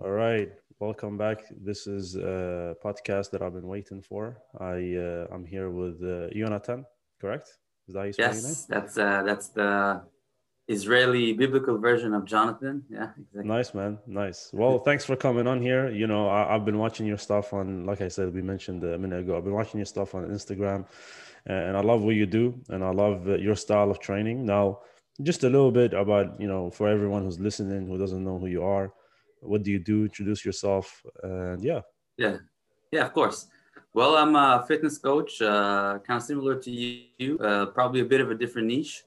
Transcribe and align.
All 0.00 0.12
right, 0.12 0.48
welcome 0.78 1.18
back. 1.18 1.42
This 1.50 1.88
is 1.88 2.14
a 2.14 2.76
podcast 2.84 3.32
that 3.32 3.42
I've 3.42 3.54
been 3.54 3.66
waiting 3.66 4.00
for. 4.00 4.40
I 4.60 4.94
uh, 4.94 5.26
I'm 5.34 5.44
here 5.44 5.70
with 5.70 6.00
uh, 6.04 6.32
Jonathan, 6.32 6.86
correct? 7.20 7.58
Is 7.88 7.94
that 7.94 8.14
yes, 8.16 8.64
that's 8.66 8.96
uh, 8.96 9.24
that's 9.26 9.48
the 9.48 10.02
Israeli 10.68 11.32
biblical 11.32 11.78
version 11.78 12.14
of 12.14 12.26
Jonathan. 12.26 12.84
Yeah, 12.88 13.10
exactly. 13.18 13.42
Nice 13.42 13.74
man, 13.74 13.98
nice. 14.06 14.50
Well, 14.52 14.78
thanks 14.86 15.04
for 15.04 15.16
coming 15.16 15.48
on 15.48 15.60
here. 15.60 15.90
You 15.90 16.06
know, 16.06 16.28
I, 16.28 16.52
have 16.52 16.64
been 16.64 16.78
watching 16.78 17.04
your 17.04 17.18
stuff 17.18 17.52
on, 17.52 17.84
like 17.84 18.00
I 18.00 18.06
said, 18.06 18.32
we 18.32 18.40
mentioned 18.40 18.84
a 18.84 18.96
minute 18.96 19.18
ago. 19.18 19.36
I've 19.36 19.42
been 19.42 19.52
watching 19.52 19.78
your 19.78 19.86
stuff 19.86 20.14
on 20.14 20.28
Instagram, 20.28 20.86
and 21.46 21.76
I 21.76 21.80
love 21.80 22.02
what 22.02 22.14
you 22.14 22.26
do, 22.26 22.54
and 22.68 22.84
I 22.84 22.90
love 22.92 23.28
uh, 23.28 23.34
your 23.34 23.56
style 23.56 23.90
of 23.90 23.98
training. 23.98 24.46
Now, 24.46 24.78
just 25.24 25.42
a 25.42 25.50
little 25.50 25.72
bit 25.72 25.92
about 25.92 26.40
you 26.40 26.46
know, 26.46 26.70
for 26.70 26.88
everyone 26.88 27.24
who's 27.24 27.40
listening 27.40 27.88
who 27.88 27.98
doesn't 27.98 28.22
know 28.22 28.38
who 28.38 28.46
you 28.46 28.62
are 28.62 28.92
what 29.40 29.62
do 29.62 29.70
you 29.70 29.78
do? 29.78 30.04
Introduce 30.04 30.44
yourself 30.44 31.02
and 31.22 31.62
yeah. 31.62 31.80
Yeah. 32.16 32.38
Yeah 32.90 33.04
of 33.04 33.12
course. 33.12 33.46
Well 33.94 34.16
i'm 34.16 34.36
a 34.36 34.64
fitness 34.68 34.98
coach 34.98 35.40
uh, 35.42 35.98
kind 36.06 36.18
of 36.18 36.22
similar 36.22 36.56
to 36.56 36.70
you 36.70 37.38
uh, 37.38 37.66
probably 37.66 38.00
a 38.00 38.04
bit 38.04 38.20
of 38.20 38.30
a 38.30 38.34
different 38.34 38.68
niche. 38.68 39.04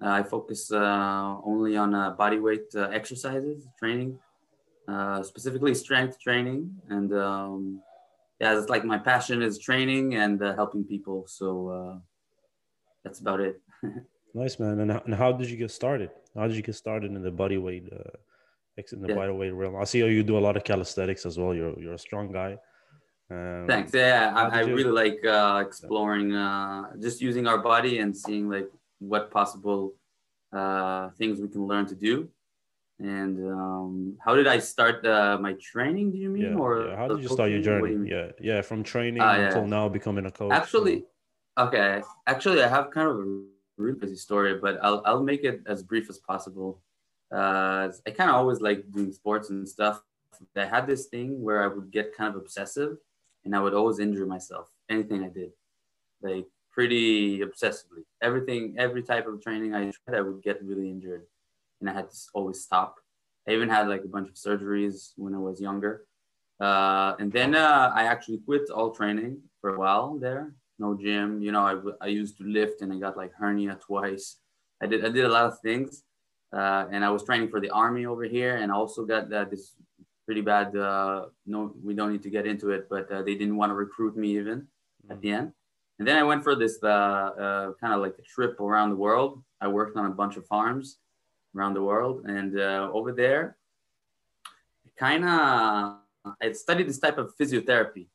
Uh, 0.00 0.10
i 0.10 0.22
focus 0.22 0.72
uh, 0.72 1.36
only 1.44 1.76
on 1.76 1.94
uh, 1.94 2.10
body 2.10 2.38
weight 2.38 2.66
uh, 2.74 2.88
exercises 2.88 3.68
training 3.78 4.18
specifically 5.22 5.74
strength 5.74 6.20
training. 6.20 6.70
And 6.88 7.12
um, 7.14 7.82
yeah 8.40 8.58
it's 8.58 8.68
like 8.68 8.84
my 8.84 8.98
passion 8.98 9.42
is 9.42 9.58
training 9.58 10.14
and 10.16 10.40
helping 10.40 10.84
people. 10.84 11.24
So 11.26 12.00
that's 13.04 13.20
about 13.20 13.40
it. 13.40 13.60
Nice 14.34 14.58
man. 14.58 14.80
And 14.80 14.90
how, 14.90 15.02
and 15.04 15.14
how 15.14 15.30
did 15.32 15.50
you 15.50 15.58
get 15.58 15.70
started? 15.70 16.10
How 16.34 16.46
did 16.46 16.56
you 16.56 16.62
get 16.62 16.74
started 16.74 17.12
in 17.12 17.22
the 17.22 17.30
body 17.30 17.58
weight 17.58 17.84
in 18.76 19.02
the 19.02 19.08
yeah. 19.08 19.30
weight 19.30 19.50
realm. 19.50 19.76
I 19.76 19.84
see 19.84 19.98
you 19.98 20.22
do 20.22 20.38
a 20.38 20.44
lot 20.46 20.56
of 20.56 20.64
calisthenics 20.64 21.26
as 21.26 21.38
well. 21.38 21.54
You're 21.54 21.78
you're 21.78 21.94
a 21.94 21.98
strong 21.98 22.32
guy. 22.32 22.58
Um, 23.30 23.66
Thanks. 23.66 23.94
Yeah, 23.94 24.32
I, 24.34 24.58
I 24.58 24.60
really 24.60 24.90
like 24.90 25.24
uh, 25.24 25.62
exploring, 25.66 26.34
uh, 26.34 26.92
just 27.00 27.20
using 27.20 27.46
our 27.46 27.58
body 27.58 27.98
and 27.98 28.16
seeing 28.16 28.48
like 28.48 28.68
what 28.98 29.30
possible 29.30 29.94
uh, 30.52 31.10
things 31.18 31.40
we 31.40 31.48
can 31.48 31.66
learn 31.66 31.86
to 31.86 31.94
do. 31.94 32.28
And 32.98 33.36
um, 33.50 34.16
how 34.24 34.34
did 34.34 34.46
I 34.46 34.58
start 34.58 35.04
uh, 35.04 35.38
my 35.40 35.54
training? 35.54 36.12
Do 36.12 36.18
you 36.18 36.28
mean, 36.28 36.52
yeah, 36.52 36.54
or 36.54 36.86
yeah. 36.86 36.96
how 36.96 37.08
did 37.08 37.22
you 37.22 37.28
start 37.28 37.50
your 37.50 37.62
journey? 37.62 37.92
You 37.92 38.06
yeah, 38.06 38.26
yeah, 38.40 38.60
from 38.62 38.82
training 38.84 39.22
uh, 39.22 39.32
yeah. 39.32 39.46
until 39.46 39.66
now 39.66 39.88
becoming 39.88 40.26
a 40.26 40.30
coach. 40.30 40.52
Actually, 40.52 41.04
okay. 41.58 42.02
Actually, 42.26 42.62
I 42.62 42.68
have 42.68 42.90
kind 42.90 43.08
of 43.08 43.16
a 43.16 43.42
really 43.76 43.98
busy 43.98 44.16
story, 44.16 44.58
but 44.58 44.78
I'll 44.82 45.02
I'll 45.04 45.22
make 45.22 45.42
it 45.42 45.62
as 45.66 45.82
brief 45.82 46.10
as 46.10 46.18
possible 46.18 46.80
uh, 47.32 47.90
I 48.06 48.10
kind 48.10 48.30
of 48.30 48.36
always 48.36 48.60
like 48.60 48.90
doing 48.90 49.12
sports 49.12 49.50
and 49.50 49.68
stuff. 49.68 50.02
I 50.56 50.64
had 50.64 50.86
this 50.86 51.06
thing 51.06 51.42
where 51.42 51.62
I 51.62 51.68
would 51.68 51.90
get 51.90 52.16
kind 52.16 52.34
of 52.34 52.40
obsessive 52.40 52.98
and 53.44 53.56
I 53.56 53.60
would 53.60 53.74
always 53.74 53.98
injure 53.98 54.26
myself, 54.26 54.68
anything 54.88 55.24
I 55.24 55.28
did, 55.28 55.52
like 56.20 56.46
pretty 56.70 57.40
obsessively. 57.40 58.04
Everything, 58.20 58.74
every 58.78 59.02
type 59.02 59.26
of 59.26 59.40
training 59.42 59.74
I 59.74 59.92
tried, 60.04 60.18
I 60.18 60.20
would 60.20 60.42
get 60.42 60.62
really 60.62 60.90
injured 60.90 61.24
and 61.80 61.88
I 61.88 61.94
had 61.94 62.10
to 62.10 62.16
always 62.34 62.60
stop. 62.60 62.96
I 63.48 63.52
even 63.52 63.68
had 63.68 63.88
like 63.88 64.04
a 64.04 64.08
bunch 64.08 64.28
of 64.28 64.34
surgeries 64.34 65.12
when 65.16 65.34
I 65.34 65.38
was 65.38 65.60
younger. 65.60 66.04
Uh, 66.60 67.14
and 67.18 67.32
then 67.32 67.54
uh, 67.54 67.92
I 67.94 68.04
actually 68.04 68.38
quit 68.38 68.70
all 68.70 68.90
training 68.90 69.38
for 69.60 69.74
a 69.74 69.78
while 69.78 70.18
there. 70.18 70.54
No 70.78 70.94
gym, 70.94 71.40
you 71.40 71.52
know, 71.52 71.94
I, 72.00 72.06
I 72.06 72.08
used 72.08 72.36
to 72.38 72.44
lift 72.44 72.82
and 72.82 72.92
I 72.92 72.96
got 72.96 73.16
like 73.16 73.32
hernia 73.32 73.78
twice. 73.84 74.38
I 74.82 74.86
did, 74.86 75.04
I 75.04 75.08
did 75.08 75.24
a 75.24 75.28
lot 75.28 75.46
of 75.46 75.60
things 75.60 76.02
uh, 76.52 76.86
and 76.90 77.04
I 77.04 77.10
was 77.10 77.24
training 77.24 77.48
for 77.48 77.60
the 77.60 77.70
army 77.70 78.04
over 78.06 78.24
here, 78.24 78.56
and 78.56 78.70
I 78.70 78.74
also 78.74 79.04
got 79.04 79.32
uh, 79.32 79.44
this 79.44 79.74
pretty 80.26 80.42
bad. 80.42 80.76
Uh, 80.76 81.26
no, 81.46 81.74
we 81.82 81.94
don't 81.94 82.12
need 82.12 82.22
to 82.22 82.30
get 82.30 82.46
into 82.46 82.70
it, 82.70 82.88
but 82.90 83.10
uh, 83.10 83.22
they 83.22 83.34
didn't 83.34 83.56
want 83.56 83.70
to 83.70 83.74
recruit 83.74 84.16
me 84.16 84.36
even 84.36 84.66
at 85.10 85.20
the 85.20 85.30
end. 85.30 85.52
And 85.98 86.06
then 86.06 86.18
I 86.18 86.22
went 86.22 86.42
for 86.42 86.54
this 86.54 86.78
uh, 86.82 86.86
uh, 86.86 87.72
kind 87.80 87.94
of 87.94 88.00
like 88.00 88.16
a 88.18 88.22
trip 88.22 88.60
around 88.60 88.90
the 88.90 88.96
world. 88.96 89.42
I 89.60 89.68
worked 89.68 89.96
on 89.96 90.06
a 90.06 90.10
bunch 90.10 90.36
of 90.36 90.46
farms 90.46 90.98
around 91.56 91.74
the 91.74 91.82
world, 91.82 92.24
and 92.26 92.58
over 92.58 93.12
there, 93.12 93.56
kind 94.98 95.24
of 95.24 95.98
I 96.40 96.52
studied 96.52 96.88
this 96.88 96.98
type 96.98 97.18
of 97.18 97.36
physiotherapy 97.36 98.06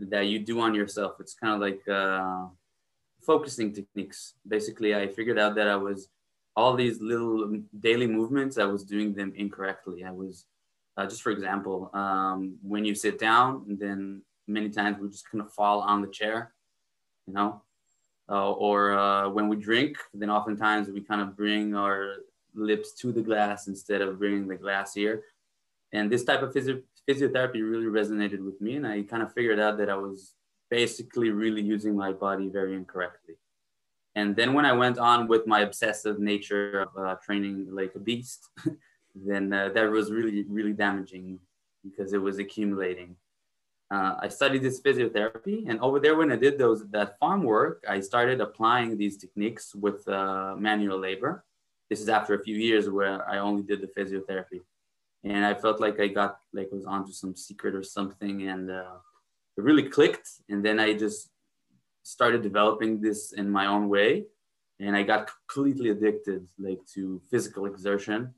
that 0.00 0.26
you 0.26 0.38
do 0.38 0.60
on 0.60 0.74
yourself. 0.74 1.16
It's 1.20 1.34
kind 1.34 1.54
of 1.54 1.60
like 1.60 1.82
focusing 3.22 3.72
techniques. 3.72 4.34
Basically, 4.46 4.94
I 4.94 5.08
figured 5.08 5.38
out 5.38 5.54
that 5.56 5.68
I 5.68 5.76
was 5.76 6.08
all 6.56 6.74
these 6.74 7.00
little 7.00 7.60
daily 7.78 8.06
movements, 8.06 8.58
I 8.58 8.64
was 8.64 8.84
doing 8.84 9.14
them 9.14 9.32
incorrectly. 9.36 10.04
I 10.04 10.10
was, 10.10 10.46
uh, 10.96 11.06
just 11.06 11.22
for 11.22 11.30
example, 11.30 11.90
um, 11.94 12.56
when 12.62 12.84
you 12.84 12.94
sit 12.94 13.18
down, 13.18 13.64
and 13.68 13.78
then 13.78 14.22
many 14.46 14.68
times 14.68 14.98
we 15.00 15.08
just 15.08 15.30
kind 15.30 15.42
of 15.42 15.52
fall 15.52 15.80
on 15.80 16.02
the 16.02 16.08
chair, 16.08 16.52
you 17.26 17.34
know, 17.34 17.62
uh, 18.28 18.52
or 18.52 18.98
uh, 18.98 19.28
when 19.28 19.48
we 19.48 19.56
drink, 19.56 19.96
then 20.14 20.30
oftentimes 20.30 20.88
we 20.88 21.00
kind 21.00 21.20
of 21.20 21.36
bring 21.36 21.74
our 21.74 22.16
lips 22.54 22.92
to 22.94 23.12
the 23.12 23.22
glass 23.22 23.68
instead 23.68 24.00
of 24.00 24.18
bringing 24.18 24.46
the 24.48 24.56
glass 24.56 24.94
here. 24.94 25.22
And 25.92 26.10
this 26.10 26.24
type 26.24 26.42
of 26.42 26.52
physio- 26.52 26.82
physiotherapy 27.08 27.62
really 27.62 27.86
resonated 27.86 28.44
with 28.44 28.60
me, 28.60 28.76
and 28.76 28.86
I 28.86 29.02
kind 29.02 29.22
of 29.22 29.32
figured 29.32 29.58
out 29.58 29.78
that 29.78 29.90
I 29.90 29.96
was 29.96 30.34
basically 30.68 31.30
really 31.30 31.62
using 31.62 31.96
my 31.96 32.12
body 32.12 32.48
very 32.48 32.74
incorrectly. 32.74 33.34
And 34.16 34.34
then 34.34 34.54
when 34.54 34.66
I 34.66 34.72
went 34.72 34.98
on 34.98 35.28
with 35.28 35.46
my 35.46 35.60
obsessive 35.60 36.18
nature 36.18 36.80
of 36.80 36.88
uh, 36.96 37.14
training 37.24 37.68
like 37.70 37.94
a 37.94 38.00
beast, 38.00 38.48
then 39.14 39.52
uh, 39.52 39.68
that 39.74 39.90
was 39.90 40.10
really, 40.10 40.44
really 40.48 40.72
damaging 40.72 41.38
because 41.84 42.12
it 42.12 42.18
was 42.18 42.38
accumulating. 42.38 43.16
Uh, 43.90 44.14
I 44.20 44.28
studied 44.28 44.62
this 44.62 44.80
physiotherapy, 44.80 45.68
and 45.68 45.80
over 45.80 45.98
there, 45.98 46.16
when 46.16 46.30
I 46.30 46.36
did 46.36 46.58
those 46.58 46.88
that 46.90 47.18
farm 47.18 47.42
work, 47.42 47.84
I 47.88 47.98
started 47.98 48.40
applying 48.40 48.96
these 48.96 49.16
techniques 49.16 49.74
with 49.74 50.06
uh, 50.06 50.54
manual 50.56 50.98
labor. 50.98 51.44
This 51.88 52.00
is 52.00 52.08
after 52.08 52.34
a 52.34 52.42
few 52.42 52.54
years 52.54 52.88
where 52.88 53.28
I 53.28 53.38
only 53.38 53.64
did 53.64 53.80
the 53.80 53.88
physiotherapy, 53.88 54.60
and 55.24 55.44
I 55.44 55.54
felt 55.54 55.80
like 55.80 55.98
I 55.98 56.06
got 56.06 56.38
like 56.52 56.68
was 56.70 56.84
onto 56.84 57.10
some 57.10 57.34
secret 57.34 57.74
or 57.74 57.82
something, 57.82 58.48
and 58.48 58.70
uh, 58.70 58.98
it 59.56 59.64
really 59.64 59.88
clicked. 59.88 60.28
And 60.48 60.64
then 60.64 60.78
I 60.78 60.92
just 60.92 61.28
started 62.02 62.42
developing 62.42 63.00
this 63.00 63.32
in 63.32 63.50
my 63.50 63.66
own 63.66 63.88
way 63.88 64.24
and 64.78 64.96
i 64.96 65.02
got 65.02 65.30
completely 65.48 65.90
addicted 65.90 66.46
like 66.58 66.80
to 66.94 67.20
physical 67.30 67.66
exertion. 67.66 68.34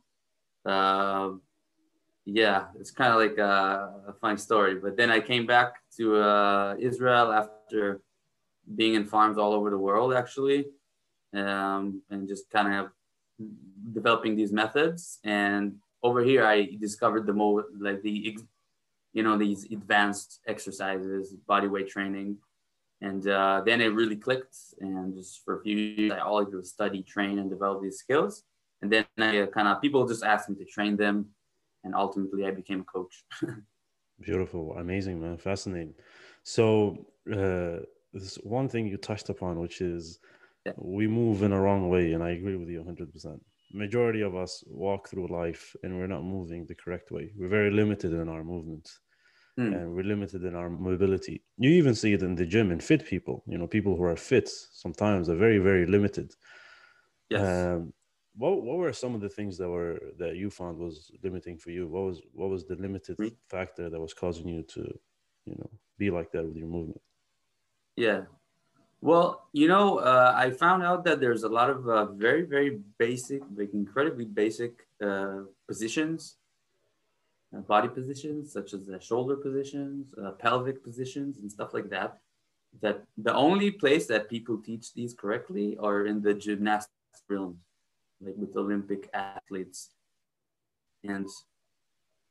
Uh, 0.65 1.31
yeah 2.25 2.67
it's 2.79 2.93
kind 2.93 3.13
of 3.13 3.19
like 3.19 3.39
a, 3.39 3.93
a, 4.07 4.13
funny 4.21 4.37
story 4.37 4.77
but 4.77 4.97
then 4.97 5.11
i 5.11 5.19
came 5.19 5.45
back 5.45 5.75
to 5.97 6.17
uh, 6.17 6.77
israel 6.79 7.33
after 7.33 8.01
being 8.77 8.95
in 8.95 9.05
farms 9.05 9.39
all 9.39 9.53
over 9.53 9.71
the 9.71 9.79
world 9.79 10.15
actually 10.15 10.67
um, 11.35 12.03
and 12.11 12.29
just 12.29 12.51
kind 12.51 12.73
of 12.75 12.91
developing 13.93 14.37
these 14.37 14.53
methods. 14.53 15.19
And 15.25 15.77
over 16.03 16.23
here 16.23 16.45
i 16.45 16.69
discovered 16.81 17.27
the 17.27 17.33
more 17.33 17.67
like 17.79 18.03
the 18.03 18.37
you 19.13 19.23
know 19.23 19.39
these 19.39 19.71
advanced 19.71 20.41
exercises 20.49 21.33
body 21.47 21.69
weight 21.69 21.89
training 21.89 22.37
and 23.03 23.27
uh, 23.27 23.63
then 23.67 23.81
it 23.81 23.89
really 23.89 24.17
clicked. 24.17 24.57
And 24.81 25.15
just 25.15 25.45
for 25.45 25.59
a 25.59 25.63
few 25.63 25.77
years, 25.77 26.13
I 26.13 26.21
all 26.21 26.41
I 26.41 26.45
did 26.45 26.55
was 26.55 26.71
study, 26.71 27.03
train, 27.03 27.39
and 27.41 27.51
develop 27.51 27.83
these 27.83 27.99
skills. 27.99 28.45
And 28.81 28.91
then 28.91 29.05
I 29.19 29.41
uh, 29.41 29.47
kind 29.47 29.69
of 29.69 29.83
people 29.83 30.07
just 30.07 30.25
asked 30.25 30.49
me 30.49 30.57
to 30.57 30.65
train 30.65 30.97
them, 30.97 31.27
and 31.85 31.95
ultimately 31.95 32.47
I 32.47 32.53
became 32.53 32.81
a 32.81 32.85
coach. 32.85 33.25
Beautiful, 34.21 34.77
amazing, 34.79 35.21
man, 35.21 35.37
fascinating. 35.37 35.95
So 36.45 37.07
uh, 37.31 37.83
there's 38.13 38.37
one 38.45 38.69
thing 38.69 38.87
you 38.87 38.97
touched 38.97 39.29
upon, 39.29 39.59
which 39.59 39.81
is 39.81 40.21
yeah. 40.65 40.73
we 40.77 41.09
move 41.09 41.43
in 41.43 41.53
a 41.53 41.61
wrong 41.61 41.89
way, 41.89 42.13
and 42.13 42.23
I 42.23 42.31
agree 42.31 42.57
with 42.57 42.69
you 42.69 42.79
100. 42.79 43.13
percent 43.13 43.43
Majority 43.73 44.21
of 44.21 44.37
us 44.37 44.63
walk 44.69 45.09
through 45.09 45.29
life 45.29 45.75
and 45.83 45.97
we're 45.97 46.07
not 46.07 46.23
moving 46.23 46.67
the 46.67 46.75
correct 46.75 47.11
way. 47.11 47.33
We're 47.35 47.49
very 47.49 47.71
limited 47.71 48.13
in 48.13 48.29
our 48.29 48.45
movements 48.45 49.01
mm. 49.59 49.75
and 49.75 49.95
we're 49.95 50.05
limited 50.05 50.45
in 50.45 50.55
our 50.55 50.71
mobility. 50.71 51.43
You 51.59 51.71
even 51.71 51.95
see 51.95 52.13
it 52.13 52.23
in 52.23 52.35
the 52.35 52.47
gym 52.47 52.71
in 52.71 52.81
fit 52.81 53.05
people. 53.05 53.43
You 53.47 53.59
know, 53.59 53.67
people 53.67 53.97
who 53.97 54.05
are 54.05 54.17
fit 54.17 54.49
sometimes 54.49 55.29
are 55.29 55.37
very, 55.37 55.59
very 55.59 55.87
limited. 55.87 56.35
Yes. 57.29 57.41
Um, 57.41 57.93
what 58.35 58.63
what 58.63 58.79
were 58.79 58.93
some 58.93 59.15
of 59.15 59.21
the 59.21 59.29
things 59.29 59.59
that 59.59 59.69
were 59.69 60.01
that 60.19 60.37
you 60.37 60.49
found 60.51 60.79
was 60.79 61.11
limiting 61.23 61.59
for 61.59 61.71
you? 61.71 61.87
What 61.87 62.05
was 62.05 62.21
what 62.33 62.49
was 62.49 62.67
the 62.67 62.77
limited 62.77 63.17
mm. 63.19 63.35
factor 63.49 63.91
that 63.91 64.01
was 64.01 64.15
causing 64.15 64.49
you 64.49 64.63
to, 64.63 64.81
you 65.45 65.55
know, 65.59 65.71
be 65.99 66.11
like 66.11 66.33
that 66.33 66.45
with 66.45 66.57
your 66.57 66.69
movement? 66.69 67.01
Yeah. 67.97 68.23
Well, 69.03 69.49
you 69.53 69.67
know, 69.67 69.99
uh, 69.99 70.33
I 70.37 70.51
found 70.51 70.85
out 70.85 71.05
that 71.05 71.21
there's 71.21 71.43
a 71.43 71.49
lot 71.49 71.69
of 71.69 71.89
uh, 71.89 72.07
very, 72.13 72.43
very 72.43 72.79
basic, 72.99 73.43
like 73.57 73.75
incredibly 73.75 74.25
basic 74.25 74.87
uh, 75.05 75.41
positions 75.67 76.37
body 77.61 77.89
positions 77.89 78.53
such 78.53 78.73
as 78.73 78.87
the 78.87 78.99
shoulder 79.01 79.37
positions, 79.37 80.15
uh, 80.23 80.33
pelvic 80.33 80.83
positions, 80.83 81.39
and 81.39 81.51
stuff 81.51 81.75
like 81.75 81.91
that. 81.91 82.19
That 82.81 83.05
the 83.19 83.35
only 83.35 83.71
place 83.71 84.07
that 84.07 84.31
people 84.31 84.59
teach 84.59 84.95
these 84.95 85.13
correctly 85.13 85.77
are 85.79 86.07
in 86.07 86.23
the 86.23 86.33
gymnastics 86.33 87.23
realm, 87.29 87.59
like 88.21 88.35
with 88.37 88.57
Olympic 88.57 89.11
athletes. 89.13 89.91
And 91.05 91.29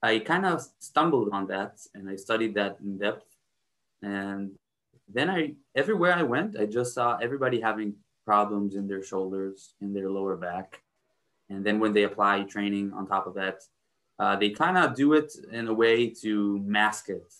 I 0.02 0.20
kind 0.20 0.46
of 0.46 0.66
stumbled 0.80 1.30
on 1.32 1.46
that 1.48 1.80
and 1.94 2.10
I 2.10 2.16
studied 2.16 2.56
that 2.56 2.78
in 2.82 2.98
depth. 2.98 3.26
And 4.02 4.58
then 5.08 5.30
I, 5.30 5.54
everywhere 5.76 6.14
I 6.14 6.24
went, 6.24 6.60
I 6.60 6.66
just 6.66 6.96
saw 6.96 7.18
everybody 7.18 7.62
having 7.62 7.96
problems 8.26 8.76
in 8.76 8.88
their 8.88 9.04
shoulders, 9.04 9.76
in 9.82 9.94
their 9.94 10.10
lower 10.10 10.36
back. 10.38 10.82
And 11.50 11.64
then 11.64 11.80
when 11.80 11.94
they 11.94 12.04
apply 12.04 12.44
training 12.44 12.94
on 12.94 13.06
top 13.06 13.28
of 13.28 13.36
that, 13.36 13.62
uh, 14.22 14.36
they 14.36 14.52
kind 14.52 14.78
of 14.78 14.94
do 14.94 15.14
it 15.14 15.34
in 15.52 15.68
a 15.68 15.74
way 15.74 16.08
to 16.08 16.60
mask 16.60 17.10
it. 17.10 17.34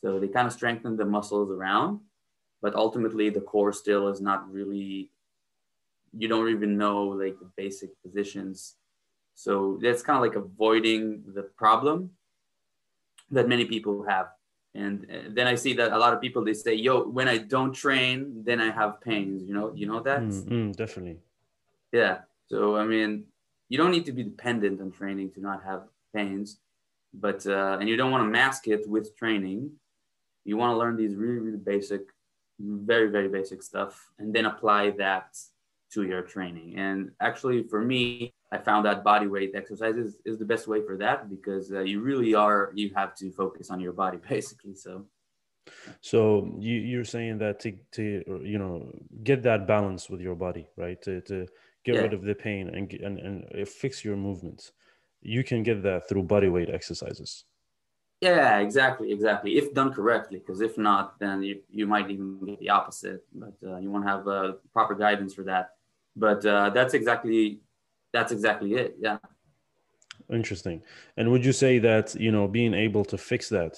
So 0.00 0.18
they 0.18 0.28
kind 0.28 0.46
of 0.46 0.54
strengthen 0.54 0.96
the 0.96 1.04
muscles 1.04 1.50
around, 1.50 2.00
but 2.62 2.74
ultimately 2.74 3.28
the 3.28 3.42
core 3.42 3.74
still 3.74 4.08
is 4.08 4.22
not 4.22 4.50
really, 4.50 5.10
you 6.16 6.26
don't 6.26 6.48
even 6.48 6.78
know 6.78 7.02
like 7.22 7.38
the 7.38 7.50
basic 7.58 7.90
positions. 8.02 8.76
So 9.34 9.78
that's 9.82 10.02
kind 10.02 10.16
of 10.16 10.22
like 10.22 10.34
avoiding 10.34 11.24
the 11.34 11.42
problem 11.42 12.12
that 13.30 13.46
many 13.46 13.66
people 13.66 14.06
have. 14.08 14.28
And 14.74 15.06
uh, 15.10 15.28
then 15.28 15.46
I 15.46 15.56
see 15.56 15.74
that 15.74 15.92
a 15.92 15.98
lot 15.98 16.14
of 16.14 16.22
people 16.22 16.42
they 16.42 16.54
say, 16.54 16.74
"Yo, 16.74 17.06
when 17.06 17.28
I 17.28 17.38
don't 17.38 17.72
train, 17.72 18.42
then 18.44 18.60
I 18.60 18.70
have 18.72 19.00
pains." 19.00 19.44
You 19.46 19.54
know, 19.54 19.72
you 19.72 19.86
know 19.86 20.00
that. 20.00 20.22
Mm-hmm, 20.22 20.72
definitely. 20.72 21.18
Yeah. 21.92 22.16
So 22.46 22.76
I 22.76 22.84
mean, 22.84 23.24
you 23.68 23.78
don't 23.78 23.92
need 23.92 24.06
to 24.06 24.12
be 24.12 24.24
dependent 24.24 24.80
on 24.80 24.90
training 24.90 25.30
to 25.34 25.40
not 25.40 25.62
have 25.62 25.82
pains, 26.14 26.58
but 27.12 27.46
uh, 27.46 27.78
and 27.80 27.88
you 27.88 27.96
don't 27.96 28.10
want 28.10 28.24
to 28.24 28.30
mask 28.30 28.68
it 28.68 28.88
with 28.88 29.16
training. 29.16 29.72
You 30.44 30.56
want 30.56 30.72
to 30.72 30.78
learn 30.78 30.96
these 30.96 31.14
really, 31.14 31.38
really 31.38 31.58
basic, 31.58 32.02
very, 32.58 33.08
very 33.10 33.28
basic 33.28 33.62
stuff, 33.62 34.10
and 34.18 34.34
then 34.34 34.46
apply 34.46 34.90
that 35.04 35.36
to 35.94 36.02
your 36.02 36.22
training. 36.22 36.74
And 36.76 37.12
actually, 37.20 37.62
for 37.62 37.80
me, 37.80 38.32
I 38.52 38.58
found 38.58 38.84
that 38.86 39.04
body 39.04 39.26
weight 39.26 39.52
exercises 39.54 40.16
is 40.24 40.38
the 40.38 40.44
best 40.44 40.66
way 40.68 40.80
for 40.82 40.96
that 40.98 41.30
because 41.30 41.72
uh, 41.72 41.80
you 41.80 42.00
really 42.00 42.34
are 42.34 42.72
you 42.74 42.90
have 42.94 43.14
to 43.16 43.30
focus 43.30 43.70
on 43.70 43.80
your 43.80 43.92
body 43.92 44.18
basically. 44.28 44.74
So. 44.74 45.06
So 46.02 46.54
you, 46.58 46.74
you're 46.74 47.06
saying 47.06 47.38
that 47.38 47.58
to, 47.60 47.72
to 47.92 48.02
you 48.44 48.58
know 48.58 48.92
get 49.22 49.42
that 49.44 49.66
balance 49.66 50.10
with 50.10 50.20
your 50.20 50.34
body, 50.34 50.66
right? 50.76 51.00
To, 51.02 51.22
to 51.22 51.46
get 51.86 51.94
yeah. 51.94 52.02
rid 52.02 52.12
of 52.12 52.22
the 52.22 52.34
pain 52.34 52.68
and, 52.68 52.92
and 52.92 53.18
and 53.18 53.68
fix 53.68 54.04
your 54.04 54.16
movements. 54.16 54.72
You 55.24 55.42
can 55.42 55.62
get 55.62 55.82
that 55.82 56.08
through 56.08 56.24
body 56.24 56.48
weight 56.48 56.70
exercises. 56.70 57.44
Yeah, 58.20 58.60
exactly, 58.60 59.12
exactly. 59.12 59.58
If 59.58 59.74
done 59.74 59.92
correctly, 59.92 60.38
because 60.38 60.60
if 60.60 60.78
not, 60.78 61.18
then 61.18 61.42
you, 61.42 61.60
you 61.70 61.86
might 61.86 62.10
even 62.10 62.40
get 62.46 62.58
the 62.58 62.70
opposite. 62.70 63.24
But 63.34 63.54
uh, 63.66 63.78
you 63.78 63.90
want 63.90 64.04
to 64.04 64.10
have 64.10 64.28
uh, 64.28 64.52
proper 64.72 64.94
guidance 64.94 65.34
for 65.34 65.44
that. 65.44 65.70
But 66.16 66.46
uh, 66.46 66.70
that's 66.70 66.94
exactly 66.94 67.60
that's 68.12 68.32
exactly 68.32 68.74
it. 68.74 68.96
Yeah. 69.00 69.18
Interesting. 70.32 70.82
And 71.16 71.30
would 71.32 71.44
you 71.44 71.52
say 71.52 71.78
that 71.80 72.14
you 72.14 72.30
know 72.30 72.46
being 72.46 72.72
able 72.72 73.04
to 73.06 73.18
fix 73.18 73.48
that 73.48 73.76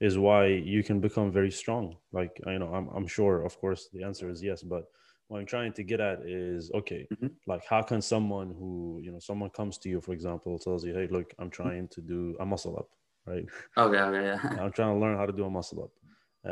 is 0.00 0.16
why 0.18 0.46
you 0.46 0.82
can 0.82 1.00
become 1.00 1.30
very 1.30 1.50
strong? 1.50 1.96
Like 2.12 2.40
you 2.46 2.58
know, 2.58 2.72
I'm 2.72 2.88
I'm 2.88 3.06
sure, 3.06 3.44
of 3.44 3.58
course, 3.60 3.88
the 3.92 4.04
answer 4.04 4.30
is 4.30 4.42
yes, 4.42 4.62
but 4.62 4.84
what 5.32 5.40
I'm 5.40 5.46
trying 5.46 5.72
to 5.72 5.82
get 5.82 5.98
at 5.98 6.20
is 6.26 6.70
okay, 6.74 7.06
mm-hmm. 7.10 7.28
like 7.46 7.64
how 7.64 7.80
can 7.80 8.02
someone 8.02 8.54
who 8.58 9.00
you 9.02 9.10
know 9.10 9.18
someone 9.18 9.48
comes 9.48 9.78
to 9.78 9.88
you, 9.88 10.02
for 10.02 10.12
example, 10.12 10.58
tells 10.58 10.84
you, 10.84 10.92
hey, 10.92 11.08
look, 11.10 11.32
I'm 11.38 11.48
trying 11.48 11.88
to 11.88 12.02
do 12.02 12.36
a 12.38 12.44
muscle 12.44 12.76
up, 12.78 12.90
right? 13.24 13.46
Okay, 13.78 13.98
okay, 13.98 14.24
yeah. 14.26 14.38
I'm 14.62 14.72
trying 14.72 14.94
to 14.94 15.00
learn 15.00 15.16
how 15.16 15.24
to 15.24 15.32
do 15.32 15.46
a 15.46 15.50
muscle 15.50 15.84
up, 15.84 15.92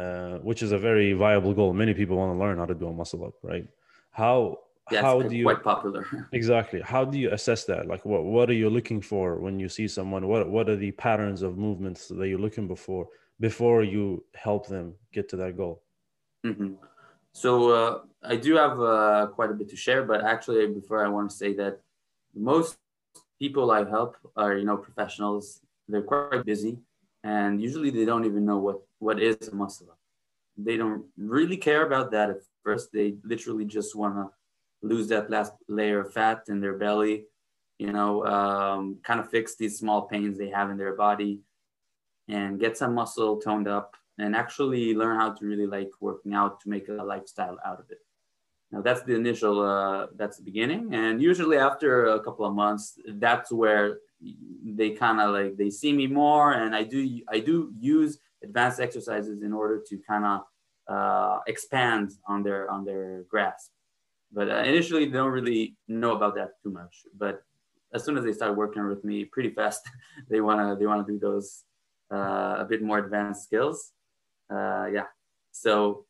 uh, 0.00 0.38
which 0.38 0.62
is 0.62 0.73
a 0.73 0.79
very 0.79 1.12
viable 1.12 1.53
goal. 1.53 1.75
Many 1.75 1.93
people 1.93 2.17
want 2.17 2.35
to 2.35 2.38
learn 2.38 2.56
how 2.56 2.65
to 2.65 2.75
do 2.75 2.87
a 2.87 2.93
muscle 2.93 3.23
up, 3.23 3.35
right? 3.43 3.69
How 4.12 4.61
yeah, 4.91 5.03
how 5.03 5.21
do 5.21 5.37
you 5.37 5.44
quite 5.44 5.62
popular 5.62 6.05
exactly 6.33 6.81
how 6.81 7.05
do 7.05 7.17
you 7.17 7.31
assess 7.31 7.65
that 7.65 7.87
like 7.87 8.05
what 8.05 8.25
what 8.25 8.50
are 8.50 8.59
you 8.62 8.69
looking 8.69 9.00
for 9.00 9.37
when 9.37 9.61
you 9.61 9.69
see 9.69 9.87
someone 9.87 10.26
what 10.26 10.49
what 10.49 10.69
are 10.69 10.75
the 10.75 10.91
patterns 10.91 11.43
of 11.43 11.56
movements 11.56 12.09
that 12.09 12.26
you're 12.26 12.41
looking 12.41 12.67
before 12.67 13.06
before 13.38 13.85
you 13.85 14.25
help 14.35 14.67
them 14.67 14.94
get 15.12 15.29
to 15.29 15.37
that 15.37 15.56
goal 15.56 15.85
mm-hmm. 16.44 16.73
so 17.33 17.71
uh, 17.71 18.00
i 18.22 18.37
do 18.37 18.56
have 18.56 18.81
uh, 18.81 19.26
quite 19.34 19.50
a 19.50 19.55
bit 19.55 19.69
to 19.69 19.76
share 19.76 20.02
but 20.05 20.25
actually 20.25 20.67
before 20.67 21.05
i 21.05 21.08
want 21.08 21.31
to 21.31 21.37
say 21.37 21.52
that 21.55 21.81
most 22.34 22.78
people 23.38 23.70
i 23.70 23.84
help 23.88 24.17
are 24.37 24.56
you 24.56 24.64
know 24.64 24.76
professionals. 24.76 25.61
They're 25.88 26.02
quite 26.02 26.44
busy 26.44 26.78
and 27.25 27.61
usually 27.61 27.90
they 27.90 28.05
don't 28.05 28.25
even 28.25 28.44
know 28.44 28.58
what 28.58 28.78
what 29.00 29.20
is 29.20 29.49
a 29.49 29.55
muscle 29.55 29.99
they 30.64 30.76
don't 30.76 31.05
really 31.17 31.56
care 31.56 31.87
about 31.87 32.11
that 32.12 32.31
at 32.31 32.40
first. 32.62 32.93
They 32.93 33.14
literally 33.25 33.64
just 33.64 33.96
want 33.96 34.14
to 34.17 34.31
lose 34.82 35.08
that 35.08 35.31
last 35.31 35.52
layer 35.69 36.00
of 36.00 36.12
fat 36.12 36.44
in 36.49 36.61
their 36.61 36.76
belly, 36.76 37.25
you 37.78 37.93
know, 37.93 38.25
um, 38.26 38.99
kind 39.02 39.20
of 39.20 39.31
fix 39.31 39.56
these 39.56 39.78
small 39.78 40.02
pains 40.02 40.38
they 40.38 40.50
have 40.50 40.70
in 40.70 40.76
their 40.76 40.94
body 40.94 41.40
and 42.28 42.61
get 42.61 42.76
some 42.76 42.94
muscle 42.94 43.40
toned 43.40 43.69
up 43.69 43.96
and 44.19 44.37
actually 44.37 44.94
learn 44.94 45.19
how 45.19 45.32
to 45.32 45.46
really 45.46 45.66
like 45.66 45.90
working 46.00 46.34
out 46.34 46.61
to 46.61 46.69
make 46.69 46.88
a 46.88 46.93
lifestyle 46.93 47.58
out 47.64 47.81
of 47.81 47.90
it. 47.90 47.99
Now 48.72 48.81
that's 48.82 49.02
the 49.02 49.14
initial, 49.14 49.61
uh, 49.61 50.06
that's 50.17 50.37
the 50.37 50.44
beginning. 50.44 50.94
And 50.94 51.20
usually 51.20 51.58
after 51.58 52.06
a 52.06 52.20
couple 52.20 52.44
of 52.44 52.55
months, 52.55 52.99
that's 53.14 53.50
where 53.50 53.99
they 54.64 54.90
kind 54.90 55.20
of 55.20 55.32
like, 55.32 55.56
they 55.56 55.70
see 55.70 55.93
me 55.93 56.06
more 56.06 56.52
and 56.52 56.75
I 56.75 56.84
do, 56.84 57.20
I 57.28 57.40
do 57.40 57.72
use 57.78 58.19
advanced 58.44 58.81
exercises 58.81 59.43
in 59.43 59.52
order 59.52 59.82
to 59.88 59.99
kind 59.99 60.25
of 60.25 60.40
uh, 60.88 61.38
expand 61.46 62.12
on 62.26 62.43
their, 62.43 62.70
on 62.70 62.84
their 62.84 63.25
grasp. 63.28 63.70
But 64.32 64.49
uh, 64.49 64.62
initially, 64.64 65.06
they 65.06 65.12
don't 65.12 65.32
really 65.32 65.76
know 65.88 66.14
about 66.14 66.37
that 66.37 66.50
too 66.62 66.70
much. 66.70 67.02
But 67.16 67.43
as 67.93 68.05
soon 68.05 68.16
as 68.16 68.25
they 68.25 68.32
start 68.32 68.56
working 68.56 68.87
with 68.87 69.05
me, 69.05 69.25
pretty 69.25 69.50
fast, 69.50 69.82
they 70.31 70.40
wanna 70.40 70.76
they 70.76 70.87
wanna 70.87 71.05
do 71.05 71.19
those 71.19 71.64
uh, 72.12 72.56
a 72.58 72.66
bit 72.69 72.82
more 72.82 72.99
advanced 72.99 73.44
skills. 73.44 73.93
Uh, 74.49 74.87
yeah. 74.93 75.06
So 75.52 76.06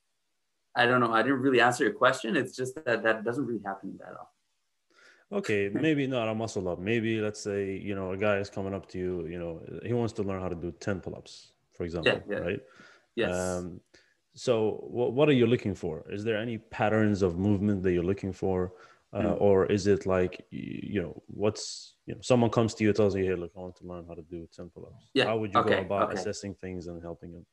I 0.81 0.87
don't 0.87 1.01
know. 1.01 1.13
I 1.13 1.23
didn't 1.23 1.43
really 1.47 1.61
answer 1.61 1.85
your 1.85 1.93
question. 1.93 2.37
It's 2.37 2.57
just 2.57 2.75
that 2.87 3.03
that 3.03 3.25
doesn't 3.25 3.47
really 3.47 3.65
happen 3.65 3.99
that 3.99 4.15
often. 4.23 5.39
Okay, 5.39 5.71
maybe 5.87 6.07
not 6.07 6.29
a 6.29 6.35
muscle 6.35 6.69
up. 6.69 6.79
Maybe 6.79 7.21
let's 7.21 7.41
say 7.41 7.77
you 7.77 7.95
know 7.95 8.13
a 8.13 8.17
guy 8.17 8.37
is 8.39 8.51
coming 8.51 8.75
up 8.75 8.89
to 8.93 8.99
you. 8.99 9.27
You 9.27 9.39
know 9.39 9.53
he 9.85 9.93
wants 9.93 10.15
to 10.15 10.23
learn 10.23 10.41
how 10.41 10.49
to 10.49 10.61
do 10.67 10.73
ten 10.81 11.01
pull-ups, 11.01 11.53
for 11.77 11.85
example, 11.85 12.13
yeah, 12.13 12.37
yeah. 12.37 12.43
right? 12.49 12.61
Yes. 13.17 13.37
Um, 13.37 13.81
so, 14.35 14.55
what, 14.89 15.13
what 15.13 15.29
are 15.29 15.39
you 15.41 15.47
looking 15.47 15.75
for? 15.75 16.05
Is 16.09 16.25
there 16.25 16.39
any 16.39 16.59
patterns 16.59 17.23
of 17.23 17.39
movement 17.39 17.83
that 17.83 17.93
you're 17.93 18.11
looking 18.13 18.33
for? 18.33 18.73
Uh, 19.13 19.23
mm. 19.23 19.41
Or 19.41 19.67
is 19.67 19.89
it 19.89 20.07
like, 20.07 20.47
you 20.51 21.03
know, 21.03 21.21
what's, 21.27 21.97
you 22.07 22.15
know, 22.15 22.21
someone 22.23 22.49
comes 22.49 22.75
to 22.75 22.85
you, 22.85 22.93
tells 22.93 23.17
you, 23.17 23.25
hey, 23.25 23.35
look, 23.35 23.51
I 23.57 23.61
want 23.61 23.75
to 23.77 23.87
learn 23.87 24.05
how 24.07 24.15
to 24.15 24.23
do 24.23 24.49
10 24.55 24.71
pull 24.71 24.87
ups. 24.87 25.11
Yeah. 25.15 25.25
How 25.25 25.37
would 25.37 25.53
you 25.53 25.59
okay. 25.61 25.77
go 25.77 25.81
about 25.81 26.11
okay. 26.11 26.21
assessing 26.21 26.55
things 26.55 26.87
and 26.87 27.03
helping 27.03 27.33
them? 27.33 27.45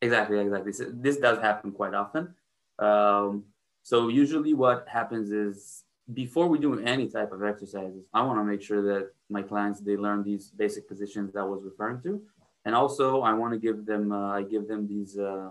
Exactly, 0.00 0.38
exactly. 0.38 0.72
So 0.72 0.90
this 0.94 1.18
does 1.18 1.38
happen 1.38 1.72
quite 1.72 1.92
often. 1.92 2.34
Um, 2.78 3.44
so, 3.82 4.08
usually, 4.08 4.54
what 4.54 4.86
happens 4.88 5.30
is 5.30 5.84
before 6.12 6.48
we 6.48 6.58
do 6.58 6.78
any 6.80 7.08
type 7.08 7.32
of 7.32 7.42
exercises, 7.42 8.04
I 8.12 8.22
want 8.22 8.38
to 8.38 8.44
make 8.44 8.62
sure 8.62 8.82
that 8.82 9.10
my 9.30 9.42
clients 9.42 9.80
they 9.80 9.96
learn 9.96 10.22
these 10.22 10.50
basic 10.50 10.88
positions 10.88 11.32
that 11.32 11.40
I 11.40 11.44
was 11.44 11.62
referring 11.64 12.02
to, 12.02 12.22
and 12.64 12.74
also 12.74 13.22
I 13.22 13.32
want 13.32 13.52
to 13.52 13.58
give 13.58 13.86
them 13.86 14.12
uh, 14.12 14.32
I 14.32 14.42
give 14.42 14.68
them 14.68 14.86
these 14.86 15.18
uh, 15.18 15.50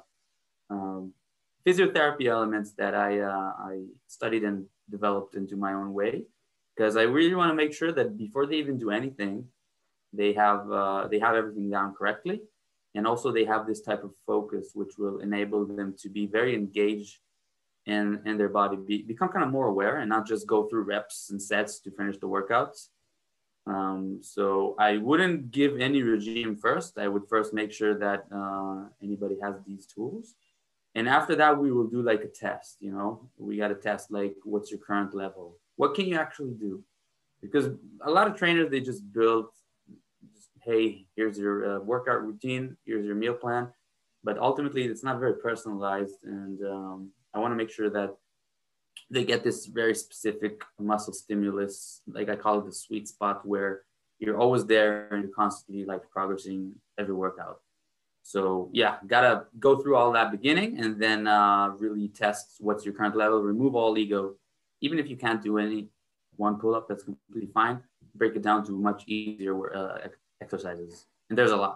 um, 0.69 1.13
physiotherapy 1.65 2.27
elements 2.27 2.73
that 2.73 2.93
I, 2.93 3.19
uh, 3.19 3.53
I 3.57 3.85
studied 4.07 4.43
and 4.43 4.65
developed 4.89 5.35
into 5.35 5.55
my 5.55 5.73
own 5.73 5.93
way. 5.93 6.25
Because 6.75 6.97
I 6.97 7.03
really 7.03 7.35
want 7.35 7.51
to 7.51 7.55
make 7.55 7.73
sure 7.73 7.91
that 7.91 8.17
before 8.17 8.45
they 8.47 8.55
even 8.55 8.79
do 8.79 8.89
anything, 8.89 9.45
they 10.11 10.33
have 10.33 10.71
uh, 10.71 11.07
they 11.07 11.19
have 11.19 11.35
everything 11.35 11.69
down 11.69 11.93
correctly, 11.93 12.41
and 12.95 13.07
also 13.07 13.31
they 13.31 13.45
have 13.45 13.65
this 13.65 13.81
type 13.81 14.03
of 14.03 14.13
focus 14.25 14.71
which 14.73 14.97
will 14.97 15.19
enable 15.19 15.65
them 15.65 15.95
to 15.99 16.09
be 16.09 16.25
very 16.27 16.53
engaged 16.55 17.19
in 17.85 18.21
in 18.25 18.37
their 18.37 18.49
body, 18.49 18.77
be, 18.77 19.01
become 19.01 19.29
kind 19.29 19.43
of 19.43 19.51
more 19.51 19.67
aware, 19.67 19.97
and 19.97 20.09
not 20.09 20.25
just 20.25 20.47
go 20.47 20.67
through 20.67 20.83
reps 20.83 21.29
and 21.31 21.41
sets 21.41 21.79
to 21.79 21.91
finish 21.91 22.17
the 22.17 22.27
workouts. 22.27 22.89
Um, 23.65 24.19
so 24.21 24.75
I 24.77 24.97
wouldn't 24.97 25.51
give 25.51 25.79
any 25.79 26.01
regime 26.01 26.55
first. 26.55 26.97
I 26.97 27.07
would 27.07 27.27
first 27.29 27.53
make 27.53 27.71
sure 27.71 27.97
that 27.97 28.25
uh, 28.33 28.89
anybody 29.01 29.37
has 29.41 29.55
these 29.65 29.85
tools. 29.85 30.35
And 30.95 31.09
after 31.09 31.35
that 31.37 31.57
we 31.57 31.71
will 31.71 31.87
do 31.87 32.01
like 32.01 32.23
a 32.23 32.27
test 32.27 32.77
you 32.79 32.91
know? 32.91 33.29
We 33.37 33.57
got 33.57 33.69
to 33.69 33.75
test 33.75 34.11
like 34.11 34.35
what's 34.43 34.69
your 34.69 34.79
current 34.79 35.13
level? 35.15 35.57
What 35.75 35.95
can 35.95 36.05
you 36.05 36.17
actually 36.17 36.53
do? 36.53 36.83
Because 37.41 37.69
a 38.05 38.11
lot 38.11 38.27
of 38.27 38.35
trainers 38.35 38.69
they 38.69 38.79
just 38.81 39.11
build 39.11 39.47
hey 40.63 41.05
here's 41.15 41.37
your 41.37 41.75
uh, 41.75 41.79
workout 41.79 42.23
routine 42.23 42.75
here's 42.85 43.05
your 43.05 43.15
meal 43.15 43.33
plan 43.33 43.67
but 44.23 44.37
ultimately 44.37 44.83
it's 44.85 45.03
not 45.03 45.19
very 45.19 45.35
personalized 45.35 46.23
and 46.23 46.59
um, 46.65 47.09
i 47.33 47.39
want 47.39 47.51
to 47.51 47.55
make 47.55 47.69
sure 47.69 47.89
that 47.89 48.15
they 49.09 49.23
get 49.23 49.43
this 49.43 49.65
very 49.65 49.95
specific 49.95 50.61
muscle 50.79 51.13
stimulus 51.13 52.01
like 52.07 52.29
i 52.29 52.35
call 52.35 52.59
it 52.59 52.65
the 52.65 52.71
sweet 52.71 53.07
spot 53.07 53.45
where 53.45 53.81
you're 54.19 54.37
always 54.37 54.65
there 54.65 55.07
and 55.11 55.23
you're 55.23 55.33
constantly 55.33 55.85
like 55.85 56.01
progressing 56.09 56.73
every 56.97 57.13
workout 57.13 57.59
so 58.23 58.69
yeah, 58.71 58.97
gotta 59.05 59.45
go 59.59 59.79
through 59.79 59.97
all 59.97 60.13
that 60.13 60.31
beginning 60.31 60.79
and 60.79 60.99
then 60.99 61.27
uh, 61.27 61.69
really 61.77 62.07
test 62.07 62.55
what's 62.59 62.85
your 62.85 62.93
current 62.93 63.17
level. 63.17 63.41
Remove 63.41 63.75
all 63.75 63.97
ego, 63.97 64.35
even 64.79 64.97
if 64.97 65.09
you 65.09 65.17
can't 65.17 65.43
do 65.43 65.57
any 65.57 65.89
one 66.37 66.57
pull 66.57 66.73
up, 66.73 66.87
that's 66.87 67.03
completely 67.03 67.51
fine. 67.53 67.83
Break 68.15 68.35
it 68.37 68.41
down 68.41 68.65
to 68.65 68.71
much 68.71 69.03
easier 69.07 69.75
uh, 69.75 69.97
exercises, 70.43 71.05
and 71.29 71.37
there's 71.37 71.51
a 71.51 71.61
lot. 71.65 71.75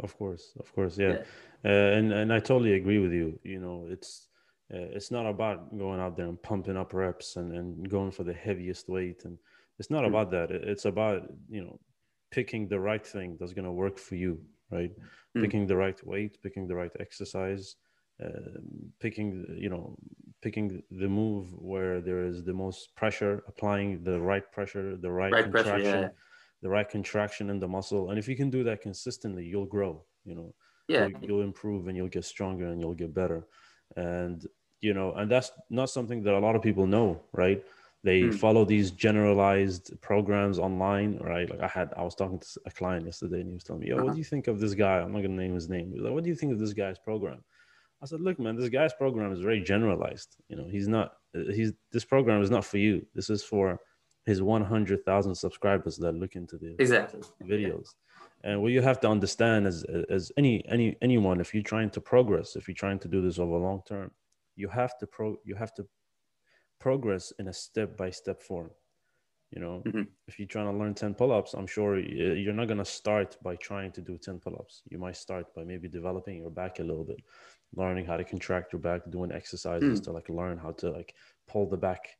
Of 0.00 0.16
course, 0.20 0.44
of 0.62 0.68
course, 0.74 0.94
yeah, 0.98 1.16
yeah. 1.64 1.70
Uh, 1.70 1.96
and 1.96 2.12
and 2.12 2.28
I 2.32 2.40
totally 2.50 2.74
agree 2.74 3.00
with 3.04 3.12
you. 3.12 3.38
You 3.54 3.60
know, 3.64 3.86
it's 3.94 4.28
uh, 4.72 4.88
it's 4.96 5.10
not 5.10 5.26
about 5.26 5.76
going 5.78 6.00
out 6.00 6.16
there 6.16 6.26
and 6.26 6.42
pumping 6.42 6.76
up 6.76 6.92
reps 6.92 7.36
and, 7.36 7.52
and 7.52 7.88
going 7.88 8.10
for 8.10 8.24
the 8.24 8.32
heaviest 8.32 8.88
weight 8.88 9.24
and 9.24 9.38
it's 9.78 9.90
not 9.90 10.02
mm. 10.02 10.08
about 10.08 10.30
that 10.30 10.50
it's 10.50 10.86
about 10.86 11.22
you 11.48 11.62
know 11.62 11.78
picking 12.32 12.66
the 12.66 12.80
right 12.80 13.06
thing 13.06 13.36
that's 13.38 13.52
going 13.52 13.64
to 13.64 13.72
work 13.72 13.96
for 13.98 14.16
you 14.16 14.40
right 14.72 14.90
mm. 15.36 15.42
picking 15.42 15.66
the 15.66 15.76
right 15.76 16.04
weight 16.04 16.36
picking 16.42 16.66
the 16.66 16.74
right 16.74 16.90
exercise 16.98 17.76
uh, 18.24 18.58
picking 18.98 19.44
you 19.56 19.68
know 19.68 19.96
picking 20.42 20.82
the 20.90 21.08
move 21.08 21.46
where 21.58 22.00
there 22.00 22.24
is 22.24 22.42
the 22.42 22.52
most 22.52 22.94
pressure 22.96 23.44
applying 23.46 24.02
the 24.02 24.20
right 24.20 24.50
pressure 24.50 24.96
the 24.96 25.10
right, 25.10 25.32
right 25.32 25.44
contraction 25.44 25.82
pressure. 25.82 26.14
The 26.62 26.68
right 26.68 26.88
contraction 26.88 27.50
in 27.50 27.60
the 27.60 27.68
muscle. 27.68 28.10
And 28.10 28.18
if 28.18 28.28
you 28.28 28.36
can 28.36 28.50
do 28.50 28.64
that 28.64 28.80
consistently 28.80 29.44
you'll 29.44 29.66
grow 29.66 30.04
you 30.26 30.34
know. 30.34 30.54
Yeah. 30.88 31.06
You'll, 31.06 31.24
you'll 31.24 31.42
improve 31.42 31.88
and 31.88 31.96
you'll 31.96 32.08
get 32.08 32.24
stronger 32.24 32.66
and 32.66 32.80
you'll 32.80 32.94
get 32.94 33.14
better. 33.14 33.46
And 33.96 34.46
you 34.82 34.92
know 34.92 35.14
and 35.14 35.30
that's 35.30 35.52
not 35.70 35.88
something 35.88 36.22
that 36.24 36.34
a 36.34 36.38
lot 36.38 36.56
of 36.56 36.62
people 36.62 36.86
know 36.86 37.22
right? 37.32 37.64
They 38.04 38.22
mm. 38.22 38.34
follow 38.34 38.64
these 38.64 38.90
generalized 38.90 40.00
programs 40.00 40.58
online 40.58 41.18
right? 41.18 41.48
Like 41.48 41.60
i 41.60 41.68
had 41.68 41.94
i 41.96 42.02
was 42.02 42.14
talking 42.14 42.38
to 42.38 42.46
a 42.66 42.70
client 42.70 43.06
yesterday 43.06 43.40
and 43.40 43.48
he 43.48 43.54
was 43.54 43.64
telling 43.64 43.80
me 43.80 43.88
yo 43.88 43.96
uh-huh. 43.96 44.04
what 44.04 44.12
do 44.12 44.18
you 44.18 44.24
think 44.24 44.48
of 44.48 44.60
this 44.60 44.74
guy? 44.74 44.98
I'm 44.98 45.12
not 45.12 45.22
going 45.22 45.36
to 45.36 45.42
name 45.42 45.54
his 45.54 45.68
name. 45.68 45.94
Like, 45.96 46.12
what 46.12 46.24
do 46.24 46.28
you 46.28 46.36
think 46.36 46.52
of 46.52 46.58
this 46.58 46.72
guy's 46.72 46.98
program? 46.98 47.42
I 48.02 48.06
said 48.06 48.20
look 48.20 48.38
man 48.38 48.56
this 48.56 48.68
guy's 48.68 48.92
program 48.92 49.32
is 49.32 49.40
very 49.40 49.60
generalized. 49.62 50.36
You 50.48 50.56
know 50.56 50.68
he's 50.68 50.88
not 50.88 51.14
he's 51.32 51.72
this 51.92 52.04
program 52.04 52.42
is 52.42 52.50
not 52.50 52.64
for 52.64 52.78
you. 52.78 53.06
This 53.14 53.30
is 53.30 53.42
for 53.42 53.80
his 54.26 54.42
100000 54.42 55.34
subscribers 55.34 55.96
that 55.96 56.12
look 56.12 56.34
into 56.34 56.58
the 56.58 56.74
exactly 56.78 57.20
videos 57.42 57.94
and 58.44 58.60
what 58.60 58.72
you 58.72 58.82
have 58.82 59.00
to 59.00 59.08
understand 59.08 59.66
as 59.66 59.84
as 60.10 60.32
any 60.36 60.64
any 60.68 60.96
anyone 61.00 61.40
if 61.40 61.54
you're 61.54 61.62
trying 61.62 61.90
to 61.90 62.00
progress 62.00 62.56
if 62.56 62.68
you're 62.68 62.74
trying 62.74 62.98
to 62.98 63.08
do 63.08 63.22
this 63.22 63.38
over 63.38 63.56
long 63.56 63.80
term 63.86 64.10
you 64.56 64.68
have 64.68 64.98
to 64.98 65.06
pro 65.06 65.36
you 65.44 65.54
have 65.54 65.72
to 65.72 65.86
progress 66.80 67.32
in 67.38 67.48
a 67.48 67.52
step 67.52 67.96
by 67.96 68.10
step 68.10 68.42
form 68.42 68.70
you 69.50 69.60
know 69.60 69.82
mm-hmm. 69.86 70.02
if 70.26 70.38
you're 70.38 70.48
trying 70.48 70.66
to 70.66 70.76
learn 70.76 70.92
10 70.92 71.14
pull-ups 71.14 71.54
i'm 71.54 71.66
sure 71.66 71.98
you're 71.98 72.52
not 72.52 72.66
going 72.66 72.78
to 72.78 72.84
start 72.84 73.36
by 73.42 73.54
trying 73.56 73.92
to 73.92 74.00
do 74.00 74.18
10 74.18 74.40
pull-ups 74.40 74.82
you 74.90 74.98
might 74.98 75.16
start 75.16 75.54
by 75.54 75.62
maybe 75.62 75.88
developing 75.88 76.38
your 76.38 76.50
back 76.50 76.78
a 76.80 76.82
little 76.82 77.04
bit 77.04 77.20
learning 77.74 78.04
how 78.04 78.16
to 78.16 78.24
contract 78.24 78.72
your 78.72 78.80
back 78.80 79.02
doing 79.10 79.32
exercises 79.32 80.00
mm. 80.00 80.04
to 80.04 80.12
like 80.12 80.28
learn 80.28 80.58
how 80.58 80.72
to 80.72 80.90
like 80.90 81.14
pull 81.46 81.68
the 81.68 81.76
back 81.76 82.16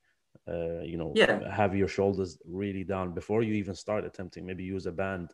uh, 0.48 0.80
you 0.82 0.96
know 0.96 1.12
yeah. 1.14 1.50
have 1.50 1.74
your 1.74 1.88
shoulders 1.88 2.38
really 2.44 2.84
down 2.84 3.12
before 3.12 3.42
you 3.42 3.54
even 3.54 3.74
start 3.74 4.04
attempting 4.04 4.44
maybe 4.46 4.64
use 4.64 4.86
a 4.86 4.92
band 4.92 5.32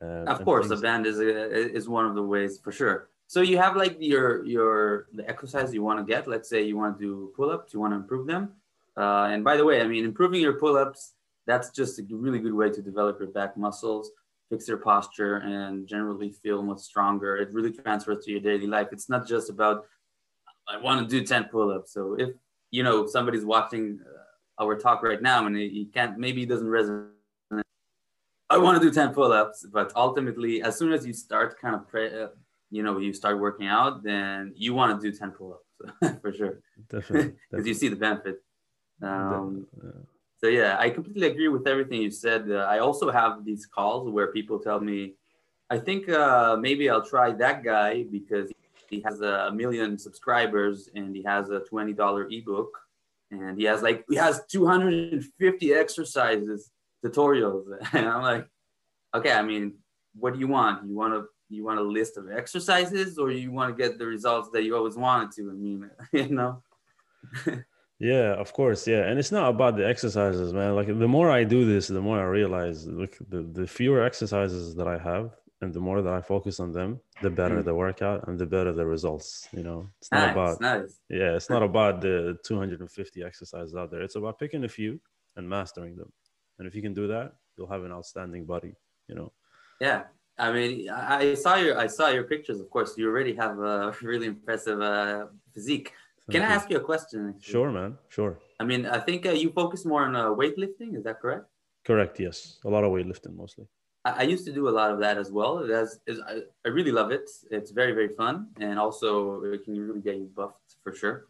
uh, 0.00 0.24
of 0.26 0.44
course, 0.44 0.68
things. 0.68 0.80
a 0.80 0.82
band 0.82 1.06
is 1.06 1.18
a, 1.18 1.74
is 1.74 1.88
one 1.88 2.06
of 2.06 2.14
the 2.14 2.22
ways 2.22 2.58
for 2.58 2.72
sure. 2.72 3.08
So 3.26 3.40
you 3.42 3.58
have 3.58 3.76
like 3.76 3.96
your 3.98 4.44
your 4.44 5.08
the 5.12 5.28
exercise 5.28 5.74
you 5.74 5.82
want 5.82 5.98
to 5.98 6.04
get. 6.04 6.28
Let's 6.28 6.48
say 6.48 6.62
you 6.62 6.76
want 6.76 6.98
to 6.98 7.04
do 7.04 7.32
pull 7.36 7.50
ups, 7.50 7.74
you 7.74 7.80
want 7.80 7.92
to 7.92 7.96
improve 7.96 8.26
them. 8.26 8.52
Uh, 8.96 9.28
and 9.30 9.44
by 9.44 9.56
the 9.56 9.64
way, 9.64 9.80
I 9.80 9.86
mean 9.86 10.04
improving 10.04 10.40
your 10.40 10.54
pull 10.54 10.76
ups. 10.76 11.14
That's 11.46 11.70
just 11.70 11.98
a 11.98 12.02
really 12.10 12.38
good 12.38 12.54
way 12.54 12.70
to 12.70 12.82
develop 12.82 13.18
your 13.18 13.30
back 13.30 13.56
muscles, 13.56 14.10
fix 14.50 14.68
your 14.68 14.76
posture, 14.76 15.36
and 15.38 15.86
generally 15.88 16.30
feel 16.30 16.62
much 16.62 16.80
stronger. 16.80 17.36
It 17.36 17.52
really 17.52 17.72
transfers 17.72 18.24
to 18.24 18.30
your 18.30 18.40
daily 18.40 18.66
life. 18.66 18.88
It's 18.92 19.08
not 19.08 19.26
just 19.26 19.50
about 19.50 19.86
I 20.68 20.76
want 20.78 21.08
to 21.08 21.20
do 21.20 21.26
ten 21.26 21.44
pull 21.44 21.70
ups. 21.72 21.92
So 21.92 22.14
if 22.18 22.30
you 22.70 22.82
know 22.82 23.06
somebody's 23.06 23.44
watching 23.44 24.00
uh, 24.04 24.62
our 24.62 24.76
talk 24.76 25.02
right 25.02 25.22
now 25.22 25.46
and 25.46 25.56
he 25.56 25.88
can't, 25.92 26.18
maybe 26.18 26.40
he 26.40 26.46
doesn't 26.46 26.66
resonate 26.66 27.10
I 28.50 28.56
want 28.56 28.80
to 28.80 28.88
do 28.88 28.92
10 28.92 29.12
pull 29.12 29.32
ups, 29.32 29.66
but 29.70 29.92
ultimately, 29.94 30.62
as 30.62 30.78
soon 30.78 30.92
as 30.92 31.06
you 31.06 31.12
start 31.12 31.60
kind 31.60 31.74
of, 31.74 31.86
pre- 31.86 32.22
uh, 32.22 32.28
you 32.70 32.82
know, 32.82 32.98
you 32.98 33.12
start 33.12 33.38
working 33.38 33.66
out, 33.66 34.02
then 34.02 34.52
you 34.56 34.72
want 34.72 34.98
to 34.98 35.10
do 35.10 35.16
10 35.16 35.32
pull 35.32 35.58
ups 35.58 36.20
for 36.22 36.32
sure. 36.32 36.60
Definitely. 36.88 37.34
Because 37.50 37.66
you 37.66 37.74
see 37.74 37.88
the 37.88 37.96
benefit. 37.96 38.42
Um, 39.02 39.66
yeah. 39.82 39.90
So, 40.40 40.46
yeah, 40.46 40.76
I 40.78 40.88
completely 40.90 41.26
agree 41.26 41.48
with 41.48 41.66
everything 41.66 42.00
you 42.00 42.10
said. 42.10 42.50
Uh, 42.50 42.66
I 42.74 42.78
also 42.78 43.10
have 43.10 43.44
these 43.44 43.66
calls 43.66 44.08
where 44.08 44.28
people 44.28 44.58
tell 44.58 44.80
me, 44.80 45.14
I 45.68 45.78
think 45.78 46.08
uh, 46.08 46.56
maybe 46.58 46.88
I'll 46.88 47.04
try 47.04 47.32
that 47.32 47.62
guy 47.62 48.04
because 48.04 48.50
he 48.90 49.00
has 49.00 49.20
a 49.20 49.50
million 49.52 49.98
subscribers 49.98 50.88
and 50.94 51.14
he 51.14 51.22
has 51.22 51.50
a 51.50 51.60
$20 51.60 52.38
ebook 52.38 52.70
and 53.30 53.58
he 53.58 53.64
has 53.64 53.82
like, 53.82 54.04
he 54.08 54.16
has 54.16 54.42
250 54.48 55.74
exercises 55.74 56.70
tutorials. 57.04 57.64
And 57.92 58.08
I'm 58.08 58.22
like, 58.22 58.46
okay, 59.14 59.32
I 59.32 59.42
mean, 59.42 59.74
what 60.14 60.34
do 60.34 60.40
you 60.40 60.48
want? 60.48 60.86
You 60.88 60.96
want 60.96 61.14
to 61.14 61.26
you 61.50 61.64
want 61.64 61.78
a 61.78 61.82
list 61.82 62.18
of 62.18 62.30
exercises 62.30 63.16
or 63.16 63.30
you 63.30 63.50
want 63.50 63.74
to 63.74 63.82
get 63.82 63.98
the 63.98 64.06
results 64.06 64.50
that 64.52 64.64
you 64.64 64.76
always 64.76 64.96
wanted 64.96 65.32
to? 65.32 65.50
I 65.50 65.54
mean, 65.54 65.90
you 66.12 66.28
know. 66.28 66.62
yeah, 67.98 68.34
of 68.34 68.52
course. 68.52 68.86
Yeah. 68.86 69.04
And 69.08 69.18
it's 69.18 69.32
not 69.32 69.48
about 69.48 69.76
the 69.76 69.86
exercises, 69.86 70.52
man. 70.52 70.74
Like 70.74 70.86
the 70.86 71.08
more 71.08 71.30
I 71.30 71.44
do 71.44 71.64
this, 71.64 71.88
the 71.88 72.02
more 72.02 72.20
I 72.20 72.24
realize 72.24 72.86
look 72.86 73.16
the, 73.28 73.42
the 73.42 73.66
fewer 73.66 74.02
exercises 74.02 74.74
that 74.74 74.88
I 74.88 74.98
have 74.98 75.34
and 75.60 75.72
the 75.72 75.80
more 75.80 76.02
that 76.02 76.12
I 76.12 76.20
focus 76.20 76.60
on 76.60 76.72
them, 76.72 77.00
the 77.22 77.30
better 77.30 77.60
mm. 77.60 77.64
the 77.64 77.74
workout 77.74 78.28
and 78.28 78.38
the 78.38 78.46
better 78.46 78.72
the 78.72 78.86
results. 78.86 79.48
You 79.52 79.62
know, 79.62 79.90
it's 80.00 80.10
not 80.12 80.26
nice, 80.26 80.32
about 80.32 80.60
nice. 80.60 80.98
yeah, 81.10 81.34
it's 81.34 81.50
not 81.50 81.62
about 81.62 82.00
the 82.00 82.38
250 82.44 83.22
exercises 83.22 83.74
out 83.74 83.90
there. 83.90 84.02
It's 84.02 84.16
about 84.16 84.38
picking 84.38 84.64
a 84.64 84.68
few 84.68 85.00
and 85.36 85.48
mastering 85.48 85.96
them. 85.96 86.12
And 86.58 86.66
if 86.66 86.74
you 86.74 86.82
can 86.82 86.94
do 86.94 87.06
that, 87.08 87.32
you'll 87.56 87.68
have 87.68 87.84
an 87.84 87.92
outstanding 87.92 88.44
body, 88.44 88.74
you 89.08 89.14
know. 89.14 89.32
Yeah. 89.80 90.04
I 90.38 90.52
mean, 90.52 90.88
I 90.88 91.34
saw 91.34 91.56
your 91.56 91.76
I 91.76 91.88
saw 91.88 92.08
your 92.08 92.24
pictures. 92.24 92.60
Of 92.60 92.70
course, 92.70 92.96
you 92.96 93.08
already 93.08 93.34
have 93.34 93.58
a 93.58 93.94
really 94.02 94.28
impressive 94.28 94.80
uh, 94.80 95.26
physique. 95.52 95.92
Thank 96.26 96.32
can 96.32 96.42
you. 96.42 96.48
I 96.48 96.52
ask 96.52 96.70
you 96.70 96.76
a 96.76 96.80
question? 96.80 97.30
Actually? 97.30 97.52
Sure, 97.52 97.72
man. 97.72 97.98
Sure. 98.08 98.38
I 98.60 98.64
mean, 98.64 98.86
I 98.86 99.00
think 99.00 99.26
uh, 99.26 99.32
you 99.32 99.50
focus 99.50 99.84
more 99.84 100.04
on 100.04 100.14
uh, 100.14 100.26
weightlifting. 100.26 100.96
Is 100.96 101.02
that 101.04 101.20
correct? 101.20 101.46
Correct. 101.84 102.20
Yes, 102.20 102.58
a 102.64 102.68
lot 102.68 102.84
of 102.84 102.92
weightlifting 102.92 103.34
mostly. 103.34 103.66
I, 104.16 104.22
used 104.22 104.44
to 104.46 104.52
do 104.52 104.68
a 104.68 104.70
lot 104.70 104.90
of 104.90 104.98
that 105.00 105.18
as 105.18 105.30
well. 105.30 105.58
It 105.58 105.70
has, 105.70 106.00
is, 106.06 106.20
I, 106.20 106.40
I 106.64 106.68
really 106.68 106.92
love 106.92 107.10
it. 107.10 107.28
It's 107.50 107.70
very 107.70 107.92
very 107.92 108.08
fun, 108.08 108.48
and 108.60 108.78
also 108.78 109.42
it 109.42 109.64
can 109.64 109.78
really 109.78 110.00
get 110.00 110.16
you 110.16 110.30
buffed 110.34 110.76
for 110.82 110.94
sure. 110.94 111.26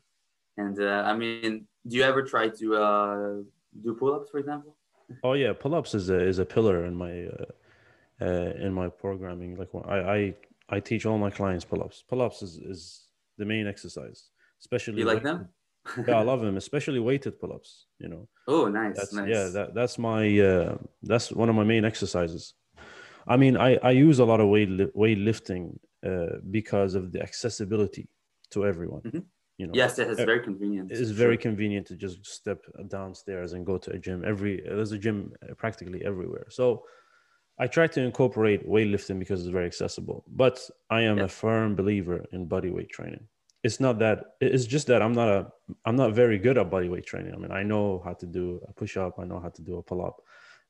And 0.56 0.80
uh, 0.80 1.04
I 1.06 1.14
mean, 1.16 1.66
do 1.87 1.97
you 1.97 2.02
ever 2.02 2.23
try 2.23 2.49
to 2.49 2.76
uh, 2.76 3.35
do 3.82 3.94
pull 3.94 4.14
ups, 4.14 4.30
for 4.30 4.38
example? 4.38 4.76
Oh 5.23 5.32
yeah, 5.32 5.52
pull-ups 5.52 5.94
is 5.94 6.11
a 6.11 6.20
is 6.20 6.38
a 6.38 6.44
pillar 6.44 6.85
in 6.85 6.94
my 6.94 7.26
uh, 7.26 7.44
uh, 8.20 8.52
in 8.66 8.73
my 8.73 8.88
programming. 8.88 9.56
Like 9.56 9.70
I 9.87 9.99
I 9.99 10.35
I 10.68 10.80
teach 10.80 11.06
all 11.06 11.18
my 11.18 11.30
clients 11.30 11.64
pull-ups. 11.64 12.04
Pull-ups 12.08 12.42
is 12.42 12.58
is 12.58 13.08
the 13.38 13.44
main 13.44 13.66
exercise, 13.66 14.30
especially. 14.61 14.99
You 14.99 15.06
like 15.06 15.23
them? 15.23 15.49
yeah, 16.06 16.18
I 16.18 16.23
love 16.23 16.40
them, 16.47 16.56
especially 16.56 17.00
weighted 17.00 17.40
pull-ups. 17.40 17.87
You 17.99 18.08
know. 18.08 18.28
Oh, 18.47 18.68
nice. 18.68 18.97
That's, 18.97 19.12
nice. 19.14 19.28
Yeah, 19.28 19.49
that 19.49 19.75
that's 19.75 19.99
my 19.99 20.38
uh, 20.38 20.76
that's 21.02 21.32
one 21.32 21.49
of 21.49 21.54
my 21.54 21.64
main 21.64 21.85
exercises. 21.85 22.54
I 23.28 23.37
mean, 23.37 23.56
I 23.56 23.70
I 23.90 23.90
use 23.90 24.18
a 24.18 24.25
lot 24.25 24.40
of 24.40 24.49
weight 24.49 24.70
weightlifting 24.94 25.78
uh, 26.06 26.38
because 26.50 26.94
of 26.94 27.12
the 27.12 27.20
accessibility 27.23 28.08
to 28.50 28.66
everyone. 28.66 29.02
Mm-hmm. 29.02 29.18
you 29.58 29.66
know. 29.66 29.73
Yes 29.75 29.99
it's 29.99 30.20
very 30.20 30.40
convenient 30.40 30.90
it's 30.92 31.11
very 31.11 31.37
convenient 31.37 31.87
to 31.88 31.97
just 31.97 32.25
step 32.25 32.61
downstairs 32.88 33.52
and 33.54 33.66
go 33.66 33.76
to 33.78 33.90
a 33.90 33.99
gym 33.99 34.25
every 34.25 34.62
there's 34.64 34.92
a 34.92 34.99
gym 34.99 35.32
practically 35.56 36.00
everywhere. 36.04 36.47
So 36.49 36.85
i 37.58 37.66
try 37.66 37.87
to 37.94 38.00
incorporate 38.00 38.61
weightlifting 38.75 39.18
because 39.18 39.38
it's 39.40 39.54
very 39.58 39.66
accessible 39.73 40.18
but 40.42 40.56
i 40.99 41.00
am 41.11 41.18
a 41.18 41.30
firm 41.42 41.75
believer 41.75 42.25
in 42.35 42.40
body 42.47 42.70
weight 42.70 42.90
training. 42.97 43.25
It's 43.66 43.80
not 43.80 43.99
that 44.04 44.18
it's 44.40 44.66
just 44.75 44.87
that 44.90 45.00
i'm 45.04 45.16
not 45.20 45.28
a 45.37 45.40
i'm 45.87 45.97
not 45.97 46.11
very 46.23 46.38
good 46.47 46.56
at 46.58 46.70
body 46.70 46.88
weight 46.88 47.06
training. 47.12 47.32
I 47.35 47.38
mean 47.42 47.52
i 47.61 47.64
know 47.73 47.87
how 48.06 48.14
to 48.23 48.26
do 48.38 48.44
a 48.70 48.73
push-up 48.80 49.12
i 49.18 49.25
know 49.30 49.40
how 49.44 49.52
to 49.56 49.62
do 49.68 49.75
a 49.78 49.82
pull-up 49.82 50.16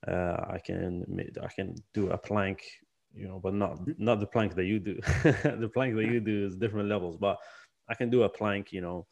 uh, 0.06 0.36
i 0.48 0.58
can 0.64 1.04
i 1.42 1.48
can 1.48 1.74
do 1.92 2.10
a 2.10 2.18
plank 2.18 2.62
you 3.14 3.26
know 3.26 3.40
but 3.42 3.54
not 3.54 3.76
mm-hmm. 3.78 3.92
not 3.98 4.20
the 4.20 4.26
plank 4.26 4.54
that 4.54 4.64
you 4.64 4.78
do 4.78 4.94
the 5.24 5.70
plank 5.72 5.96
that 5.96 6.04
you 6.04 6.20
do 6.20 6.46
is 6.46 6.56
different 6.56 6.88
levels 6.88 7.16
but 7.16 7.38
I 7.88 7.94
can 7.94 8.10
do 8.10 8.22
a 8.22 8.28
plank, 8.28 8.72
you 8.72 8.80
know. 8.80 9.06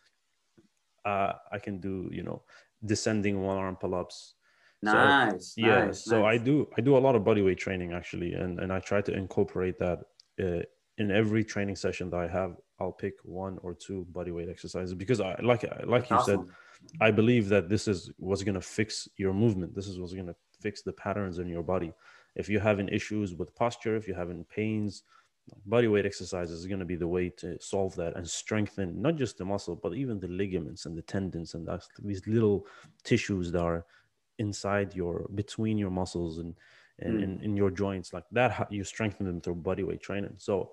Uh, 1.05 1.33
I 1.53 1.59
can 1.59 1.79
do, 1.79 2.09
you 2.13 2.23
know, 2.23 2.43
descending 2.85 3.43
one 3.43 3.57
arm 3.57 3.77
pull-ups. 3.77 4.35
Nice. 4.83 5.55
So, 5.55 5.61
yeah. 5.61 5.87
Nice, 5.87 6.05
so 6.05 6.23
nice. 6.23 6.35
I 6.41 6.45
do 6.45 6.69
I 6.77 6.81
do 6.81 6.97
a 6.97 6.99
lot 6.99 7.15
of 7.15 7.25
body 7.25 7.43
weight 7.43 7.59
training 7.59 7.93
actually, 7.93 8.35
and 8.35 8.61
and 8.61 8.73
I 8.73 8.81
try 8.81 9.01
to 9.01 9.13
incorporate 9.13 9.79
that 9.79 10.01
uh, 10.41 10.63
in 10.99 11.11
every 11.11 11.45
training 11.45 11.77
session 11.77 12.11
that 12.11 12.21
I 12.21 12.29
have. 12.29 12.57
I'll 12.79 12.93
pick 12.93 13.15
one 13.23 13.59
or 13.63 13.73
two 13.73 14.07
body 14.11 14.33
weight 14.33 14.51
exercises 14.51 14.93
because 14.93 15.21
I 15.23 15.35
like 15.43 15.65
like 15.87 16.11
you 16.11 16.17
awesome. 16.17 16.47
said, 16.47 17.01
I 17.01 17.11
believe 17.11 17.49
that 17.49 17.71
this 17.71 17.89
is 17.89 18.11
what's 18.19 18.43
gonna 18.43 18.61
fix 18.61 19.09
your 19.17 19.33
movement. 19.33 19.75
This 19.75 19.87
is 19.87 19.99
what's 19.99 20.13
gonna 20.13 20.35
fix 20.61 20.83
the 20.83 20.93
patterns 20.93 21.39
in 21.39 21.49
your 21.49 21.63
body. 21.63 21.93
If 22.35 22.49
you're 22.49 22.61
having 22.61 22.89
issues 22.89 23.35
with 23.35 23.55
posture, 23.55 23.97
if 23.97 24.07
you're 24.07 24.17
having 24.17 24.45
pains, 24.45 25.03
body 25.67 25.89
weight 25.89 26.07
exercises 26.07 26.61
is 26.61 26.67
going 26.67 26.81
to 26.81 26.85
be 26.85 26.97
the 26.97 27.07
way 27.07 27.29
to 27.29 27.61
solve 27.61 27.95
that 27.97 28.17
and 28.17 28.29
strengthen 28.29 29.01
not 29.01 29.17
just 29.17 29.39
the 29.39 29.45
muscle 29.45 29.77
but 29.77 29.95
even 29.95 30.19
the 30.19 30.29
ligaments 30.29 30.87
and 30.87 30.97
the 30.97 31.03
tendons 31.03 31.55
and 31.55 31.69
these 32.03 32.27
little 32.27 32.67
tissues 33.05 33.53
that 33.53 33.63
are 33.63 33.85
inside 34.39 34.95
your 34.95 35.27
between 35.35 35.79
your 35.79 35.91
muscles 35.91 36.39
and 36.39 36.55
in, 37.01 37.19
mm. 37.19 37.23
in, 37.23 37.41
in 37.43 37.57
your 37.57 37.71
joints 37.71 38.13
like 38.13 38.25
that 38.33 38.67
you 38.71 38.85
strengthen 38.85 39.27
them 39.27 39.41
through 39.41 39.55
body 39.55 39.83
weight 39.83 40.01
training 40.01 40.35
so 40.37 40.71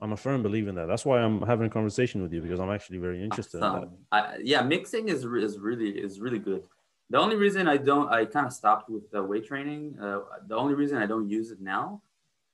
i'm 0.00 0.12
a 0.12 0.16
firm 0.16 0.42
believer 0.42 0.68
in 0.68 0.74
that 0.74 0.86
that's 0.86 1.04
why 1.04 1.20
i'm 1.20 1.42
having 1.42 1.66
a 1.66 1.70
conversation 1.70 2.22
with 2.22 2.32
you 2.32 2.40
because 2.40 2.60
i'm 2.60 2.70
actually 2.70 2.98
very 2.98 3.22
interested 3.22 3.62
awesome. 3.62 3.84
in 3.84 3.90
that 3.90 4.34
I, 4.34 4.36
yeah 4.42 4.62
mixing 4.62 5.08
is, 5.08 5.24
is 5.24 5.58
really 5.58 5.90
is 5.90 6.20
really 6.20 6.38
good 6.38 6.64
the 7.10 7.18
only 7.18 7.36
reason 7.36 7.68
i 7.68 7.76
don't 7.76 8.08
i 8.10 8.24
kind 8.24 8.46
of 8.46 8.52
stopped 8.52 8.88
with 8.88 9.10
the 9.10 9.22
weight 9.22 9.46
training 9.46 9.96
uh, 10.00 10.20
the 10.46 10.56
only 10.56 10.74
reason 10.74 10.98
i 10.98 11.06
don't 11.06 11.28
use 11.28 11.50
it 11.50 11.60
now 11.60 12.00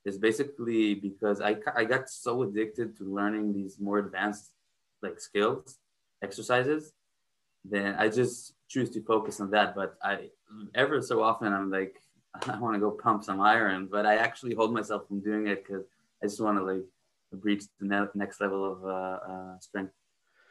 is 0.05 0.17
basically 0.17 0.95
because 0.95 1.41
I, 1.41 1.57
I 1.77 1.85
got 1.85 2.09
so 2.09 2.43
addicted 2.43 2.97
to 2.99 3.05
learning 3.05 3.53
these 3.53 3.79
more 3.79 3.99
advanced 3.99 4.51
like 5.03 5.21
skills 5.21 5.79
exercises 6.23 6.93
then 7.65 7.95
i 7.99 8.09
just 8.09 8.55
choose 8.69 8.91
to 8.91 9.03
focus 9.03 9.41
on 9.41 9.51
that 9.51 9.75
but 9.75 9.97
i 10.03 10.31
ever 10.75 11.01
so 11.03 11.23
often 11.23 11.53
i'm 11.53 11.71
like 11.71 11.97
I 12.49 12.59
want 12.59 12.75
to 12.75 12.81
go 12.81 12.91
pump 12.91 13.25
some 13.25 13.41
iron, 13.41 13.89
but 13.91 14.07
I 14.07 14.17
actually 14.17 14.55
hold 14.55 14.73
myself 14.73 15.07
from 15.09 15.21
doing 15.21 15.47
it 15.47 15.65
because 15.65 15.85
I 16.23 16.27
just 16.27 16.41
want 16.41 16.59
to 16.59 16.65
like 16.65 16.85
reach 17.31 17.65
the 17.81 17.87
ne- 17.87 18.07
next 18.15 18.41
level 18.41 18.73
of 18.73 18.85
uh, 18.85 19.33
uh, 19.33 19.59
strength 19.61 19.93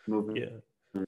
movement. 0.08 0.39
Yeah, 0.39 0.58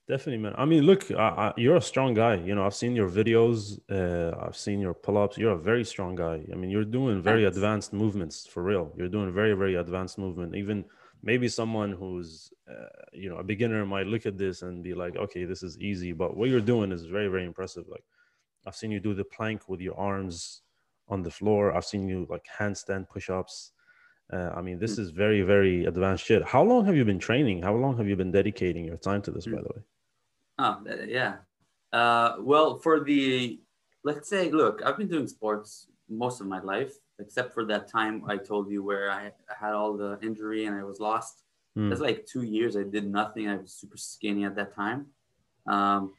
definitely, 0.07 0.37
man. 0.37 0.53
I 0.57 0.65
mean, 0.65 0.83
look, 0.83 1.09
I, 1.11 1.15
I, 1.15 1.53
you're 1.57 1.77
a 1.77 1.81
strong 1.81 2.13
guy. 2.13 2.35
You 2.35 2.55
know, 2.55 2.65
I've 2.65 2.75
seen 2.75 2.95
your 2.95 3.09
videos. 3.09 3.79
Uh, 3.89 4.35
I've 4.39 4.57
seen 4.57 4.79
your 4.79 4.93
pull-ups. 4.93 5.37
You're 5.37 5.53
a 5.53 5.57
very 5.57 5.85
strong 5.85 6.15
guy. 6.15 6.45
I 6.51 6.55
mean, 6.55 6.69
you're 6.69 6.85
doing 6.85 7.21
very 7.21 7.43
Thanks. 7.43 7.57
advanced 7.57 7.93
movements 7.93 8.47
for 8.47 8.63
real. 8.63 8.91
You're 8.97 9.09
doing 9.09 9.31
very, 9.33 9.53
very 9.53 9.75
advanced 9.75 10.17
movement. 10.17 10.55
Even 10.55 10.85
maybe 11.21 11.47
someone 11.47 11.91
who's, 11.91 12.51
uh, 12.69 12.87
you 13.13 13.29
know, 13.29 13.37
a 13.37 13.43
beginner 13.43 13.85
might 13.85 14.07
look 14.07 14.25
at 14.25 14.37
this 14.37 14.61
and 14.61 14.83
be 14.83 14.93
like, 14.93 15.15
okay, 15.15 15.45
this 15.45 15.63
is 15.63 15.77
easy. 15.79 16.13
But 16.13 16.35
what 16.37 16.49
you're 16.49 16.61
doing 16.61 16.91
is 16.91 17.05
very, 17.05 17.27
very 17.27 17.45
impressive. 17.45 17.85
Like 17.89 18.03
I've 18.65 18.75
seen 18.75 18.91
you 18.91 18.99
do 18.99 19.13
the 19.13 19.25
plank 19.25 19.69
with 19.69 19.81
your 19.81 19.97
arms 19.97 20.61
on 21.07 21.23
the 21.23 21.31
floor. 21.31 21.75
I've 21.75 21.85
seen 21.85 22.07
you 22.07 22.27
like 22.29 22.45
handstand 22.59 23.09
push-ups. 23.09 23.71
Uh, 24.31 24.51
I 24.55 24.61
mean, 24.61 24.77
this 24.77 24.95
hmm. 24.95 25.01
is 25.01 25.09
very, 25.09 25.41
very 25.41 25.85
advanced 25.85 26.25
shit. 26.25 26.43
How 26.43 26.63
long 26.63 26.85
have 26.85 26.95
you 26.95 27.03
been 27.05 27.19
training? 27.19 27.63
How 27.63 27.75
long 27.75 27.97
have 27.97 28.07
you 28.07 28.15
been 28.15 28.31
dedicating 28.31 28.85
your 28.85 28.97
time 28.97 29.21
to 29.23 29.31
this, 29.31 29.45
by 29.45 29.57
the 29.57 29.69
way? 29.75 29.81
Oh, 30.59 30.81
yeah. 31.07 31.37
Uh, 31.91 32.35
well, 32.39 32.77
for 32.77 33.03
the, 33.03 33.59
let's 34.03 34.29
say, 34.29 34.51
look, 34.51 34.81
I've 34.85 34.97
been 34.97 35.07
doing 35.07 35.27
sports 35.27 35.87
most 36.09 36.41
of 36.41 36.47
my 36.47 36.61
life, 36.61 36.93
except 37.19 37.53
for 37.53 37.65
that 37.65 37.87
time 37.87 38.23
I 38.27 38.37
told 38.37 38.69
you 38.69 38.83
where 38.83 39.09
I 39.09 39.31
had 39.59 39.73
all 39.73 39.97
the 39.97 40.19
injury 40.21 40.65
and 40.65 40.75
I 40.75 40.83
was 40.83 40.99
lost. 40.99 41.43
Mm. 41.77 41.89
That's 41.89 42.01
like 42.01 42.25
two 42.25 42.43
years. 42.43 42.75
I 42.75 42.83
did 42.83 43.09
nothing. 43.09 43.47
I 43.47 43.57
was 43.57 43.73
super 43.73 43.97
skinny 43.97 44.45
at 44.45 44.55
that 44.55 44.75
time. 44.75 45.07
Um, 45.65 46.13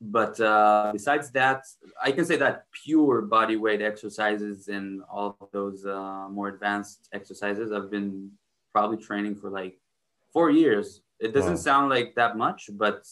but 0.00 0.38
uh, 0.40 0.90
besides 0.92 1.30
that, 1.30 1.64
I 2.02 2.12
can 2.12 2.24
say 2.24 2.36
that 2.36 2.64
pure 2.84 3.22
body 3.22 3.56
weight 3.56 3.80
exercises 3.80 4.68
and 4.68 5.02
all 5.10 5.48
those 5.52 5.86
uh, 5.86 6.28
more 6.30 6.48
advanced 6.48 7.08
exercises, 7.12 7.72
I've 7.72 7.90
been 7.90 8.32
probably 8.72 8.98
training 8.98 9.36
for 9.36 9.48
like 9.48 9.80
four 10.32 10.50
years. 10.50 11.00
It 11.18 11.32
doesn't 11.32 11.52
wow. 11.52 11.68
sound 11.68 11.90
like 11.90 12.14
that 12.16 12.36
much, 12.36 12.68
but 12.72 13.06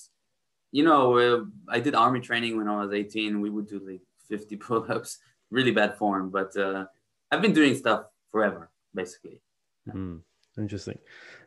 you 0.73 0.85
know, 0.85 1.19
uh, 1.19 1.45
I 1.69 1.81
did 1.81 1.95
army 1.95 2.21
training 2.21 2.59
when 2.59 2.69
I 2.69 2.85
was 2.85 2.93
18. 2.93 3.41
We 3.41 3.49
would 3.49 3.69
do 3.69 3.81
like 3.81 4.03
50 4.29 4.57
pull-ups, 4.65 5.19
really 5.51 5.71
bad 5.71 5.97
form, 5.97 6.31
but 6.31 6.55
uh, 6.57 6.85
I've 7.31 7.41
been 7.41 7.55
doing 7.55 7.75
stuff 7.77 8.07
forever, 8.31 8.71
basically. 8.95 9.41
Mm, 9.89 10.21
interesting. 10.59 10.99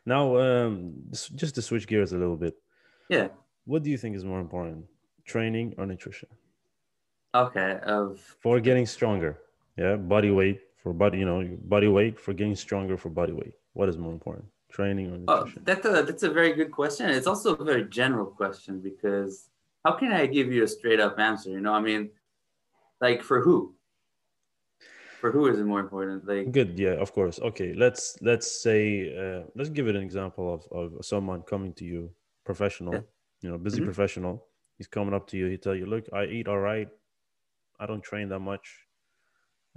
Now, 0.04 0.36
um, 0.38 0.94
just 1.12 1.54
to 1.54 1.62
switch 1.62 1.86
gears 1.86 2.12
a 2.12 2.18
little 2.18 2.36
bit. 2.36 2.54
Yeah. 3.08 3.28
What 3.66 3.82
do 3.82 3.90
you 3.90 3.98
think 3.98 4.16
is 4.16 4.24
more 4.24 4.40
important? 4.40 4.86
Training 5.28 5.74
or 5.78 5.86
nutrition? 5.86 6.28
Okay. 7.34 7.78
Of 7.84 8.20
for 8.40 8.58
getting 8.58 8.86
stronger. 8.86 9.38
Yeah, 9.76 9.94
body 9.94 10.30
weight 10.30 10.60
for 10.82 10.92
body, 10.92 11.18
you 11.18 11.24
know, 11.24 11.56
body 11.62 11.86
weight 11.86 12.18
for 12.18 12.32
getting 12.32 12.56
stronger 12.56 12.96
for 12.96 13.10
body 13.10 13.32
weight. 13.32 13.54
What 13.74 13.88
is 13.88 13.96
more 13.96 14.12
important, 14.12 14.46
training 14.72 15.06
or 15.12 15.14
oh, 15.28 15.36
nutrition? 15.36 15.62
Oh, 15.62 15.62
that's 15.64 15.86
a 15.86 16.02
that's 16.02 16.22
a 16.24 16.30
very 16.30 16.52
good 16.54 16.72
question. 16.72 17.08
It's 17.10 17.28
also 17.28 17.54
a 17.54 17.64
very 17.64 17.84
general 17.84 18.26
question 18.26 18.80
because 18.80 19.50
how 19.84 19.92
can 19.92 20.10
I 20.12 20.26
give 20.26 20.52
you 20.52 20.64
a 20.64 20.68
straight 20.68 20.98
up 20.98 21.18
answer? 21.18 21.50
You 21.50 21.60
know, 21.60 21.74
I 21.74 21.80
mean, 21.80 22.10
like 23.00 23.22
for 23.22 23.40
who? 23.40 23.74
For 25.20 25.30
who 25.30 25.46
is 25.46 25.58
it 25.58 25.64
more 25.64 25.80
important? 25.80 26.26
Like 26.26 26.50
good, 26.50 26.78
yeah, 26.78 26.96
of 27.04 27.12
course. 27.12 27.38
Okay, 27.38 27.72
let's 27.74 28.16
let's 28.20 28.62
say 28.62 29.14
uh, 29.14 29.42
let's 29.54 29.70
give 29.70 29.86
it 29.86 29.94
an 29.94 30.02
example 30.02 30.54
of 30.54 30.60
of 30.72 31.04
someone 31.04 31.42
coming 31.42 31.72
to 31.74 31.84
you, 31.84 32.10
professional, 32.44 32.94
yeah. 32.94 33.00
you 33.42 33.50
know, 33.50 33.58
busy 33.58 33.78
mm-hmm. 33.78 33.86
professional 33.86 34.47
he's 34.78 34.86
coming 34.86 35.14
up 35.14 35.26
to 35.28 35.36
you. 35.36 35.46
He 35.46 35.58
tell 35.58 35.74
you, 35.74 35.86
"Look, 35.86 36.06
I 36.12 36.24
eat 36.24 36.48
all 36.48 36.58
right. 36.58 36.88
I 37.80 37.86
don't 37.86 38.02
train 38.02 38.28
that 38.30 38.40
much, 38.40 38.66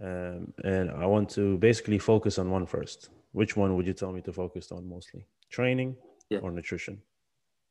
um, 0.02 0.54
and 0.64 0.90
I 0.92 1.06
want 1.06 1.30
to 1.32 1.58
basically 1.58 2.00
focus 2.00 2.38
on 2.40 2.50
one 2.50 2.66
first. 2.66 3.10
Which 3.34 3.56
one 3.58 3.76
would 3.76 3.88
you 3.88 3.94
tell 3.94 4.12
me 4.12 4.22
to 4.22 4.34
focus 4.34 4.72
on 4.72 4.88
mostly? 4.88 5.26
Training 5.50 5.98
yeah. 6.30 6.40
or 6.40 6.52
nutrition?" 6.52 7.02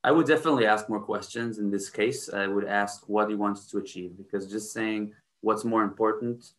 I 0.03 0.13
would 0.13 0.27
definitely 0.27 0.67
ask 0.67 0.89
more 0.89 1.01
questions 1.01 1.59
in 1.59 1.71
this 1.71 1.91
case. 1.91 2.33
I 2.33 2.47
would 2.47 2.65
ask 2.65 3.09
what 3.09 3.29
he 3.29 3.35
wants 3.35 3.71
to 3.71 3.79
achieve 3.79 4.17
because 4.17 4.51
just 4.51 4.73
saying 4.73 5.13
what's 5.43 5.65
more 5.65 5.85
important, 5.85 6.53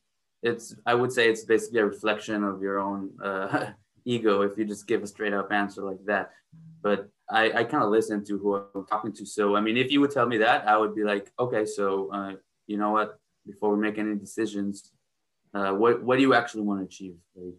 it's 0.44 0.76
I 0.86 0.94
would 0.94 1.12
say 1.12 1.30
it's 1.30 1.44
basically 1.44 1.80
a 1.80 1.86
reflection 1.86 2.44
of 2.44 2.62
your 2.62 2.80
own 2.80 3.10
uh, 3.24 3.72
ego 4.06 4.42
if 4.42 4.58
you 4.58 4.66
just 4.66 4.88
give 4.88 5.04
a 5.04 5.08
straight 5.08 5.34
up 5.34 5.52
answer 5.52 5.84
like 5.84 6.04
that. 6.06 6.32
But 6.82 7.10
I, 7.30 7.52
I 7.52 7.64
kind 7.64 7.84
of 7.84 7.90
listen 7.90 8.26
to 8.26 8.38
who 8.38 8.56
I'm 8.56 8.86
talking 8.86 9.14
to. 9.14 9.26
So, 9.26 9.56
I 9.56 9.62
mean, 9.62 9.78
if 9.78 9.92
you 9.92 10.02
would 10.02 10.12
tell 10.12 10.28
me 10.28 10.38
that, 10.38 10.68
I 10.68 10.78
would 10.78 10.96
be 10.96 11.04
like, 11.04 11.32
okay, 11.40 11.66
so 11.66 12.12
uh, 12.12 12.34
you 12.68 12.78
know 12.78 12.92
what? 12.92 13.20
Before 13.46 13.74
we 13.76 13.82
make 13.82 13.98
any 13.98 14.16
decisions, 14.16 14.92
uh, 15.54 15.72
what 15.72 16.04
what 16.04 16.18
do 16.18 16.22
you 16.22 16.34
actually 16.34 16.64
want 16.64 16.82
to 16.82 16.86
achieve? 16.86 17.16
Like, 17.36 17.56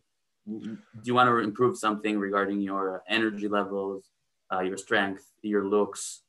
do 0.46 0.78
you 1.04 1.14
want 1.14 1.28
to 1.28 1.38
improve 1.38 1.76
something 1.76 2.18
regarding 2.18 2.60
your 2.60 3.02
energy 3.08 3.48
levels, 3.48 4.08
uh, 4.52 4.60
your 4.60 4.76
strength, 4.76 5.24
your 5.42 5.64
looks? 5.66 6.22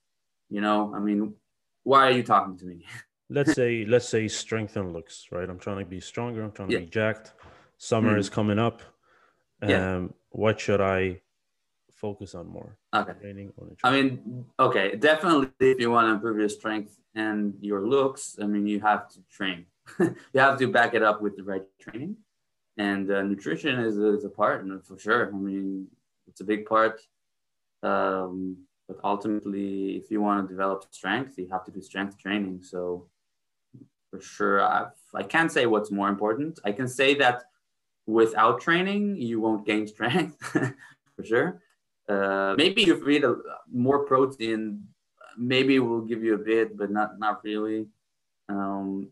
You 0.50 0.62
know, 0.62 0.94
I 0.96 1.00
mean, 1.00 1.36
why 1.84 2.08
are 2.08 2.12
you 2.12 2.24
talking 2.24 2.58
to 2.58 2.66
me? 2.66 2.86
let's 3.30 3.54
say 3.54 3.86
let's 3.86 4.08
say 4.08 4.28
strength 4.28 4.78
and 4.78 4.94
looks, 4.94 5.28
right? 5.32 5.50
I'm 5.50 5.60
trying 5.60 5.80
to 5.80 5.86
be 5.86 6.00
stronger. 6.00 6.44
I'm 6.44 6.52
trying 6.52 6.70
to 6.70 6.74
yeah. 6.76 6.80
be 6.82 6.86
jacked. 6.88 7.34
Summer 7.78 8.12
mm-hmm. 8.12 8.20
is 8.20 8.30
coming 8.30 8.60
up. 8.60 8.82
Um, 9.64 9.70
yeah. 9.70 10.08
What 10.30 10.60
should 10.60 10.82
I 10.82 11.22
focus 11.94 12.36
on 12.36 12.48
more? 12.48 12.78
Okay. 12.94 13.14
Training 13.22 13.54
or 13.58 13.68
I 13.84 13.92
mean, 13.92 14.46
okay, 14.60 14.96
definitely 14.96 15.50
if 15.60 15.80
you 15.80 15.90
want 15.92 16.08
to 16.08 16.14
improve 16.16 16.38
your 16.38 16.50
strength 16.50 16.98
and 17.16 17.54
your 17.62 17.88
looks, 17.88 18.38
I 18.42 18.46
mean, 18.46 18.68
you 18.68 18.80
have 18.82 19.08
to 19.14 19.20
train. 19.32 19.66
you 20.00 20.40
have 20.40 20.58
to 20.60 20.68
back 20.68 20.94
it 20.94 21.04
up 21.04 21.22
with 21.22 21.38
the 21.38 21.44
right 21.44 21.64
training. 21.80 22.18
And 22.78 23.10
uh, 23.12 23.22
nutrition 23.22 23.80
is, 23.80 23.98
is 23.98 24.26
a 24.26 24.30
part, 24.30 24.66
for 24.86 24.98
sure. 24.98 25.28
I 25.28 25.32
mean, 25.32 25.88
it's 26.28 26.42
a 26.42 26.44
big 26.44 26.66
part. 26.66 27.00
Um, 27.84 28.58
but 28.88 28.98
ultimately, 29.04 29.96
if 29.96 30.10
you 30.12 30.22
want 30.22 30.46
to 30.46 30.54
develop 30.54 30.86
strength, 30.92 31.38
you 31.38 31.48
have 31.52 31.64
to 31.66 31.72
do 31.72 31.82
strength 31.82 32.18
training. 32.18 32.64
So, 32.64 33.08
for 34.10 34.20
sure, 34.20 34.62
I've, 34.62 34.98
I 35.14 35.24
can't 35.24 35.52
say 35.52 35.66
what's 35.68 35.92
more 35.92 36.10
important. 36.10 36.60
I 36.66 36.72
can 36.72 36.88
say 36.88 37.14
that 37.16 37.44
without 38.06 38.62
training, 38.62 39.18
you 39.18 39.40
won't 39.40 39.66
gain 39.66 39.88
strength 39.88 40.38
for 41.16 41.24
sure. 41.24 41.62
Uh, 42.08 42.54
maybe 42.58 42.84
if 42.84 43.04
we 43.04 43.18
eat 43.18 43.24
a, 43.24 43.36
more 43.72 44.06
protein, 44.06 44.84
maybe 45.38 45.80
we'll 45.80 46.02
give 46.02 46.24
you 46.24 46.36
a 46.36 46.38
bit, 46.38 46.78
but 46.78 46.92
not 46.92 47.20
not 47.20 47.44
really. 47.44 47.88
Um, 48.50 49.10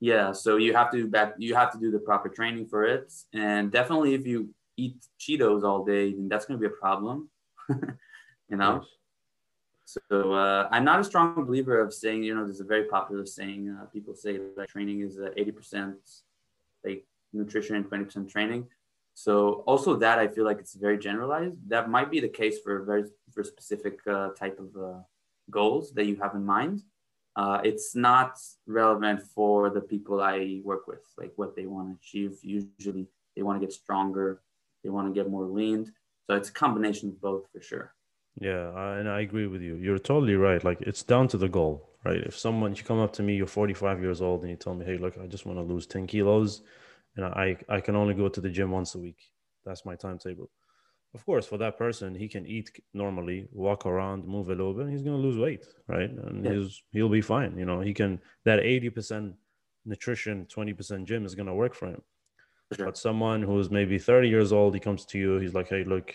yeah, 0.00 0.32
so 0.32 0.56
you 0.56 0.74
have 0.74 0.90
to 0.92 1.06
back 1.06 1.34
you 1.38 1.54
have 1.54 1.72
to 1.72 1.78
do 1.78 1.90
the 1.90 1.98
proper 1.98 2.28
training 2.28 2.66
for 2.66 2.84
it, 2.84 3.12
and 3.32 3.70
definitely 3.70 4.14
if 4.14 4.26
you 4.26 4.50
eat 4.76 4.96
Cheetos 5.18 5.64
all 5.64 5.84
day, 5.84 6.12
then 6.12 6.28
that's 6.28 6.46
going 6.46 6.60
to 6.60 6.68
be 6.68 6.72
a 6.72 6.76
problem. 6.76 7.30
you 7.68 8.56
know. 8.56 8.84
So 9.84 10.34
uh, 10.34 10.68
I'm 10.70 10.84
not 10.84 11.00
a 11.00 11.04
strong 11.04 11.46
believer 11.46 11.80
of 11.80 11.94
saying, 11.94 12.22
you 12.22 12.34
know, 12.34 12.44
there's 12.44 12.60
a 12.60 12.64
very 12.64 12.84
popular 12.84 13.24
saying. 13.24 13.70
Uh, 13.70 13.86
people 13.86 14.14
say 14.14 14.38
that 14.56 14.68
training 14.68 15.00
is 15.00 15.16
80% 15.16 15.94
like 16.84 17.06
nutrition 17.32 17.76
and 17.76 17.84
20% 17.84 18.30
training. 18.30 18.66
So 19.14 19.64
also 19.66 19.96
that 19.96 20.18
I 20.18 20.28
feel 20.28 20.44
like 20.44 20.60
it's 20.60 20.74
very 20.74 20.98
generalized. 20.98 21.56
That 21.68 21.90
might 21.90 22.10
be 22.10 22.20
the 22.20 22.28
case 22.28 22.60
for 22.60 22.84
very 22.84 23.04
for 23.32 23.42
specific 23.42 23.98
uh, 24.06 24.30
type 24.30 24.60
of 24.60 24.70
uh, 24.80 25.00
goals 25.50 25.92
that 25.94 26.06
you 26.06 26.16
have 26.16 26.34
in 26.34 26.44
mind. 26.44 26.82
Uh, 27.34 27.60
it's 27.64 27.94
not 27.94 28.38
relevant 28.66 29.22
for 29.34 29.70
the 29.70 29.80
people 29.80 30.20
I 30.20 30.60
work 30.64 30.86
with, 30.86 31.04
like 31.16 31.32
what 31.36 31.54
they 31.56 31.66
want 31.66 31.88
to 31.88 31.94
achieve. 32.00 32.38
Usually, 32.42 33.06
they 33.34 33.42
want 33.42 33.60
to 33.60 33.66
get 33.66 33.72
stronger, 33.72 34.40
they 34.82 34.90
want 34.90 35.08
to 35.08 35.14
get 35.14 35.30
more 35.30 35.46
lean. 35.46 35.92
So 36.26 36.36
it's 36.36 36.48
a 36.48 36.52
combination 36.52 37.08
of 37.08 37.20
both 37.20 37.44
for 37.52 37.60
sure. 37.60 37.94
Yeah, 38.40 38.70
and 38.98 39.08
I 39.08 39.20
agree 39.20 39.46
with 39.46 39.62
you. 39.62 39.76
You're 39.76 39.98
totally 39.98 40.34
right. 40.34 40.62
Like 40.62 40.80
it's 40.82 41.02
down 41.02 41.26
to 41.28 41.36
the 41.36 41.48
goal, 41.48 41.88
right? 42.04 42.18
If 42.18 42.38
someone 42.38 42.74
you 42.74 42.84
come 42.84 43.00
up 43.00 43.12
to 43.14 43.22
me, 43.22 43.34
you're 43.36 43.46
45 43.46 44.00
years 44.00 44.20
old, 44.20 44.42
and 44.42 44.50
you 44.50 44.56
tell 44.56 44.74
me, 44.74 44.84
"Hey, 44.84 44.96
look, 44.96 45.18
I 45.18 45.26
just 45.26 45.46
want 45.46 45.58
to 45.58 45.62
lose 45.62 45.86
10 45.86 46.06
kilos," 46.06 46.62
and 47.18 47.26
I 47.26 47.56
I 47.68 47.80
can 47.80 47.96
only 47.96 48.14
go 48.14 48.28
to 48.28 48.40
the 48.40 48.48
gym 48.48 48.70
once 48.70 48.94
a 48.94 48.98
week. 48.98 49.20
That's 49.66 49.84
my 49.84 49.96
timetable. 49.96 50.50
Of 51.14 51.24
course, 51.24 51.46
for 51.46 51.58
that 51.58 51.78
person, 51.78 52.14
he 52.14 52.28
can 52.28 52.46
eat 52.46 52.70
normally, 52.92 53.48
walk 53.52 53.86
around, 53.86 54.26
move 54.26 54.48
a 54.48 54.54
little 54.54 54.74
bit, 54.74 54.84
and 54.84 54.92
he's 54.92 55.02
gonna 55.02 55.16
lose 55.16 55.38
weight, 55.38 55.66
right? 55.88 56.10
And 56.10 56.44
yeah. 56.44 56.52
he's 56.52 56.82
he'll 56.92 57.08
be 57.08 57.20
fine. 57.20 57.58
You 57.58 57.64
know, 57.64 57.80
he 57.80 57.92
can 57.92 58.20
that 58.44 58.60
eighty 58.60 58.90
percent 58.90 59.34
nutrition, 59.84 60.46
twenty 60.46 60.72
percent 60.72 61.08
gym 61.08 61.26
is 61.26 61.34
gonna 61.34 61.54
work 61.54 61.74
for 61.74 61.88
him. 61.88 62.02
Sure. 62.74 62.86
But 62.86 62.98
someone 62.98 63.40
who's 63.42 63.70
maybe 63.70 63.98
30 63.98 64.28
years 64.28 64.52
old, 64.52 64.74
he 64.74 64.80
comes 64.80 65.06
to 65.06 65.18
you, 65.18 65.38
he's 65.38 65.54
like, 65.54 65.70
hey, 65.70 65.84
look, 65.84 66.12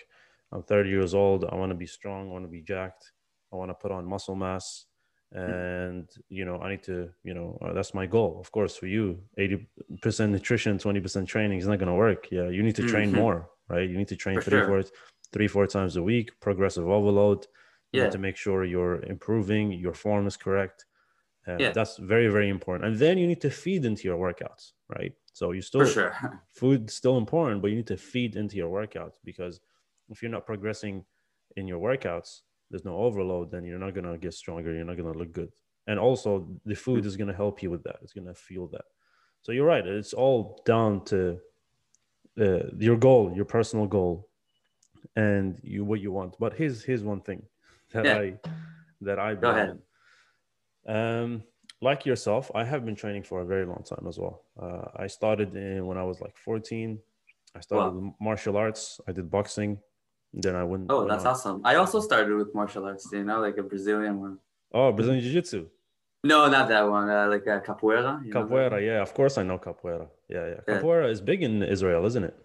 I'm 0.51 0.61
30 0.61 0.87
years 0.87 1.15
old. 1.15 1.45
I 1.45 1.55
want 1.55 1.71
to 1.71 1.75
be 1.75 1.87
strong. 1.87 2.29
I 2.29 2.31
want 2.31 2.45
to 2.45 2.51
be 2.51 2.61
jacked. 2.61 3.11
I 3.51 3.55
want 3.55 3.71
to 3.71 3.73
put 3.73 3.91
on 3.91 4.05
muscle 4.05 4.35
mass. 4.35 4.85
And, 5.33 6.09
you 6.29 6.45
know, 6.45 6.59
I 6.59 6.69
need 6.69 6.83
to, 6.83 7.09
you 7.23 7.33
know, 7.33 7.57
uh, 7.61 7.73
that's 7.73 7.93
my 7.93 8.05
goal. 8.05 8.39
Of 8.39 8.51
course, 8.51 8.75
for 8.75 8.87
you, 8.87 9.19
80% 9.37 10.29
nutrition, 10.31 10.77
20% 10.77 11.27
training 11.27 11.57
is 11.59 11.67
not 11.67 11.79
going 11.79 11.87
to 11.89 11.95
work. 11.95 12.29
Yeah. 12.31 12.49
You 12.49 12.61
need 12.63 12.75
to 12.75 12.83
train 12.87 13.11
Mhm. 13.11 13.15
more, 13.15 13.49
right? 13.67 13.89
You 13.89 13.97
need 13.97 14.09
to 14.09 14.15
train 14.15 14.35
For 14.37 14.43
three, 14.49 14.59
sure. 14.59 14.83
four, 14.83 14.83
three, 15.31 15.47
four 15.47 15.65
times 15.67 15.95
a 15.95 16.03
week, 16.03 16.39
progressive 16.39 16.87
overload. 16.87 17.47
You 17.91 18.01
Yeah. 18.03 18.09
to 18.09 18.17
make 18.17 18.35
sure 18.37 18.63
you're 18.63 19.01
improving, 19.03 19.71
your 19.71 19.93
form 19.93 20.25
is 20.27 20.37
correct. 20.37 20.85
Uh, 21.47 21.57
Yeah. 21.59 21.71
That's 21.73 21.97
very, 21.97 22.27
very 22.27 22.49
important. 22.49 22.85
And 22.89 22.95
then 22.99 23.17
you 23.17 23.27
need 23.27 23.41
to 23.41 23.49
feed 23.49 23.85
into 23.85 24.03
your 24.09 24.17
workouts, 24.17 24.73
right? 24.97 25.13
So 25.33 25.51
you 25.51 25.61
still 25.61 25.85
sure. 25.85 26.11
food's 26.59 26.93
still 26.93 27.17
important, 27.17 27.61
but 27.61 27.69
you 27.71 27.75
need 27.77 27.87
to 27.87 27.97
feed 27.97 28.35
into 28.35 28.55
your 28.55 28.69
workouts 28.79 29.15
because 29.23 29.61
if 30.09 30.21
you're 30.21 30.31
not 30.37 30.45
progressing 30.45 31.05
in 31.55 31.67
your 31.67 31.79
workouts, 31.79 32.41
there's 32.73 32.85
no 32.85 32.97
overload, 32.97 33.51
then 33.51 33.63
you're 33.63 33.77
not 33.77 33.93
gonna 33.93 34.17
get 34.17 34.33
stronger. 34.33 34.73
You're 34.73 34.83
not 34.83 34.97
gonna 34.97 35.13
look 35.13 35.31
good. 35.31 35.51
And 35.85 35.99
also, 35.99 36.47
the 36.65 36.73
food 36.73 37.05
is 37.05 37.15
gonna 37.15 37.31
help 37.43 37.61
you 37.61 37.69
with 37.69 37.83
that. 37.83 37.97
It's 38.01 38.13
gonna 38.13 38.33
fuel 38.33 38.67
that. 38.69 38.85
So 39.43 39.51
you're 39.51 39.67
right. 39.67 39.85
It's 39.85 40.13
all 40.13 40.59
down 40.65 41.05
to 41.05 41.37
uh, 42.41 42.63
your 42.79 42.97
goal, 42.97 43.31
your 43.35 43.45
personal 43.45 43.85
goal, 43.85 44.27
and 45.15 45.59
you 45.61 45.85
what 45.85 45.99
you 46.01 46.11
want. 46.11 46.33
But 46.39 46.53
here's 46.53 46.83
here's 46.83 47.03
one 47.03 47.21
thing 47.21 47.43
that 47.93 48.05
Yeah. 48.05 48.17
I 48.17 48.25
that 49.01 49.19
I 49.19 49.35
Go 49.35 49.51
ahead. 49.51 49.79
um, 50.87 51.43
like 51.79 52.07
yourself, 52.07 52.49
I 52.55 52.63
have 52.63 52.85
been 52.85 52.95
training 52.95 53.23
for 53.23 53.41
a 53.41 53.45
very 53.45 53.65
long 53.65 53.83
time 53.85 54.05
as 54.07 54.17
well. 54.17 54.45
Uh, 54.59 54.85
I 54.95 55.05
started 55.05 55.55
in 55.55 55.85
when 55.85 55.97
I 55.99 56.03
was 56.03 56.21
like 56.21 56.35
14. 56.37 56.97
I 57.55 57.59
started 57.59 57.93
Wow. 57.93 58.15
martial 58.19 58.57
arts. 58.57 58.99
I 59.07 59.11
did 59.11 59.29
boxing. 59.29 59.77
Then 60.33 60.55
I 60.55 60.63
wouldn't. 60.63 60.91
Oh, 60.91 61.07
that's 61.07 61.25
on- 61.25 61.31
awesome. 61.31 61.61
I 61.63 61.75
also 61.75 61.99
started 61.99 62.35
with 62.35 62.53
martial 62.55 62.85
arts, 62.85 63.07
you 63.11 63.23
know, 63.23 63.39
like 63.39 63.57
a 63.57 63.63
Brazilian 63.63 64.19
one. 64.19 64.39
Oh, 64.73 64.91
Brazilian 64.91 65.21
Jiu 65.23 65.31
Jitsu. 65.33 65.67
No, 66.23 66.49
not 66.49 66.69
that 66.69 66.89
one. 66.89 67.09
Uh, 67.09 67.27
like 67.27 67.45
a 67.47 67.59
capoeira. 67.59 68.25
you 68.25 68.33
Capoeira. 68.33 68.83
Yeah, 68.83 69.01
of 69.01 69.13
course 69.13 69.37
I 69.37 69.43
know 69.43 69.59
capoeira. 69.59 70.07
Yeah, 70.29 70.47
yeah. 70.47 70.59
Yeah. 70.67 70.79
Capoeira 70.79 71.09
is 71.11 71.21
big 71.21 71.43
in 71.43 71.61
Israel, 71.61 72.05
isn't 72.05 72.23
it? 72.23 72.35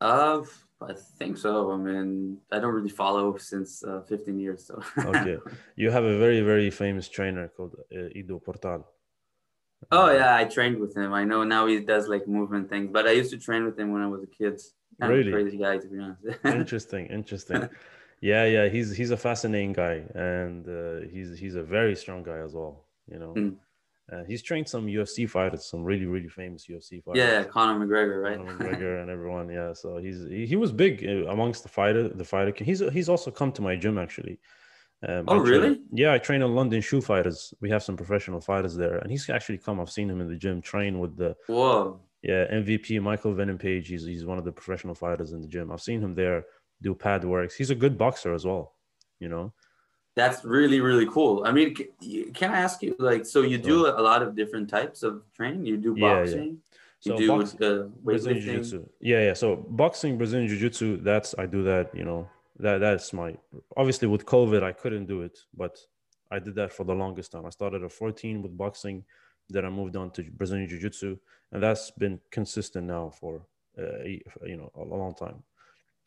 Uh, 0.00 0.42
I 0.80 0.92
think 1.18 1.36
so. 1.36 1.72
I 1.72 1.76
mean, 1.76 2.38
I 2.52 2.58
don't 2.60 2.72
really 2.74 2.88
follow 2.90 3.36
since 3.38 3.82
uh, 3.82 4.02
15 4.08 4.38
years. 4.38 4.66
So. 4.66 4.80
Okay. 5.10 5.38
You 5.74 5.90
have 5.90 6.04
a 6.04 6.18
very, 6.18 6.40
very 6.42 6.70
famous 6.70 7.08
trainer 7.08 7.48
called 7.48 7.74
uh, 7.94 8.08
Ido 8.18 8.38
Portal. 8.38 8.86
oh 9.90 10.10
yeah, 10.12 10.34
I 10.36 10.44
trained 10.44 10.78
with 10.78 10.96
him. 10.96 11.12
I 11.12 11.24
know 11.24 11.44
now 11.44 11.66
he 11.66 11.80
does 11.80 12.08
like 12.08 12.26
movement 12.28 12.70
things, 12.70 12.88
but 12.92 13.06
I 13.06 13.12
used 13.12 13.30
to 13.30 13.38
train 13.38 13.64
with 13.64 13.78
him 13.78 13.92
when 13.92 14.02
I 14.02 14.06
was 14.14 14.22
a 14.22 14.26
kid. 14.26 14.60
Kind 15.00 15.12
Really? 15.12 15.32
crazy 15.32 15.58
guy, 15.58 15.78
to 15.78 15.88
be 15.88 15.98
honest. 15.98 16.22
interesting 16.44 17.06
interesting 17.18 17.68
yeah 18.20 18.44
yeah 18.46 18.66
he's 18.68 18.96
he's 18.96 19.10
a 19.10 19.16
fascinating 19.16 19.72
guy 19.74 20.02
and 20.14 20.66
uh, 20.68 21.06
he's 21.12 21.38
he's 21.38 21.54
a 21.54 21.62
very 21.62 21.94
strong 21.94 22.22
guy 22.22 22.38
as 22.38 22.54
well 22.54 22.84
you 23.12 23.18
know 23.18 23.34
Mm. 23.36 23.56
uh, 24.12 24.24
he's 24.30 24.42
trained 24.42 24.66
some 24.74 24.86
ufc 24.86 25.28
fighters 25.28 25.66
some 25.66 25.84
really 25.84 26.06
really 26.06 26.28
famous 26.28 26.66
ufc 26.66 27.02
fighters 27.04 27.18
yeah, 27.22 27.44
Conor 27.44 27.74
McGregor, 27.84 28.22
right? 28.22 28.38
Conor 28.38 28.52
McGregor 28.58 29.02
and 29.02 29.10
everyone 29.10 29.50
yeah 29.50 29.74
so 29.74 29.98
he's 29.98 30.20
he, 30.36 30.46
he 30.46 30.56
was 30.56 30.72
big 30.72 31.04
uh, 31.04 31.30
amongst 31.30 31.62
the 31.62 31.68
fighter 31.68 32.08
the 32.08 32.24
fighter 32.24 32.52
he's 32.64 32.80
he's 32.96 33.10
also 33.10 33.30
come 33.30 33.52
to 33.52 33.60
my 33.60 33.76
gym 33.76 33.98
actually 33.98 34.38
um, 35.06 35.26
Oh, 35.28 35.34
I 35.36 35.38
train- 35.40 35.50
really? 35.50 35.80
yeah 35.92 36.12
i 36.14 36.18
train 36.28 36.40
on 36.42 36.54
London 36.54 36.80
Shootfighters 36.80 37.52
we 37.60 37.68
have 37.74 37.82
some 37.82 37.96
professional 38.02 38.40
fighters 38.40 38.74
there 38.82 38.96
and 39.02 39.10
he's 39.10 39.28
actually 39.28 39.58
come 39.58 39.78
i've 39.80 39.90
seen 39.98 40.08
him 40.08 40.22
in 40.22 40.28
the 40.28 40.36
gym 40.44 40.62
train 40.62 41.00
with 41.02 41.14
the 41.18 41.36
Whoa. 41.48 42.00
Yeah, 42.22 42.46
MVP 42.52 43.00
Michael 43.00 43.34
Venom 43.34 43.58
Page. 43.58 43.88
He's 43.88 44.04
he's 44.04 44.24
one 44.24 44.38
of 44.38 44.44
the 44.44 44.52
professional 44.52 44.94
fighters 44.94 45.32
in 45.32 45.40
the 45.40 45.48
gym. 45.48 45.70
I've 45.70 45.80
seen 45.80 46.00
him 46.00 46.14
there 46.14 46.44
do 46.82 46.94
pad 46.94 47.24
works. 47.24 47.54
He's 47.54 47.70
a 47.70 47.74
good 47.74 47.96
boxer 47.96 48.34
as 48.34 48.44
well. 48.44 48.74
You 49.20 49.28
know. 49.28 49.52
That's 50.14 50.44
really, 50.46 50.80
really 50.80 51.06
cool. 51.06 51.44
I 51.44 51.52
mean, 51.52 51.74
can 52.32 52.50
I 52.50 52.60
ask 52.60 52.82
you, 52.82 52.96
like, 52.98 53.26
so 53.26 53.42
you 53.42 53.58
do 53.58 53.86
a 53.86 54.00
lot 54.00 54.22
of 54.22 54.34
different 54.34 54.70
types 54.70 55.02
of 55.02 55.22
training? 55.36 55.66
You 55.66 55.76
do 55.76 55.94
boxing. 55.94 56.38
Yeah, 56.38 56.44
yeah. 56.44 56.52
So 57.00 57.12
you 57.12 57.18
do 57.18 57.28
box, 57.28 57.54
uh, 57.60 57.88
Brazilian 58.02 58.42
weightlifting. 58.42 58.44
Jiu-Jitsu. 58.44 58.88
Yeah, 59.00 59.20
yeah. 59.20 59.34
So 59.34 59.56
boxing, 59.56 60.16
Brazilian 60.16 60.48
Jiu-Jitsu. 60.48 61.02
That's 61.02 61.34
I 61.38 61.44
do 61.44 61.62
that. 61.64 61.94
You 61.94 62.04
know 62.04 62.28
that 62.58 62.78
that's 62.78 63.12
my 63.12 63.36
obviously 63.76 64.08
with 64.08 64.24
COVID 64.24 64.62
I 64.62 64.72
couldn't 64.72 65.06
do 65.06 65.22
it, 65.22 65.38
but 65.54 65.78
I 66.30 66.38
did 66.38 66.54
that 66.56 66.72
for 66.72 66.84
the 66.84 66.94
longest 66.94 67.32
time. 67.32 67.46
I 67.46 67.50
started 67.50 67.84
at 67.84 67.92
14 67.92 68.42
with 68.42 68.56
boxing, 68.56 69.04
then 69.48 69.64
I 69.64 69.70
moved 69.70 69.96
on 69.96 70.10
to 70.12 70.22
Brazilian 70.22 70.68
Jiu-Jitsu, 70.68 71.16
and 71.52 71.62
that's 71.62 71.90
been 71.90 72.20
consistent 72.30 72.86
now 72.86 73.10
for 73.10 73.46
uh, 73.78 74.04
you 74.04 74.56
know 74.56 74.70
a 74.74 74.82
long 74.82 75.14
time. 75.14 75.42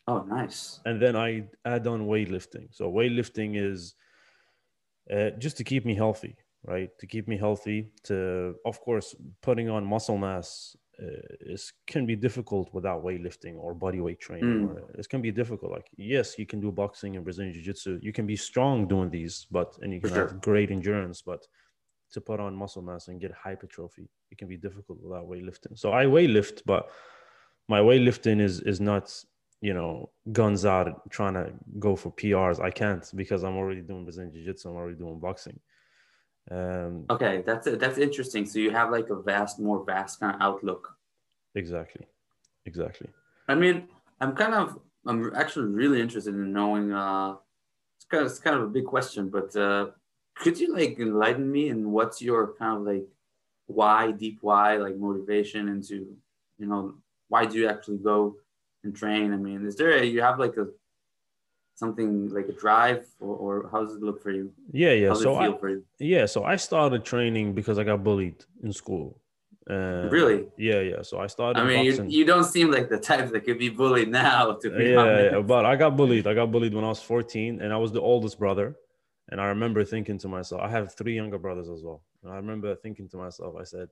Oh, 0.08 0.24
nice. 0.24 0.80
and 0.86 1.00
then 1.00 1.16
I 1.16 1.44
add 1.66 1.86
on 1.86 2.08
weightlifting. 2.08 2.70
So 2.72 2.92
weightlifting 2.92 3.52
is 3.56 3.94
uh, 5.14 5.30
just 5.38 5.56
to 5.58 5.64
keep 5.64 5.86
me 5.86 5.94
healthy, 5.94 6.36
right? 6.66 6.90
To 7.00 7.06
keep 7.06 7.28
me 7.28 7.38
healthy. 7.38 7.92
To 8.06 8.56
of 8.66 8.82
course, 8.82 9.16
putting 9.42 9.70
on 9.70 9.86
muscle 9.86 10.18
mass 10.18 10.76
uh, 11.02 11.06
is 11.42 11.74
can 11.88 12.06
be 12.06 12.16
difficult 12.16 12.74
without 12.74 13.04
weightlifting 13.04 13.56
or 13.58 13.74
body 13.74 14.00
weight 14.00 14.20
training. 14.20 14.70
Mm. 14.70 15.00
It 15.00 15.10
can 15.10 15.22
be 15.22 15.32
difficult. 15.32 15.72
Like 15.72 15.90
yes, 15.96 16.38
you 16.40 16.46
can 16.46 16.60
do 16.60 16.72
boxing 16.72 17.16
and 17.16 17.24
Brazilian 17.24 17.54
jiu 17.54 17.64
jitsu. 17.64 18.00
You 18.02 18.12
can 18.12 18.26
be 18.26 18.36
strong 18.36 18.88
doing 18.88 19.10
these, 19.10 19.48
but 19.52 19.78
and 19.82 19.94
you 19.94 20.02
can 20.02 20.10
sure. 20.10 20.28
have 20.28 20.42
great 20.42 20.72
endurance, 20.72 21.22
but 21.22 21.46
to 22.12 22.22
put 22.22 22.40
on 22.40 22.56
muscle 22.56 22.82
mass 22.82 23.08
and 23.08 23.20
get 23.22 23.32
hypertrophy, 23.32 24.10
it 24.32 24.38
can 24.38 24.48
be 24.48 24.58
difficult 24.58 25.00
without 25.02 25.28
weightlifting. 25.28 25.78
So 25.78 25.92
I 25.94 26.06
weightlift, 26.06 26.64
but 26.66 26.90
my 27.68 27.80
weightlifting 27.80 28.42
is 28.42 28.62
is 28.62 28.80
not 28.80 29.14
you 29.62 29.74
know 29.74 30.10
guns 30.32 30.66
out 30.66 31.10
trying 31.10 31.34
to 31.34 31.52
go 31.80 31.96
for 31.96 32.12
PRs. 32.12 32.60
I 32.60 32.72
can't 32.72 33.06
because 33.16 33.44
I'm 33.44 33.58
already 33.58 33.82
doing 33.82 34.04
Brazilian 34.06 34.32
Jiu 34.34 34.46
Jitsu. 34.46 34.70
I'm 34.70 34.76
already 34.76 34.98
doing 34.98 35.20
boxing. 35.20 35.60
Um, 36.52 37.06
Okay, 37.10 37.44
that's 37.46 37.68
that's 37.78 37.98
interesting. 37.98 38.46
So 38.46 38.60
you 38.60 38.72
have 38.72 38.90
like 38.92 39.10
a 39.10 39.22
vast, 39.22 39.60
more 39.60 39.84
vast 39.86 40.20
kind 40.20 40.36
of 40.36 40.42
outlook. 40.42 40.96
exactly, 41.56 42.08
exactly. 42.66 43.10
I 43.48 43.56
mean, 43.56 43.88
I'm 44.22 44.36
kind 44.36 44.54
of, 44.54 44.80
I'm 45.06 45.32
actually 45.36 45.70
really 45.70 46.02
interested 46.02 46.34
in 46.34 46.54
knowing. 46.54 46.92
Uh, 46.92 47.36
it's 47.98 48.06
kind 48.06 48.24
of, 48.24 48.32
it's 48.32 48.40
kind 48.40 48.56
of 48.56 48.64
a 48.64 48.68
big 48.68 48.86
question, 48.86 49.30
but 49.30 49.56
uh, 49.56 49.88
could 50.40 50.60
you 50.60 50.74
like 50.74 50.98
enlighten 51.00 51.52
me 51.52 51.70
in 51.70 51.92
what's 51.92 52.22
your 52.22 52.54
kind 52.58 52.78
of 52.78 52.84
like 52.84 53.06
why, 53.68 54.12
deep 54.12 54.40
why, 54.42 54.78
like 54.78 54.96
motivation 54.96 55.68
into, 55.68 56.16
you 56.58 56.66
know, 56.66 56.96
why 57.28 57.46
do 57.46 57.58
you 57.60 57.68
actually 57.68 57.98
go 57.98 58.36
and 58.84 58.96
train? 58.96 59.32
I 59.34 59.38
mean, 59.38 59.66
is 59.66 59.76
there 59.76 59.92
a, 59.92 60.04
you 60.04 60.22
have 60.22 60.40
like 60.40 60.58
a 60.58 60.68
something 61.76 62.30
like 62.30 62.48
a 62.50 62.54
drive, 62.54 63.06
or, 63.20 63.36
or 63.36 63.70
how 63.72 63.84
does 63.84 63.96
it 63.96 64.02
look 64.02 64.22
for 64.22 64.32
you? 64.32 64.52
Yeah, 64.72 64.92
yeah. 64.94 65.10
How 65.10 65.14
does 65.14 65.24
So 65.24 65.36
it 65.36 65.44
feel 65.44 65.56
I, 65.56 65.60
for 65.60 65.70
you? 65.70 65.84
yeah, 66.00 66.26
so 66.26 66.44
I 66.44 66.56
started 66.56 67.06
training 67.06 67.54
because 67.54 67.78
I 67.78 67.84
got 67.84 68.04
bullied 68.04 68.44
in 68.64 68.74
school. 68.74 69.22
Uh, 69.70 70.10
Really? 70.10 70.48
Yeah, 70.58 70.80
yeah. 70.80 71.02
So 71.04 71.20
I 71.20 71.28
started 71.28 71.62
I 71.62 71.66
mean, 71.66 71.86
you, 71.86 72.04
you 72.08 72.26
don't 72.26 72.44
seem 72.44 72.72
like 72.72 72.90
the 72.90 72.98
type 72.98 73.32
that 73.32 73.42
could 73.46 73.60
be 73.60 73.70
bullied 73.70 74.10
now. 74.10 74.58
To 74.62 74.70
be 74.70 74.94
yeah, 74.94 75.00
honest. 75.00 75.32
yeah, 75.34 75.40
but 75.42 75.66
I 75.66 75.76
got 75.76 75.96
bullied. 75.96 76.26
I 76.26 76.34
got 76.34 76.52
bullied 76.52 76.74
when 76.74 76.84
I 76.84 76.90
was 76.90 77.02
14, 77.02 77.62
and 77.62 77.72
I 77.72 77.78
was 77.78 77.92
the 77.92 78.02
oldest 78.02 78.40
brother. 78.40 78.76
And 79.30 79.40
I 79.40 79.46
remember 79.46 79.84
thinking 79.86 80.18
to 80.20 80.28
myself, 80.28 80.62
I 80.62 80.70
have 80.70 80.94
three 80.94 81.16
younger 81.16 81.38
brothers 81.38 81.70
as 81.70 81.84
well. 81.84 82.02
And 82.24 82.32
I 82.32 82.36
remember 82.36 82.76
thinking 82.76 83.08
to 83.10 83.18
myself, 83.18 83.56
I 83.60 83.64
said, 83.64 83.90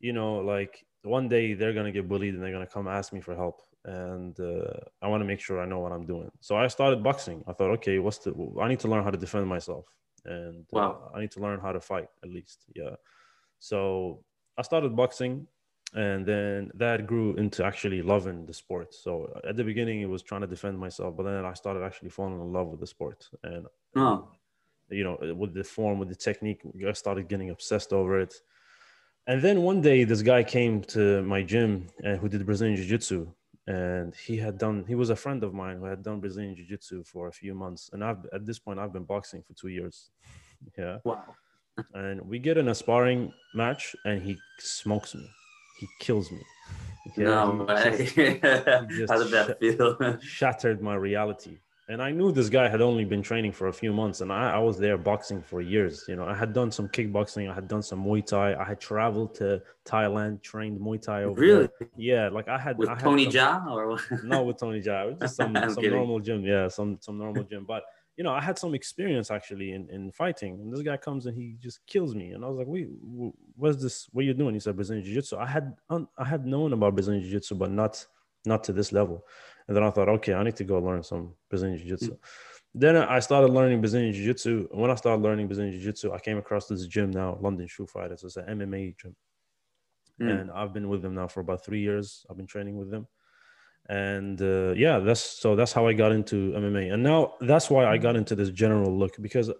you 0.00 0.12
know, 0.12 0.36
like 0.36 0.84
one 1.02 1.28
day 1.28 1.54
they're 1.54 1.72
gonna 1.72 1.92
get 1.92 2.08
bullied 2.08 2.34
and 2.34 2.42
they're 2.42 2.52
gonna 2.52 2.66
come 2.66 2.86
ask 2.88 3.12
me 3.12 3.20
for 3.20 3.34
help, 3.34 3.62
and 3.84 4.38
uh, 4.40 4.78
I 5.00 5.08
want 5.08 5.20
to 5.22 5.24
make 5.24 5.40
sure 5.40 5.60
I 5.60 5.66
know 5.66 5.80
what 5.80 5.92
I'm 5.92 6.06
doing. 6.06 6.30
So 6.40 6.56
I 6.56 6.66
started 6.68 7.02
boxing. 7.02 7.42
I 7.48 7.52
thought, 7.52 7.70
okay, 7.78 7.98
what's 7.98 8.18
the? 8.18 8.32
I 8.60 8.68
need 8.68 8.80
to 8.80 8.88
learn 8.88 9.04
how 9.04 9.10
to 9.10 9.18
defend 9.18 9.46
myself, 9.46 9.86
and 10.24 10.66
uh, 10.72 10.78
I 11.14 11.20
need 11.20 11.30
to 11.32 11.40
learn 11.40 11.60
how 11.60 11.72
to 11.72 11.80
fight 11.80 12.08
at 12.22 12.30
least. 12.30 12.66
Yeah. 12.74 12.96
So 13.58 14.24
I 14.58 14.62
started 14.62 14.94
boxing, 14.96 15.46
and 15.94 16.26
then 16.26 16.70
that 16.74 17.06
grew 17.06 17.34
into 17.36 17.64
actually 17.64 18.02
loving 18.02 18.46
the 18.46 18.52
sport. 18.54 18.94
So 18.94 19.40
at 19.48 19.56
the 19.56 19.64
beginning, 19.64 20.00
it 20.00 20.08
was 20.08 20.22
trying 20.22 20.42
to 20.42 20.46
defend 20.46 20.78
myself, 20.78 21.16
but 21.16 21.24
then 21.24 21.44
I 21.44 21.54
started 21.54 21.82
actually 21.84 22.10
falling 22.10 22.40
in 22.40 22.52
love 22.52 22.68
with 22.68 22.80
the 22.80 22.86
sport, 22.86 23.28
and 23.44 23.66
Oh, 23.94 24.28
you 24.92 25.04
know, 25.04 25.16
uh, 25.16 25.34
with 25.34 25.54
the 25.54 25.64
form, 25.64 25.98
with 25.98 26.08
the 26.08 26.14
technique, 26.14 26.62
I 26.86 26.92
started 26.92 27.28
getting 27.28 27.50
obsessed 27.50 27.92
over 27.92 28.20
it. 28.20 28.34
And 29.26 29.40
then 29.40 29.62
one 29.62 29.80
day, 29.80 30.04
this 30.04 30.22
guy 30.22 30.42
came 30.42 30.82
to 30.96 31.22
my 31.22 31.42
gym 31.42 31.88
and 32.02 32.18
who 32.18 32.28
did 32.28 32.44
Brazilian 32.44 32.76
Jiu 32.76 32.86
Jitsu. 32.86 33.28
And 33.68 34.12
he 34.16 34.36
had 34.36 34.58
done, 34.58 34.84
he 34.88 34.96
was 34.96 35.10
a 35.10 35.16
friend 35.16 35.44
of 35.44 35.54
mine 35.54 35.78
who 35.78 35.84
had 35.84 36.02
done 36.02 36.18
Brazilian 36.18 36.56
Jiu 36.56 36.66
Jitsu 36.66 37.04
for 37.04 37.28
a 37.28 37.32
few 37.32 37.54
months. 37.54 37.90
And 37.92 38.02
I've, 38.02 38.26
at 38.32 38.44
this 38.44 38.58
point, 38.58 38.80
I've 38.80 38.92
been 38.92 39.04
boxing 39.04 39.42
for 39.42 39.54
two 39.54 39.68
years. 39.68 40.10
Yeah. 40.78 40.98
wow. 41.04 41.24
And 41.94 42.20
we 42.22 42.38
get 42.38 42.56
in 42.56 42.68
a 42.68 42.74
sparring 42.74 43.32
match 43.52 43.96
and 44.04 44.22
he 44.22 44.38
smokes 44.60 45.12
me. 45.12 45.28
He 45.80 45.88
kills 45.98 46.30
me. 46.30 46.40
no 47.16 47.52
he 47.52 47.58
way. 47.64 48.38
How 48.42 49.18
did 49.18 49.32
that 49.32 49.56
feel? 49.58 50.18
shattered 50.20 50.80
my 50.80 50.94
reality. 50.94 51.58
And 51.88 52.00
I 52.00 52.10
knew 52.12 52.30
this 52.30 52.48
guy 52.48 52.68
had 52.68 52.80
only 52.80 53.04
been 53.04 53.22
training 53.22 53.52
for 53.52 53.66
a 53.68 53.72
few 53.72 53.92
months, 53.92 54.20
and 54.20 54.32
I, 54.32 54.52
I, 54.52 54.58
was 54.58 54.78
there 54.78 54.96
boxing 54.96 55.42
for 55.42 55.60
years. 55.60 56.04
You 56.06 56.14
know, 56.14 56.24
I 56.24 56.34
had 56.34 56.52
done 56.52 56.70
some 56.70 56.88
kickboxing, 56.88 57.50
I 57.50 57.54
had 57.54 57.66
done 57.66 57.82
some 57.82 58.04
Muay 58.04 58.24
Thai, 58.24 58.54
I 58.54 58.64
had 58.64 58.80
traveled 58.80 59.34
to 59.36 59.60
Thailand, 59.84 60.42
trained 60.42 60.80
Muay 60.80 61.02
Thai 61.02 61.24
over 61.24 61.40
really? 61.40 61.68
there. 61.80 61.88
Yeah, 61.96 62.28
like 62.28 62.48
I 62.48 62.58
had 62.58 62.78
with 62.78 62.88
I 62.88 62.92
had 62.94 63.00
Tony 63.00 63.24
some, 63.24 63.32
Jaa 63.32 63.70
or 63.70 63.98
not 64.24 64.46
with 64.46 64.58
Tony 64.58 64.80
Jaa, 64.80 65.18
just 65.20 65.36
some 65.40 65.54
some 65.54 65.90
normal 65.90 66.20
gym. 66.20 66.44
Yeah, 66.44 66.68
some 66.68 66.98
some 67.00 67.18
normal 67.18 67.44
gym, 67.44 67.64
but. 67.66 67.84
You 68.18 68.24
know, 68.24 68.30
I 68.34 68.42
had 68.42 68.58
some 68.58 68.74
experience 68.74 69.30
actually 69.30 69.72
in, 69.72 69.88
in 69.88 70.12
fighting, 70.12 70.60
and 70.60 70.70
this 70.70 70.82
guy 70.82 70.98
comes 70.98 71.24
and 71.24 71.34
he 71.34 71.56
just 71.58 71.80
kills 71.86 72.14
me, 72.14 72.32
and 72.32 72.44
I 72.44 72.48
was 72.48 72.58
like, 72.58 72.66
"Wait, 72.66 72.86
what's 73.56 73.82
this? 73.82 74.06
What 74.12 74.20
are 74.20 74.24
you 74.26 74.34
doing?" 74.34 74.52
He 74.52 74.60
said, 74.60 74.76
"Brazilian 74.76 75.02
Jiu-Jitsu." 75.02 75.38
I 75.38 75.46
had 75.46 75.74
I 75.90 76.24
had 76.24 76.44
known 76.44 76.74
about 76.74 76.94
Brazilian 76.94 77.22
Jiu-Jitsu, 77.22 77.54
but 77.54 77.70
not 77.70 78.06
not 78.44 78.64
to 78.64 78.72
this 78.74 78.92
level. 78.92 79.24
And 79.72 79.76
then 79.78 79.84
I 79.84 79.90
thought, 79.90 80.10
okay, 80.10 80.34
I 80.34 80.42
need 80.42 80.56
to 80.56 80.64
go 80.64 80.78
learn 80.78 81.02
some 81.02 81.32
Brazilian 81.48 81.78
Jiu 81.78 81.88
Jitsu. 81.88 82.10
Mm-hmm. 82.12 82.78
Then 82.78 82.94
I 82.94 83.20
started 83.20 83.50
learning 83.54 83.80
Brazilian 83.80 84.12
Jiu 84.12 84.22
Jitsu. 84.22 84.68
And 84.70 84.78
when 84.82 84.90
I 84.90 84.94
started 84.96 85.22
learning 85.22 85.46
Brazilian 85.46 85.72
Jiu 85.72 85.80
Jitsu, 85.80 86.12
I 86.12 86.18
came 86.18 86.36
across 86.36 86.66
this 86.66 86.84
gym 86.86 87.10
now, 87.10 87.38
London 87.40 87.66
Shootfighters. 87.66 88.22
It's 88.22 88.36
an 88.36 88.44
MMA 88.58 88.98
gym. 88.98 89.16
Mm. 90.20 90.40
And 90.40 90.50
I've 90.50 90.74
been 90.74 90.90
with 90.90 91.00
them 91.00 91.14
now 91.14 91.26
for 91.26 91.40
about 91.40 91.64
three 91.64 91.80
years. 91.80 92.26
I've 92.28 92.36
been 92.36 92.46
training 92.46 92.76
with 92.76 92.90
them. 92.90 93.08
And 93.88 94.42
uh, 94.42 94.74
yeah, 94.76 94.98
that's 94.98 95.22
so 95.22 95.56
that's 95.56 95.72
how 95.72 95.86
I 95.86 95.94
got 95.94 96.12
into 96.12 96.52
MMA. 96.52 96.92
And 96.92 97.02
now 97.02 97.32
that's 97.40 97.70
why 97.70 97.86
I 97.86 97.96
got 97.96 98.14
into 98.14 98.34
this 98.34 98.50
general 98.50 98.94
look 98.94 99.16
because 99.22 99.50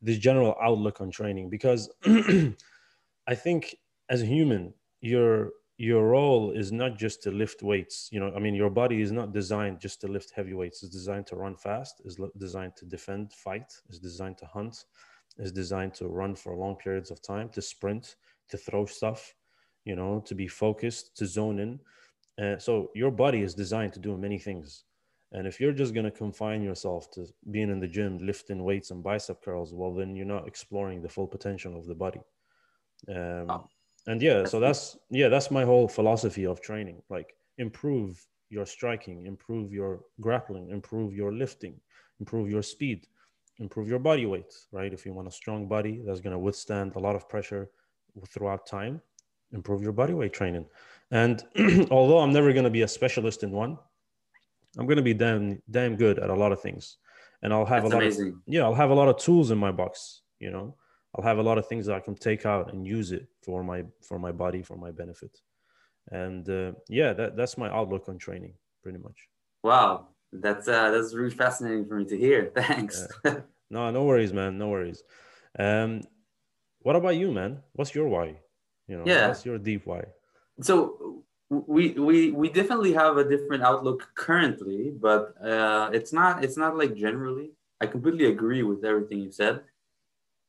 this 0.00 0.18
general 0.18 0.54
outlook 0.62 1.00
on 1.00 1.10
training. 1.10 1.50
Because 1.50 1.90
I 2.06 3.34
think 3.34 3.74
as 4.08 4.22
a 4.22 4.26
human, 4.26 4.74
you're 5.00 5.50
your 5.78 6.08
role 6.08 6.52
is 6.52 6.72
not 6.72 6.96
just 6.96 7.22
to 7.22 7.30
lift 7.30 7.62
weights 7.62 8.08
you 8.10 8.18
know 8.18 8.32
i 8.34 8.38
mean 8.38 8.54
your 8.54 8.70
body 8.70 9.02
is 9.02 9.12
not 9.12 9.32
designed 9.32 9.78
just 9.78 10.00
to 10.00 10.08
lift 10.08 10.32
heavy 10.34 10.54
weights. 10.54 10.82
It's 10.82 10.92
designed 10.92 11.26
to 11.28 11.36
run 11.36 11.56
fast 11.56 12.00
is 12.04 12.18
designed 12.38 12.76
to 12.76 12.86
defend 12.86 13.32
fight 13.32 13.72
is 13.90 13.98
designed 13.98 14.38
to 14.38 14.46
hunt 14.46 14.84
is 15.38 15.52
designed 15.52 15.94
to 15.94 16.08
run 16.08 16.34
for 16.34 16.56
long 16.56 16.76
periods 16.76 17.10
of 17.10 17.20
time 17.20 17.50
to 17.50 17.60
sprint 17.60 18.16
to 18.48 18.56
throw 18.56 18.86
stuff 18.86 19.34
you 19.84 19.96
know 19.96 20.22
to 20.26 20.34
be 20.34 20.48
focused 20.48 21.16
to 21.16 21.26
zone 21.26 21.58
in. 21.58 21.80
Uh, 22.42 22.58
so 22.58 22.90
your 22.94 23.10
body 23.10 23.40
is 23.40 23.54
designed 23.54 23.94
to 23.94 23.98
do 23.98 24.14
many 24.18 24.38
things. 24.38 24.84
And 25.32 25.46
if 25.46 25.58
you're 25.58 25.72
just 25.72 25.94
going 25.94 26.04
to 26.04 26.10
confine 26.10 26.62
yourself 26.62 27.10
to 27.12 27.26
being 27.50 27.70
in 27.70 27.80
the 27.80 27.88
gym 27.88 28.18
lifting 28.18 28.62
weights 28.62 28.90
and 28.90 29.02
bicep 29.02 29.42
curls 29.42 29.72
well 29.74 29.94
then 29.94 30.14
you're 30.14 30.26
not 30.26 30.46
exploring 30.46 31.02
the 31.02 31.08
full 31.08 31.26
potential 31.26 31.78
of 31.78 31.86
the 31.86 31.94
body. 31.94 32.20
Um, 33.08 33.50
oh 33.50 33.66
and 34.06 34.22
yeah 34.22 34.44
so 34.44 34.60
that's 34.60 34.96
yeah 35.10 35.28
that's 35.28 35.50
my 35.50 35.64
whole 35.64 35.88
philosophy 35.88 36.46
of 36.46 36.60
training 36.60 37.02
like 37.10 37.34
improve 37.58 38.26
your 38.50 38.64
striking 38.64 39.26
improve 39.26 39.72
your 39.72 40.00
grappling 40.20 40.70
improve 40.70 41.14
your 41.14 41.32
lifting 41.32 41.74
improve 42.20 42.48
your 42.48 42.62
speed 42.62 43.06
improve 43.58 43.88
your 43.88 43.98
body 43.98 44.26
weight 44.26 44.52
right? 44.72 44.92
If 44.92 45.06
you 45.06 45.12
want 45.12 45.28
a 45.28 45.30
strong 45.30 45.66
body 45.66 46.02
that's 46.04 46.20
going 46.20 46.32
to 46.32 46.38
withstand 46.38 46.94
a 46.96 46.98
lot 46.98 47.16
of 47.16 47.28
pressure 47.28 47.70
throughout 48.28 48.66
time 48.66 49.00
improve 49.52 49.82
your 49.82 49.92
body 49.92 50.14
weight 50.14 50.32
training. 50.32 50.66
And 51.10 51.42
although 51.90 52.18
i'm 52.18 52.32
never 52.32 52.52
going 52.52 52.64
to 52.64 52.70
be 52.70 52.82
a 52.82 52.88
specialist 52.88 53.42
in 53.42 53.50
one 53.50 53.78
i'm 54.78 54.86
going 54.86 54.96
to 54.96 55.02
be 55.02 55.14
damn 55.14 55.60
damn 55.70 55.96
good 55.96 56.18
at 56.18 56.30
a 56.30 56.34
lot 56.34 56.52
of 56.52 56.60
things. 56.60 56.98
And 57.42 57.52
i'll 57.52 57.66
have 57.66 57.82
that's 57.82 57.92
a 57.92 57.96
lot 57.96 58.02
amazing. 58.02 58.28
of 58.28 58.34
yeah 58.46 58.62
i'll 58.62 58.74
have 58.74 58.90
a 58.90 58.94
lot 58.94 59.08
of 59.08 59.18
tools 59.18 59.50
in 59.50 59.58
my 59.58 59.72
box 59.72 60.22
you 60.38 60.50
know 60.50 60.76
I'll 61.16 61.24
have 61.24 61.38
a 61.38 61.42
lot 61.42 61.58
of 61.58 61.66
things 61.66 61.86
that 61.86 61.94
I 61.94 62.00
can 62.00 62.14
take 62.14 62.44
out 62.44 62.72
and 62.72 62.86
use 62.86 63.12
it 63.12 63.26
for 63.42 63.64
my 63.64 63.84
for 64.02 64.18
my 64.18 64.32
body 64.32 64.62
for 64.62 64.76
my 64.76 64.90
benefit. 64.90 65.40
And 66.10 66.48
uh, 66.48 66.72
yeah, 66.88 67.12
that 67.14 67.36
that's 67.36 67.56
my 67.56 67.70
outlook 67.70 68.08
on 68.08 68.18
training, 68.18 68.54
pretty 68.82 68.98
much. 68.98 69.16
Wow, 69.62 70.08
that's 70.32 70.68
uh, 70.68 70.90
that's 70.90 71.14
really 71.14 71.34
fascinating 71.34 71.86
for 71.86 71.96
me 71.96 72.04
to 72.04 72.16
hear. 72.16 72.52
Thanks. 72.56 73.08
No, 73.68 73.90
no 73.90 74.04
worries, 74.04 74.32
man. 74.32 74.58
No 74.58 74.68
worries. 74.68 75.02
Um, 75.58 76.02
what 76.82 76.94
about 76.94 77.16
you, 77.16 77.32
man? 77.32 77.62
What's 77.72 77.94
your 77.94 78.08
why? 78.08 78.36
You 78.86 78.98
know, 78.98 79.04
yeah. 79.04 79.28
what's 79.28 79.44
your 79.44 79.58
deep 79.58 79.86
why? 79.86 80.04
So 80.60 81.24
we 81.48 81.92
we 81.92 82.30
we 82.30 82.48
definitely 82.48 82.92
have 82.92 83.16
a 83.16 83.28
different 83.28 83.64
outlook 83.64 84.08
currently, 84.14 84.92
but 85.00 85.34
uh, 85.42 85.90
it's 85.92 86.12
not 86.12 86.44
it's 86.44 86.56
not 86.56 86.76
like 86.76 86.94
generally. 86.94 87.52
I 87.80 87.86
completely 87.86 88.26
agree 88.26 88.62
with 88.62 88.84
everything 88.84 89.18
you 89.18 89.30
said 89.30 89.60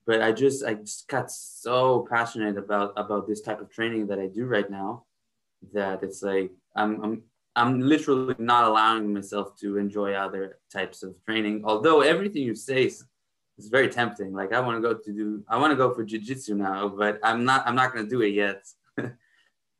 but 0.08 0.22
I 0.22 0.32
just 0.32 0.64
I 0.64 0.76
just 0.76 1.08
got 1.10 1.30
so 1.30 2.08
passionate 2.10 2.58
about 2.58 2.94
about 2.96 3.28
this 3.28 3.42
type 3.42 3.60
of 3.60 3.70
training 3.70 4.08
that 4.08 4.20
I 4.20 4.28
do 4.28 4.46
right 4.46 4.70
now 4.70 5.04
that 5.74 6.02
it's 6.02 6.24
like 6.24 6.50
I'm 6.76 7.04
I'm 7.04 7.24
I'm 7.58 7.82
literally 7.82 8.36
not 8.40 8.64
allowing 8.64 9.14
myself 9.14 9.60
to 9.60 9.78
enjoy 9.78 10.14
other 10.14 10.60
types 10.72 11.04
of 11.04 11.14
training. 11.26 11.64
Although 11.66 12.02
everything 12.02 12.44
you 12.44 12.56
say 12.56 12.86
is, 12.86 13.04
is 13.58 13.68
very 13.68 13.90
tempting. 13.90 14.32
Like 14.32 14.54
I 14.54 14.62
want 14.62 14.78
to 14.78 14.82
go 14.82 14.94
to 14.98 15.12
do 15.12 15.44
I 15.50 15.58
want 15.58 15.72
to 15.72 15.76
go 15.76 15.94
for 15.94 16.06
jujitsu 16.06 16.56
now, 16.56 16.88
but 16.88 17.20
I'm 17.22 17.44
not 17.44 17.68
I'm 17.68 17.76
not 17.76 17.94
gonna 17.94 18.08
do 18.08 18.22
it 18.22 18.34
yet. 18.34 18.66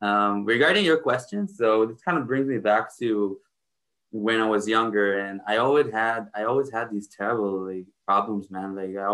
um, 0.02 0.44
regarding 0.44 0.84
your 0.84 0.98
question, 0.98 1.48
so 1.48 1.86
this 1.86 2.02
kind 2.02 2.18
of 2.18 2.28
brings 2.28 2.48
me 2.48 2.58
back 2.58 2.96
to 3.00 3.40
when 4.12 4.42
I 4.42 4.50
was 4.50 4.68
younger, 4.68 5.20
and 5.20 5.40
I 5.48 5.58
always 5.58 5.90
had 5.90 6.28
I 6.36 6.44
always 6.44 6.70
had 6.70 6.92
these 6.92 7.08
terrible 7.08 7.68
like 7.72 7.86
problems, 8.06 8.52
man. 8.52 8.76
Like 8.76 8.98
I 8.98 9.06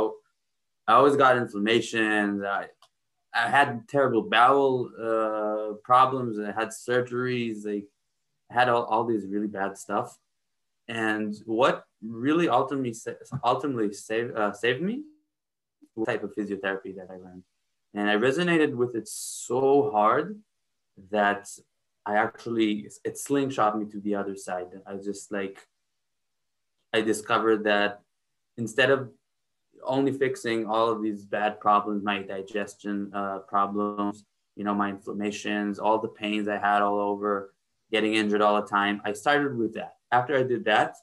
I 0.88 0.94
always 0.94 1.16
got 1.16 1.38
inflammation. 1.38 2.44
I, 2.46 2.68
I 3.34 3.50
had 3.50 3.88
terrible 3.88 4.24
bowel 4.24 4.90
uh, 5.00 5.74
problems. 5.84 6.40
I 6.40 6.52
had 6.52 6.70
surgeries. 6.70 7.66
I 7.68 7.84
had 8.54 8.70
all, 8.70 8.84
all 8.84 9.06
these 9.06 9.26
really 9.28 9.48
bad 9.48 9.78
stuff. 9.78 10.18
And 10.88 11.34
what 11.46 11.86
really 12.02 12.50
ultimately 12.50 12.94
ultimately 13.44 13.94
saved 13.94 14.36
uh, 14.36 14.52
saved 14.52 14.82
me 14.82 15.04
was 15.96 16.08
type 16.08 16.24
of 16.24 16.36
physiotherapy 16.36 16.96
that 16.98 17.08
I 17.10 17.16
learned, 17.16 17.44
and 17.94 18.10
I 18.10 18.16
resonated 18.16 18.76
with 18.76 18.94
it 18.96 19.08
so 19.08 19.92
hard 19.92 20.40
that 21.12 21.48
I 22.06 22.16
actually 22.16 22.90
it 23.06 23.18
slingshot 23.18 23.80
me 23.80 23.86
to 23.92 24.00
the 24.02 24.16
other 24.16 24.36
side. 24.36 24.68
I 24.86 24.98
just 24.98 25.32
like 25.32 25.58
I 26.92 27.00
discovered 27.00 27.64
that 27.64 28.02
instead 28.58 28.92
of 28.92 29.10
only 29.86 30.12
fixing 30.12 30.66
all 30.66 30.90
of 30.90 31.02
these 31.02 31.26
bad 31.26 31.60
problems, 31.60 32.04
my 32.04 32.22
digestion 32.22 33.12
uh, 33.14 33.40
problems, 33.40 34.26
you 34.56 34.64
know, 34.64 34.74
my 34.74 34.90
inflammations, 34.90 35.80
all 35.80 36.00
the 36.00 36.08
pains 36.08 36.48
I 36.48 36.58
had 36.58 36.82
all 36.82 37.00
over, 37.00 37.54
getting 37.92 38.14
injured 38.14 38.42
all 38.42 38.62
the 38.62 38.68
time. 38.68 39.02
I 39.04 39.14
started 39.14 39.58
with 39.58 39.74
that. 39.76 39.96
After 40.12 40.38
I 40.38 40.44
did 40.44 40.66
that, 40.66 40.96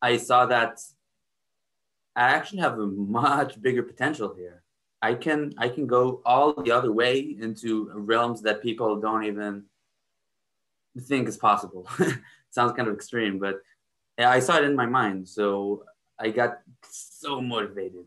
I 0.00 0.16
saw 0.16 0.46
that 0.46 0.80
I 2.14 2.22
actually 2.30 2.60
have 2.60 2.78
a 2.78 2.86
much 2.86 3.60
bigger 3.60 3.82
potential 3.82 4.34
here. 4.36 4.62
I 5.00 5.14
can 5.14 5.52
I 5.58 5.68
can 5.68 5.86
go 5.86 6.22
all 6.24 6.52
the 6.62 6.70
other 6.70 6.92
way 6.92 7.18
into 7.18 7.90
realms 7.94 8.42
that 8.42 8.62
people 8.62 9.00
don't 9.00 9.24
even 9.24 9.64
think 11.00 11.28
is 11.28 11.36
possible. 11.36 11.88
Sounds 12.50 12.72
kind 12.72 12.88
of 12.88 12.94
extreme, 12.94 13.38
but 13.38 13.62
I 14.18 14.40
saw 14.40 14.58
it 14.58 14.64
in 14.64 14.76
my 14.76 14.86
mind. 14.86 15.28
So 15.28 15.84
I 16.18 16.30
got 16.30 16.60
so 16.88 17.40
motivated, 17.40 18.04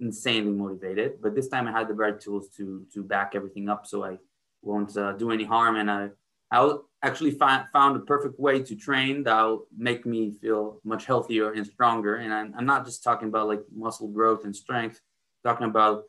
insanely 0.00 0.52
motivated. 0.52 1.20
But 1.22 1.34
this 1.34 1.48
time 1.48 1.68
I 1.68 1.72
had 1.72 1.88
the 1.88 1.94
right 1.94 2.18
tools 2.18 2.48
to 2.56 2.86
to 2.94 3.02
back 3.02 3.32
everything 3.34 3.68
up, 3.68 3.86
so 3.86 4.04
I 4.04 4.18
won't 4.62 4.96
uh, 4.96 5.12
do 5.12 5.30
any 5.30 5.44
harm. 5.44 5.76
And 5.76 5.90
I 5.90 6.10
I'll 6.50 6.88
actually 7.02 7.32
find 7.32 7.66
found 7.72 7.96
a 7.96 8.00
perfect 8.00 8.40
way 8.40 8.62
to 8.62 8.74
train 8.74 9.22
that'll 9.22 9.66
make 9.76 10.06
me 10.06 10.32
feel 10.32 10.80
much 10.84 11.04
healthier 11.04 11.52
and 11.52 11.66
stronger. 11.66 12.16
And 12.16 12.32
I'm, 12.32 12.54
I'm 12.56 12.66
not 12.66 12.84
just 12.84 13.04
talking 13.04 13.28
about 13.28 13.48
like 13.48 13.62
muscle 13.74 14.08
growth 14.08 14.44
and 14.44 14.54
strength, 14.54 15.00
I'm 15.44 15.52
talking 15.52 15.66
about 15.68 16.04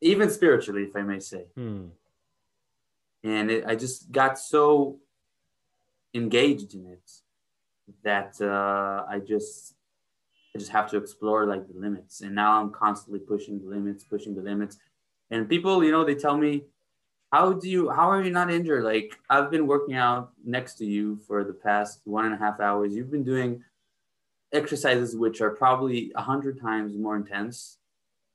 even 0.00 0.30
spiritually, 0.30 0.84
if 0.84 0.94
I 0.94 1.02
may 1.02 1.18
say. 1.18 1.46
Hmm. 1.56 1.86
And 3.24 3.50
it, 3.50 3.64
I 3.66 3.74
just 3.74 4.12
got 4.12 4.38
so 4.38 5.00
engaged 6.14 6.74
in 6.74 6.86
it 6.86 7.10
that 8.04 8.40
uh, 8.40 9.04
I 9.08 9.20
just 9.20 9.74
I 10.54 10.58
just 10.58 10.72
have 10.72 10.90
to 10.90 10.96
explore 10.96 11.46
like 11.46 11.66
the 11.68 11.78
limits. 11.78 12.20
And 12.20 12.34
now 12.34 12.60
I'm 12.60 12.70
constantly 12.70 13.20
pushing 13.20 13.60
the 13.60 13.68
limits, 13.68 14.04
pushing 14.04 14.34
the 14.34 14.42
limits. 14.42 14.78
And 15.30 15.48
people, 15.48 15.84
you 15.84 15.92
know, 15.92 16.04
they 16.04 16.14
tell 16.14 16.36
me, 16.36 16.64
how 17.30 17.52
do 17.52 17.68
you 17.68 17.90
how 17.90 18.10
are 18.10 18.22
you 18.22 18.30
not 18.30 18.50
injured? 18.50 18.84
Like 18.84 19.18
I've 19.28 19.50
been 19.50 19.66
working 19.66 19.96
out 19.96 20.32
next 20.44 20.74
to 20.74 20.86
you 20.86 21.18
for 21.26 21.44
the 21.44 21.52
past 21.52 22.00
one 22.04 22.24
and 22.24 22.34
a 22.34 22.38
half 22.38 22.60
hours. 22.60 22.94
You've 22.94 23.10
been 23.10 23.24
doing 23.24 23.62
exercises 24.52 25.14
which 25.14 25.40
are 25.40 25.50
probably 25.50 26.12
a 26.16 26.22
hundred 26.22 26.60
times 26.60 26.96
more 26.96 27.16
intense 27.16 27.78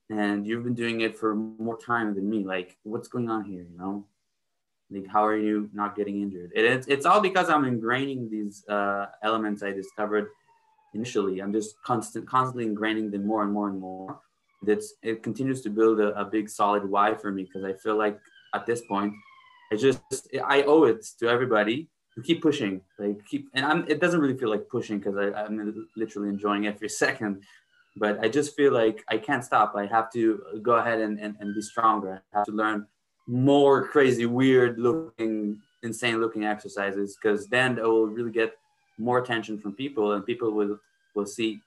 and 0.10 0.46
you've 0.46 0.64
been 0.64 0.76
doing 0.76 1.02
it 1.02 1.18
for 1.18 1.34
more 1.34 1.78
time 1.78 2.14
than 2.14 2.30
me 2.30 2.44
like 2.44 2.78
what's 2.84 3.08
going 3.08 3.30
on 3.30 3.44
here 3.44 3.66
you 3.70 3.78
know 3.78 4.06
like, 4.94 5.08
how 5.08 5.26
are 5.26 5.38
you 5.38 5.70
not 5.74 5.96
getting 5.96 6.22
injured? 6.22 6.52
It, 6.56 6.66
it's, 6.66 6.88
it's 6.88 7.06
all 7.06 7.22
because 7.22 7.50
I'm 7.50 7.64
ingraining 7.64 8.30
these 8.30 8.64
uh, 8.68 9.08
elements 9.24 9.64
I 9.64 9.72
discovered 9.72 10.28
initially. 10.94 11.42
I'm 11.42 11.54
just 11.54 11.82
constant, 11.84 12.28
constantly 12.28 12.66
ingraining 12.66 13.12
them 13.12 13.26
more 13.26 13.44
and 13.44 13.52
more 13.52 13.70
and 13.70 13.80
more. 13.80 14.20
That's 14.62 14.94
it 15.02 15.24
continues 15.24 15.62
to 15.62 15.70
build 15.70 16.00
a, 16.00 16.18
a 16.20 16.26
big 16.26 16.50
solid 16.50 16.90
why 16.90 17.16
for 17.16 17.32
me 17.32 17.44
because 17.44 17.66
I 17.66 17.74
feel 17.74 17.98
like 17.98 18.18
at 18.54 18.66
this 18.66 18.82
point, 18.88 19.14
I 19.72 19.76
just 19.76 20.00
I 20.46 20.64
owe 20.64 20.86
it 20.86 21.06
to 21.20 21.28
everybody 21.28 21.90
to 22.16 22.22
keep 22.22 22.42
pushing, 22.42 22.82
like 23.00 23.26
keep, 23.26 23.50
and 23.56 23.66
I'm, 23.66 23.86
it 23.88 24.00
doesn't 24.00 24.20
really 24.20 24.38
feel 24.38 24.50
like 24.50 24.70
pushing 24.70 25.00
because 25.00 25.16
I'm 25.36 25.88
literally 25.96 26.30
enjoying 26.30 26.68
every 26.68 26.90
second, 27.04 27.44
but 27.98 28.20
I 28.24 28.30
just 28.30 28.56
feel 28.56 28.72
like 28.72 29.04
I 29.10 29.18
can't 29.18 29.44
stop. 29.44 29.74
I 29.76 29.86
have 29.88 30.12
to 30.14 30.42
go 30.62 30.74
ahead 30.74 31.00
and, 31.00 31.20
and, 31.20 31.36
and 31.40 31.56
be 31.56 31.62
stronger. 31.62 32.24
I 32.34 32.38
have 32.38 32.46
to 32.46 32.52
learn 32.52 32.86
more 33.28 33.88
crazy, 33.88 34.26
weird 34.26 34.80
looking, 34.80 35.62
insane 35.82 36.20
looking 36.20 36.46
exercises 36.46 37.18
because 37.22 37.48
then 37.48 37.78
it 37.78 37.84
will 37.84 38.08
really 38.08 38.32
get 38.32 38.58
more 38.98 39.20
attention 39.20 39.58
from 39.60 39.74
people 39.74 40.14
and 40.14 40.26
people 40.26 40.52
will, 40.52 40.80
will 41.16 41.26
see, 41.26 41.62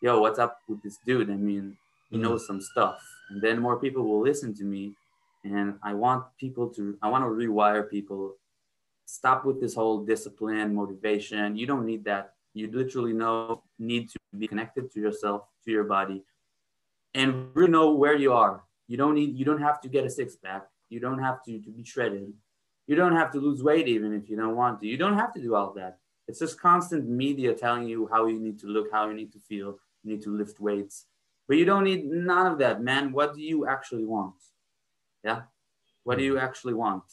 yo, 0.00 0.20
what's 0.20 0.38
up 0.38 0.58
with 0.68 0.82
this 0.82 0.98
dude? 1.04 1.30
I 1.30 1.34
mean, 1.34 1.76
he 2.10 2.18
mm. 2.18 2.22
knows 2.22 2.46
some 2.46 2.60
stuff. 2.60 3.00
And 3.30 3.40
then 3.40 3.60
more 3.60 3.78
people 3.78 4.04
will 4.04 4.22
listen 4.22 4.54
to 4.54 4.64
me. 4.64 4.94
And 5.44 5.74
I 5.82 5.94
want 5.94 6.24
people 6.38 6.68
to, 6.74 6.96
I 7.02 7.08
want 7.08 7.24
to 7.24 7.28
rewire 7.28 7.88
people. 7.88 8.34
Stop 9.06 9.44
with 9.44 9.60
this 9.60 9.74
whole 9.74 10.04
discipline, 10.04 10.74
motivation. 10.74 11.56
You 11.56 11.66
don't 11.66 11.84
need 11.84 12.04
that. 12.04 12.34
You 12.54 12.70
literally 12.70 13.12
know, 13.12 13.62
need 13.78 14.10
to 14.10 14.18
be 14.38 14.46
connected 14.46 14.92
to 14.92 15.00
yourself, 15.00 15.42
to 15.64 15.70
your 15.70 15.84
body, 15.84 16.22
and 17.14 17.48
really 17.54 17.70
know 17.70 17.92
where 17.92 18.14
you 18.14 18.32
are. 18.32 18.62
You 18.88 18.96
don't 18.98 19.14
need, 19.14 19.36
you 19.36 19.44
don't 19.44 19.60
have 19.60 19.80
to 19.80 19.88
get 19.88 20.04
a 20.04 20.10
six 20.10 20.36
pack. 20.36 20.66
You 20.92 21.00
don't 21.00 21.18
have 21.18 21.42
to, 21.44 21.58
to 21.58 21.70
be 21.70 21.84
shredded. 21.84 22.32
You 22.86 22.96
don't 22.96 23.16
have 23.16 23.32
to 23.32 23.38
lose 23.38 23.62
weight 23.62 23.88
even 23.88 24.12
if 24.12 24.28
you 24.28 24.36
don't 24.36 24.56
want 24.56 24.80
to. 24.80 24.86
You 24.86 24.98
don't 24.98 25.16
have 25.16 25.32
to 25.34 25.40
do 25.40 25.54
all 25.54 25.72
that. 25.74 25.98
It's 26.28 26.38
just 26.38 26.60
constant 26.60 27.08
media 27.08 27.54
telling 27.54 27.88
you 27.88 28.08
how 28.12 28.26
you 28.26 28.38
need 28.38 28.58
to 28.60 28.66
look, 28.66 28.92
how 28.92 29.08
you 29.08 29.14
need 29.14 29.32
to 29.32 29.38
feel. 29.38 29.78
You 30.04 30.12
need 30.12 30.22
to 30.22 30.36
lift 30.36 30.60
weights, 30.60 31.06
but 31.48 31.56
you 31.56 31.64
don't 31.64 31.84
need 31.84 32.04
none 32.04 32.46
of 32.52 32.58
that, 32.58 32.82
man. 32.82 33.12
What 33.12 33.34
do 33.34 33.40
you 33.40 33.66
actually 33.66 34.04
want? 34.04 34.34
Yeah, 35.24 35.42
what 36.04 36.18
do 36.18 36.24
you 36.24 36.38
actually 36.38 36.74
want? 36.74 37.04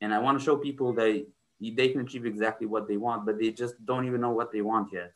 And 0.00 0.14
I 0.14 0.18
want 0.18 0.38
to 0.38 0.44
show 0.44 0.56
people 0.56 0.92
that 0.94 1.26
they 1.60 1.88
can 1.88 2.00
achieve 2.00 2.24
exactly 2.24 2.66
what 2.66 2.88
they 2.88 2.96
want, 2.96 3.26
but 3.26 3.38
they 3.38 3.50
just 3.50 3.74
don't 3.84 4.06
even 4.06 4.20
know 4.20 4.30
what 4.30 4.52
they 4.52 4.62
want 4.62 4.92
yet. 4.92 5.12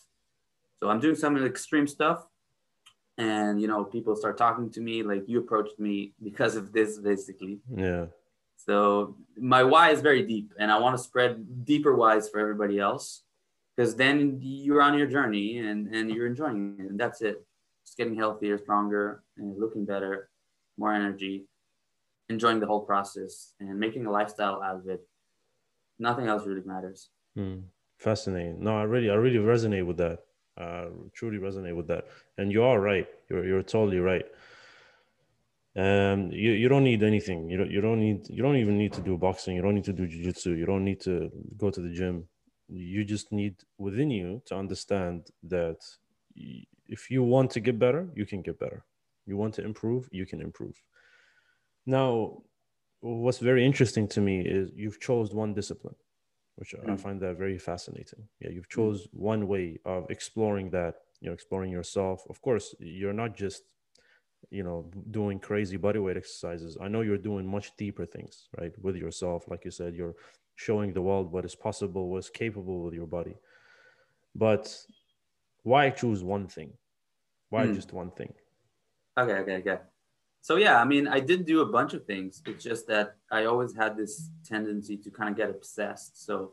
So 0.81 0.91
I'm 0.91 1.01
doing 1.01 1.17
some 1.17 1.37
extreme 1.45 1.87
stuff, 1.87 2.27
and 3.19 3.61
you 3.61 3.69
know, 3.69 3.85
people 3.85 4.15
start 4.17 4.37
talking 4.37 4.71
to 4.71 4.81
me 4.81 5.03
like 5.03 5.29
you 5.29 5.39
approached 5.39 5.79
me 5.79 6.13
because 6.23 6.57
of 6.57 6.73
this, 6.73 6.99
basically. 6.99 7.61
Yeah. 7.75 8.07
So 8.57 9.17
my 9.37 9.63
why 9.63 9.91
is 9.91 10.01
very 10.01 10.27
deep, 10.27 10.53
and 10.59 10.71
I 10.71 10.79
want 10.79 10.97
to 10.97 11.03
spread 11.03 11.65
deeper 11.65 11.95
whys 11.95 12.29
for 12.29 12.41
everybody 12.41 12.79
else, 12.79 13.23
because 13.77 13.95
then 13.97 14.39
you're 14.41 14.83
on 14.83 14.99
your 14.99 15.07
journey 15.07 15.59
and 15.59 15.95
and 15.95 16.11
you're 16.11 16.27
enjoying 16.27 16.77
it, 16.79 16.91
and 16.91 16.99
that's 16.99 17.23
it. 17.23 17.45
Just 17.85 17.97
getting 17.97 18.17
healthier, 18.17 18.59
stronger, 18.59 19.23
and 19.39 19.57
looking 19.59 19.85
better, 19.85 20.29
more 20.77 20.93
energy, 20.93 21.47
enjoying 22.29 22.59
the 22.59 22.67
whole 22.67 22.81
process, 22.81 23.53
and 23.61 23.79
making 23.79 24.07
a 24.07 24.11
lifestyle 24.11 24.61
out 24.61 24.77
of 24.77 24.89
it. 24.89 25.07
Nothing 25.99 26.27
else 26.27 26.45
really 26.45 26.63
matters. 26.65 27.11
Hmm. 27.37 27.61
Fascinating. 27.99 28.63
No, 28.63 28.77
I 28.77 28.83
really, 28.83 29.09
I 29.09 29.15
really 29.15 29.39
resonate 29.39 29.87
with 29.87 29.97
that. 29.99 30.19
Uh, 30.59 30.87
truly 31.15 31.39
resonate 31.39 31.77
with 31.77 31.87
that. 31.89 32.07
And 32.39 32.53
you 32.53 32.63
are 32.63 32.81
right. 32.81 33.09
You're 33.29 33.45
you're 33.45 33.63
totally 33.63 33.99
right 33.99 34.27
um, 35.77 36.31
you, 36.33 36.53
you 36.53 36.69
don't 36.69 36.85
need 36.85 37.03
anything. 37.03 37.51
You 37.51 37.59
don't 37.59 37.71
you 37.71 37.81
don't 37.83 38.01
need 38.01 38.29
you 38.31 38.43
don't 38.43 38.57
even 38.57 38.79
need 38.79 38.95
to 38.95 39.03
do 39.03 39.19
boxing. 39.19 39.57
You 39.57 39.63
don't 39.63 39.75
need 39.75 39.85
to 39.85 39.93
do 39.93 40.07
jiu-jitsu. 40.07 40.53
You 40.53 40.65
don't 40.65 40.85
need 40.85 41.01
to 41.03 41.31
go 41.59 41.71
to 41.71 41.81
the 41.81 41.91
gym. 41.91 42.25
You 42.69 43.05
just 43.05 43.31
need 43.31 43.57
within 43.77 44.11
you 44.11 44.43
to 44.47 44.57
understand 44.57 45.29
that 45.45 45.77
if 46.89 47.11
you 47.11 47.23
want 47.23 47.51
to 47.53 47.61
get 47.61 47.79
better, 47.79 48.09
you 48.15 48.25
can 48.25 48.41
get 48.41 48.59
better. 48.59 48.85
You 49.27 49.37
want 49.37 49.55
to 49.55 49.65
improve, 49.65 50.09
you 50.13 50.25
can 50.25 50.41
improve. 50.41 50.81
Now, 51.85 52.39
what's 53.01 53.39
very 53.39 53.65
interesting 53.65 54.09
to 54.09 54.21
me 54.21 54.41
is 54.41 54.71
you've 54.75 55.01
chose 55.01 55.35
one 55.35 55.53
discipline, 55.53 55.95
which 56.57 56.75
mm. 56.75 56.91
I 56.91 56.97
find 56.97 57.21
that 57.21 57.37
very 57.37 57.59
fascinating. 57.59 58.23
Yeah, 58.41 58.51
you've 58.51 58.69
mm. 58.69 58.77
chose 58.77 59.09
one 59.13 59.47
way 59.47 59.79
of 59.85 60.11
exploring 60.11 60.71
that. 60.71 60.95
You 61.21 61.29
know, 61.29 61.35
exploring 61.35 61.73
yourself. 61.73 62.25
Of 62.29 62.41
course, 62.43 62.75
you're 62.79 63.13
not 63.13 63.37
just 63.37 63.63
you 64.51 64.63
know 64.63 64.91
doing 65.11 65.39
crazy 65.39 65.79
bodyweight 65.79 66.17
exercises. 66.17 66.77
I 66.81 66.89
know 66.89 67.01
you're 67.01 67.19
doing 67.19 67.47
much 67.47 67.77
deeper 67.77 68.07
things 68.07 68.49
right 68.59 68.73
with 68.83 68.97
yourself. 68.97 69.45
Like 69.49 69.65
you 69.65 69.71
said 69.71 69.95
you're 69.95 70.15
showing 70.55 70.93
the 70.93 71.03
world 71.03 71.33
what 71.33 71.45
is 71.45 71.55
possible 71.55 72.09
what's 72.09 72.31
capable 72.31 72.83
with 72.83 72.95
your 72.95 73.07
body. 73.07 73.37
But 74.35 74.77
why 75.63 75.91
choose 75.91 76.23
one 76.23 76.47
thing? 76.47 76.73
Why 77.51 77.67
mm. 77.67 77.75
just 77.75 77.93
one 77.93 78.11
thing? 78.11 78.33
Okay 79.19 79.35
okay 79.35 79.57
okay. 79.57 79.79
So 80.43 80.57
yeah 80.57 80.81
i 80.81 80.85
mean 80.85 81.09
i 81.09 81.19
did 81.19 81.45
do 81.47 81.63
a 81.63 81.67
bunch 81.67 81.95
of 81.95 82.05
things. 82.05 82.43
It's 82.47 82.63
just 82.63 82.87
that 82.89 83.17
i 83.33 83.45
always 83.45 83.75
had 83.75 83.97
this 83.97 84.31
tendency 84.45 84.97
to 84.99 85.11
kind 85.11 85.31
of 85.31 85.37
get 85.37 85.51
obsessed. 85.51 86.25
So 86.25 86.53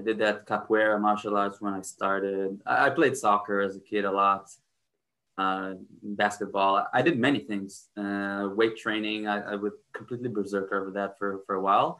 i 0.00 0.02
did 0.08 0.18
that 0.18 0.46
capoeira 0.46 1.00
martial 1.00 1.36
arts 1.36 1.60
when 1.60 1.74
i 1.74 1.82
started 1.82 2.60
i 2.66 2.88
played 2.98 3.16
soccer 3.16 3.60
as 3.60 3.76
a 3.76 3.80
kid 3.80 4.04
a 4.04 4.10
lot 4.10 4.44
uh, 5.40 5.74
basketball. 6.02 6.86
I 6.92 7.00
did 7.02 7.18
many 7.18 7.40
things. 7.40 7.88
Uh, 7.96 8.50
weight 8.54 8.76
training, 8.76 9.26
I, 9.26 9.52
I 9.52 9.54
would 9.54 9.72
completely 9.94 10.28
berserk 10.28 10.70
over 10.72 10.90
that 10.90 11.18
for, 11.18 11.40
for 11.46 11.54
a 11.54 11.62
while. 11.62 11.98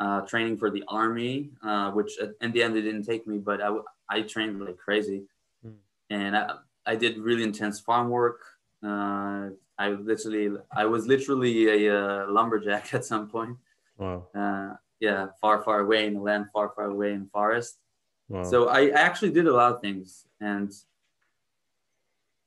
Uh, 0.00 0.22
training 0.22 0.56
for 0.56 0.68
the 0.70 0.82
army, 0.88 1.50
uh, 1.62 1.90
which 1.92 2.18
in 2.40 2.50
the 2.52 2.62
end 2.62 2.76
it 2.76 2.82
didn't 2.82 3.04
take 3.04 3.26
me, 3.26 3.38
but 3.38 3.62
I, 3.62 3.70
I 4.10 4.22
trained 4.22 4.60
like 4.60 4.78
crazy. 4.78 5.22
Mm. 5.64 5.74
And 6.10 6.36
I, 6.36 6.56
I 6.84 6.96
did 6.96 7.18
really 7.18 7.44
intense 7.44 7.78
farm 7.80 8.10
work. 8.10 8.40
Uh, 8.82 9.50
I 9.78 9.90
literally, 9.90 10.58
I 10.74 10.86
was 10.86 11.06
literally 11.06 11.86
a, 11.86 11.96
uh, 11.98 12.26
lumberjack 12.30 12.92
at 12.98 13.04
some 13.04 13.28
point. 13.28 13.56
Wow. 13.96 14.26
Yeah, 15.00 15.26
far, 15.40 15.62
far 15.62 15.80
away 15.80 16.06
in 16.06 16.14
the 16.14 16.20
land, 16.20 16.46
far, 16.52 16.72
far 16.74 16.86
away 16.86 17.12
in 17.12 17.26
forest. 17.26 17.78
Wow. 18.28 18.44
So 18.44 18.68
I, 18.68 18.86
I 18.86 19.00
actually 19.00 19.30
did 19.30 19.46
a 19.46 19.52
lot 19.52 19.74
of 19.74 19.80
things. 19.80 20.26
And 20.40 20.72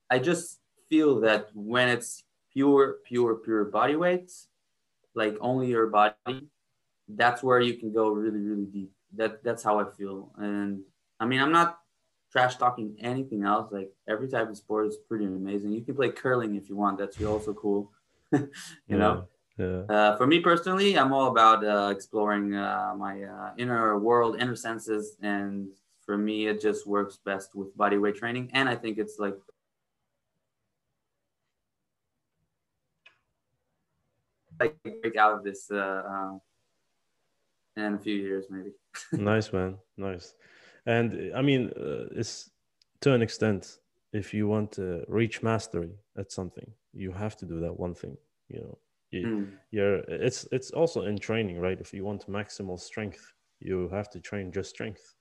I 0.10 0.20
just 0.20 0.60
feel 0.90 1.20
that 1.22 1.50
when 1.54 1.88
it's 1.90 2.24
pure, 2.54 2.98
pure, 3.06 3.36
pure 3.36 3.66
body 3.66 3.96
weight, 3.96 4.32
like 5.16 5.38
only 5.42 5.68
your 5.68 5.88
body, 5.88 6.16
that's 7.08 7.42
where 7.44 7.60
you 7.60 7.76
can 7.76 7.94
go 7.94 8.10
really, 8.10 8.40
really 8.40 8.66
deep. 8.66 8.92
That 9.16 9.44
that's 9.44 9.64
how 9.64 9.80
I 9.80 9.86
feel. 9.98 10.32
And 10.38 10.82
I 11.20 11.26
mean, 11.26 11.42
I'm 11.42 11.52
not 11.52 11.80
trash 12.32 12.58
talking 12.58 12.96
anything 13.00 13.44
else. 13.44 13.72
Like 13.72 13.92
every 14.08 14.28
type 14.28 14.50
of 14.50 14.58
sport 14.58 14.88
is 14.88 14.98
pretty 15.08 15.26
amazing. 15.26 15.72
You 15.72 15.82
can 15.82 15.96
play 15.96 16.10
curling 16.10 16.56
if 16.56 16.70
you 16.70 16.76
want. 16.76 17.00
That's 17.00 17.22
also 17.24 17.54
cool. 17.54 17.92
you 18.32 18.50
yeah, 18.88 18.98
know. 18.98 19.28
Yeah. 19.60 19.82
Uh, 19.90 20.16
for 20.16 20.26
me 20.26 20.40
personally, 20.40 20.98
I'm 20.98 21.12
all 21.12 21.28
about 21.28 21.66
uh, 21.66 21.90
exploring 21.92 22.56
uh, 22.56 22.94
my 22.98 23.24
uh, 23.24 23.52
inner 23.58 24.00
world, 24.00 24.38
inner 24.40 24.56
senses, 24.56 25.18
and 25.22 25.68
for 26.06 26.18
me, 26.18 26.48
it 26.48 26.62
just 26.62 26.88
works 26.88 27.18
best 27.18 27.56
with 27.56 27.76
body 27.76 27.98
weight 27.98 28.16
training. 28.16 28.50
And 28.54 28.70
I 28.70 28.76
think 28.76 28.98
it's 28.98 29.20
like 29.20 29.36
like 34.62 34.76
break 34.84 35.18
out 35.18 35.34
of 35.34 35.44
this 35.44 35.70
uh, 35.70 36.04
uh, 36.14 36.38
in 37.76 37.96
a 37.96 38.00
few 38.00 38.16
years, 38.16 38.46
maybe. 38.50 38.72
nice, 39.12 39.52
man. 39.52 39.78
Nice. 39.98 40.36
And 40.86 41.34
I 41.36 41.42
mean, 41.42 41.72
uh, 41.76 42.08
it's 42.16 42.50
to 43.02 43.14
an 43.14 43.22
extent, 43.22 43.80
if 44.14 44.34
you 44.34 44.48
want 44.48 44.72
to 44.74 45.04
reach 45.10 45.44
mastery 45.44 45.92
at 46.18 46.32
something, 46.32 46.72
you 46.94 47.12
have 47.12 47.36
to 47.38 47.46
do 47.46 47.60
that 47.60 47.78
one 47.78 47.94
thing. 47.94 48.16
You 48.48 48.62
know, 48.62 48.78
you, 49.12 49.28
mm. 49.28 49.52
you're. 49.72 49.98
It's 50.08 50.48
it's 50.52 50.72
also 50.72 51.04
in 51.04 51.18
training, 51.18 51.60
right? 51.60 51.80
If 51.80 51.94
you 51.94 52.06
want 52.06 52.30
maximal 52.30 52.80
strength, 52.80 53.34
you 53.60 53.90
have 53.90 54.10
to 54.12 54.20
train 54.20 54.52
just 54.52 54.70
strength. 54.70 55.16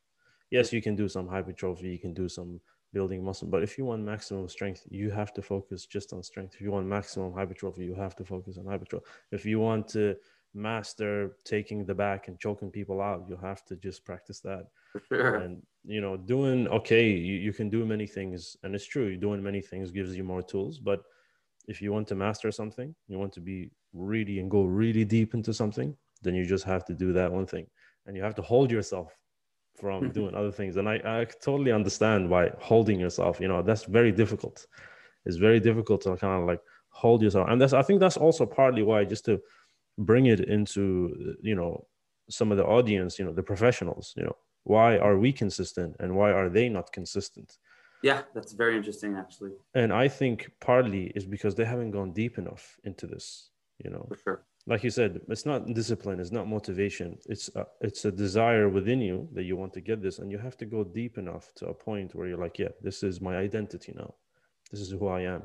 Yes, 0.51 0.72
you 0.72 0.81
can 0.81 0.96
do 0.96 1.09
some 1.09 1.29
hypertrophy. 1.29 1.88
You 1.88 1.98
can 1.98 2.14
do 2.14 2.29
some 2.29 2.61
building 2.92 3.22
muscle. 3.22 3.48
But 3.48 3.62
if 3.62 3.77
you 3.77 3.85
want 3.85 4.03
maximum 4.03 4.48
strength, 4.48 4.83
you 4.90 5.11
have 5.11 5.33
to 5.35 5.42
focus 5.42 5.87
just 5.87 6.12
on 6.12 6.22
strength. 6.22 6.55
If 6.55 6.61
you 6.61 6.70
want 6.70 6.87
maximum 6.87 7.33
hypertrophy, 7.33 7.85
you 7.85 7.94
have 7.94 8.16
to 8.16 8.24
focus 8.24 8.59
on 8.59 8.66
hypertrophy. 8.66 9.05
If 9.31 9.44
you 9.44 9.61
want 9.61 9.88
to 9.88 10.16
master 10.55 11.37
taking 11.44 11.85
the 11.85 11.94
back 11.94 12.29
and 12.29 12.38
choking 12.38 12.70
people 12.70 13.01
out, 13.01 13.27
you 13.29 13.37
have 13.37 13.64
to 13.66 13.77
just 13.77 14.05
practice 14.05 14.40
that. 14.40 14.68
Sure. 15.09 15.37
And 15.37 15.62
you 15.85 16.01
know, 16.01 16.16
doing 16.16 16.68
okay, 16.68 17.11
you, 17.11 17.35
you 17.35 17.53
can 17.53 17.68
do 17.68 17.85
many 17.85 18.07
things, 18.07 18.57
and 18.62 18.74
it's 18.74 18.87
true. 18.87 19.16
Doing 19.16 19.42
many 19.42 19.61
things 19.61 19.90
gives 19.90 20.16
you 20.16 20.24
more 20.24 20.42
tools. 20.42 20.79
But 20.79 21.03
if 21.69 21.81
you 21.81 21.93
want 21.93 22.09
to 22.09 22.16
master 22.16 22.51
something, 22.51 22.95
you 23.07 23.19
want 23.19 23.33
to 23.35 23.41
be 23.41 23.71
really 23.93 24.41
and 24.41 24.51
go 24.51 24.64
really 24.64 25.05
deep 25.05 25.35
into 25.35 25.53
something, 25.55 25.97
then 26.23 26.35
you 26.35 26.45
just 26.45 26.64
have 26.64 26.85
to 26.87 26.95
do 26.95 27.12
that 27.12 27.31
one 27.31 27.47
thing, 27.47 27.66
and 28.07 28.16
you 28.16 28.23
have 28.23 28.35
to 28.35 28.43
hold 28.43 28.71
yourself 28.71 29.12
from 29.79 30.03
mm-hmm. 30.03 30.12
doing 30.12 30.35
other 30.35 30.51
things. 30.51 30.77
And 30.77 30.89
I, 30.89 30.97
I 31.05 31.27
totally 31.41 31.71
understand 31.71 32.29
why 32.29 32.51
holding 32.59 32.99
yourself, 32.99 33.39
you 33.41 33.47
know, 33.47 33.62
that's 33.62 33.85
very 33.85 34.11
difficult. 34.11 34.66
It's 35.25 35.37
very 35.37 35.61
difficult 35.61 36.01
to 36.03 36.16
kind 36.16 36.41
of 36.43 36.49
like 36.49 36.61
hold 36.89 37.23
yourself. 37.23 37.47
And 37.49 37.61
that's, 37.61 37.73
I 37.73 37.83
think 37.83 38.01
that's 38.01 38.16
also 38.16 38.45
partly 38.45 38.83
why 38.83 39.05
just 39.05 39.25
to 39.27 39.41
bring 39.99 40.27
it 40.27 40.41
into, 40.41 41.37
you 41.41 41.55
know, 41.55 41.87
some 42.29 42.51
of 42.51 42.59
the 42.59 42.64
audience, 42.64 43.19
you 43.19 43.25
know, 43.25 43.33
the 43.33 43.43
professionals, 43.43 44.14
you 44.16 44.25
know, 44.25 44.37
why 44.64 44.99
are 44.99 45.16
we 45.16 45.33
consistent 45.33 45.95
and 46.01 46.16
why 46.16 46.33
are 46.33 46.49
they 46.49 46.69
not 46.69 46.93
consistent? 46.93 47.57
Yeah, 48.03 48.22
that's 48.34 48.53
very 48.53 48.76
interesting 48.76 49.16
actually. 49.16 49.53
And 49.74 49.92
I 49.92 50.09
think 50.09 50.51
partly 50.61 51.07
is 51.14 51.26
because 51.26 51.55
they 51.55 51.64
haven't 51.64 51.90
gone 51.90 52.12
deep 52.12 52.38
enough 52.38 52.78
into 52.84 53.07
this, 53.07 53.51
you 53.82 53.90
know. 53.90 54.07
For 54.09 54.16
sure 54.16 54.44
like 54.68 54.84
you 54.84 54.90
said, 54.90 55.20
it's 55.28 55.46
not 55.46 55.72
discipline, 55.72 56.20
it's 56.20 56.30
not 56.30 56.46
motivation. 56.46 57.16
It's 57.26 57.49
a, 57.57 57.66
it's 57.80 58.05
a 58.05 58.12
desire 58.12 58.68
within 58.68 59.01
you 59.01 59.26
that 59.32 59.44
you 59.44 59.57
want 59.57 59.72
to 59.72 59.80
get 59.80 60.03
this, 60.03 60.18
and 60.18 60.30
you 60.30 60.36
have 60.36 60.59
to 60.59 60.66
go 60.66 60.84
deep 60.84 61.16
enough 61.16 61.51
to 61.57 61.68
a 61.68 61.74
point 61.74 62.14
where 62.14 62.28
you're 62.28 62.38
like, 62.38 62.59
yeah, 62.59 62.68
this 62.82 63.03
is 63.03 63.22
my 63.22 63.38
identity 63.38 63.94
now. 63.96 64.14
This 64.70 64.80
is 64.80 64.90
who 64.90 65.09
I 65.09 65.22
am. 65.22 65.44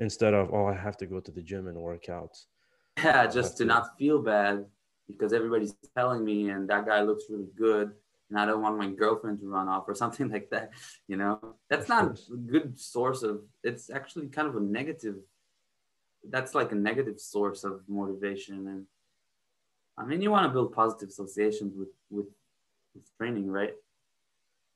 Instead 0.00 0.34
of 0.34 0.52
oh, 0.52 0.66
I 0.66 0.74
have 0.74 0.96
to 0.98 1.06
go 1.06 1.20
to 1.20 1.30
the 1.30 1.40
gym 1.40 1.68
and 1.68 1.76
work 1.76 2.08
out. 2.08 2.36
Yeah, 2.98 3.26
just 3.28 3.58
to, 3.58 3.62
to 3.62 3.68
not 3.68 3.96
feel 3.96 4.20
bad 4.20 4.66
because 5.06 5.32
everybody's 5.32 5.76
telling 5.96 6.24
me, 6.24 6.50
and 6.50 6.68
that 6.68 6.84
guy 6.84 7.02
looks 7.02 7.24
really 7.30 7.50
good, 7.56 7.92
and 8.34 8.42
I 8.42 8.46
don't 8.46 8.62
want 8.62 8.76
my 8.76 8.88
girlfriend 8.88 9.38
to 9.40 9.46
run 9.46 9.68
off 9.68 9.84
or 9.86 9.94
something 10.02 10.28
like 10.28 10.50
that. 10.50 10.72
You 11.06 11.16
know, 11.16 11.38
that's 11.70 11.88
not 11.88 12.18
a 12.32 12.36
good 12.36 12.78
source 12.78 13.22
of. 13.22 13.42
It's 13.62 13.90
actually 13.90 14.26
kind 14.26 14.48
of 14.48 14.56
a 14.56 14.60
negative 14.60 15.16
that's 16.30 16.54
like 16.54 16.72
a 16.72 16.74
negative 16.74 17.20
source 17.20 17.64
of 17.64 17.82
motivation 17.88 18.66
and 18.68 18.86
i 19.98 20.04
mean 20.04 20.20
you 20.20 20.30
want 20.30 20.46
to 20.46 20.52
build 20.52 20.72
positive 20.72 21.08
associations 21.08 21.74
with 21.76 21.88
with, 22.10 22.26
with 22.94 23.04
training 23.18 23.50
right 23.50 23.74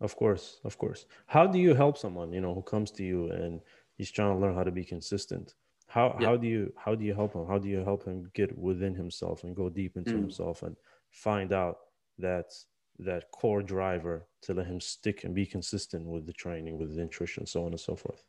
of 0.01 0.15
course 0.17 0.61
of 0.65 0.77
course 0.79 1.07
how 1.27 1.47
do 1.47 1.59
you 1.59 1.75
help 1.75 1.97
someone 1.97 2.33
you 2.33 2.41
know 2.41 2.55
who 2.55 2.63
comes 2.63 2.91
to 2.91 3.03
you 3.03 3.31
and 3.31 3.61
he's 3.97 4.11
trying 4.11 4.33
to 4.33 4.39
learn 4.39 4.55
how 4.55 4.63
to 4.63 4.71
be 4.71 4.85
consistent 4.85 5.55
how 5.87 6.17
yeah. 6.21 6.27
how 6.27 6.37
do 6.37 6.47
you 6.47 6.73
how 6.77 6.95
do 6.95 7.05
you 7.05 7.15
help 7.15 7.35
him 7.35 7.47
how 7.47 7.59
do 7.59 7.69
you 7.69 7.83
help 7.83 8.05
him 8.05 8.31
get 8.35 8.57
within 8.59 8.95
himself 8.95 9.45
and 9.45 9.57
go 9.57 9.69
deep 9.69 9.97
into 9.97 10.13
mm. 10.13 10.21
himself 10.21 10.63
and 10.63 10.77
find 11.11 11.53
out 11.53 11.79
that 12.19 12.53
that 12.99 13.31
core 13.31 13.63
driver 13.63 14.27
to 14.43 14.55
let 14.55 14.67
him 14.67 14.81
stick 14.81 15.25
and 15.25 15.35
be 15.35 15.47
consistent 15.47 16.05
with 16.05 16.27
the 16.27 16.33
training 16.33 16.79
with 16.79 16.95
the 16.95 17.01
nutrition 17.01 17.47
so 17.47 17.65
on 17.65 17.71
and 17.71 17.81
so 17.81 17.95
forth 17.95 18.25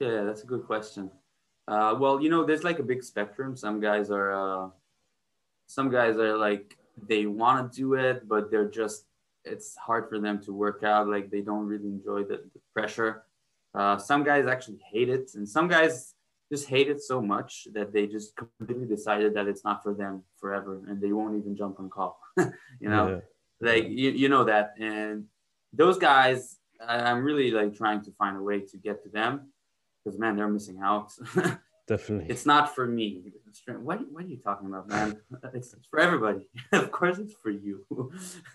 yeah 0.00 0.22
that's 0.24 0.42
a 0.42 0.46
good 0.46 0.64
question 0.66 1.10
uh, 1.68 1.94
well, 1.98 2.20
you 2.20 2.28
know, 2.28 2.44
there's 2.44 2.64
like 2.64 2.78
a 2.78 2.82
big 2.82 3.02
spectrum. 3.02 3.56
Some 3.56 3.80
guys 3.80 4.10
are, 4.10 4.32
uh, 4.32 4.68
some 5.66 5.90
guys 5.90 6.16
are 6.16 6.36
like 6.36 6.76
they 7.08 7.26
want 7.26 7.72
to 7.72 7.76
do 7.76 7.94
it, 7.94 8.28
but 8.28 8.50
they're 8.50 8.68
just 8.68 9.06
it's 9.44 9.76
hard 9.76 10.08
for 10.08 10.20
them 10.20 10.40
to 10.42 10.52
work 10.52 10.82
out. 10.82 11.08
Like 11.08 11.30
they 11.30 11.40
don't 11.40 11.66
really 11.66 11.88
enjoy 11.88 12.24
the, 12.24 12.42
the 12.52 12.60
pressure. 12.74 13.24
Uh, 13.74 13.96
some 13.96 14.22
guys 14.22 14.46
actually 14.46 14.80
hate 14.92 15.08
it, 15.08 15.30
and 15.34 15.48
some 15.48 15.68
guys 15.68 16.14
just 16.50 16.68
hate 16.68 16.88
it 16.88 17.00
so 17.00 17.22
much 17.22 17.66
that 17.72 17.92
they 17.92 18.06
just 18.06 18.36
completely 18.36 18.86
decided 18.86 19.34
that 19.34 19.46
it's 19.46 19.64
not 19.64 19.82
for 19.82 19.94
them 19.94 20.22
forever, 20.36 20.82
and 20.88 21.00
they 21.00 21.12
won't 21.12 21.38
even 21.38 21.56
jump 21.56 21.78
on 21.78 21.88
call. 21.88 22.20
you 22.36 22.90
know, 22.90 23.08
yeah. 23.08 23.20
Like 23.62 23.84
you, 23.88 24.10
you 24.10 24.28
know 24.28 24.44
that, 24.44 24.74
and 24.78 25.24
those 25.72 25.98
guys, 25.98 26.58
I'm 26.86 27.24
really 27.24 27.50
like 27.50 27.74
trying 27.74 28.02
to 28.02 28.12
find 28.12 28.36
a 28.36 28.42
way 28.42 28.60
to 28.60 28.76
get 28.76 29.02
to 29.04 29.08
them 29.08 29.52
because 30.04 30.18
man, 30.18 30.36
they're 30.36 30.48
missing 30.48 30.80
out. 30.82 31.12
Definitely. 31.88 32.26
It's 32.30 32.46
not 32.46 32.74
for 32.74 32.86
me. 32.86 33.32
What, 33.66 34.00
what 34.10 34.24
are 34.24 34.28
you 34.28 34.36
talking 34.36 34.68
about, 34.68 34.88
man? 34.88 35.20
It's, 35.54 35.72
it's 35.74 35.86
for 35.86 35.98
everybody. 35.98 36.48
of 36.72 36.90
course, 36.92 37.18
it's 37.18 37.34
for 37.34 37.50
you. 37.50 37.84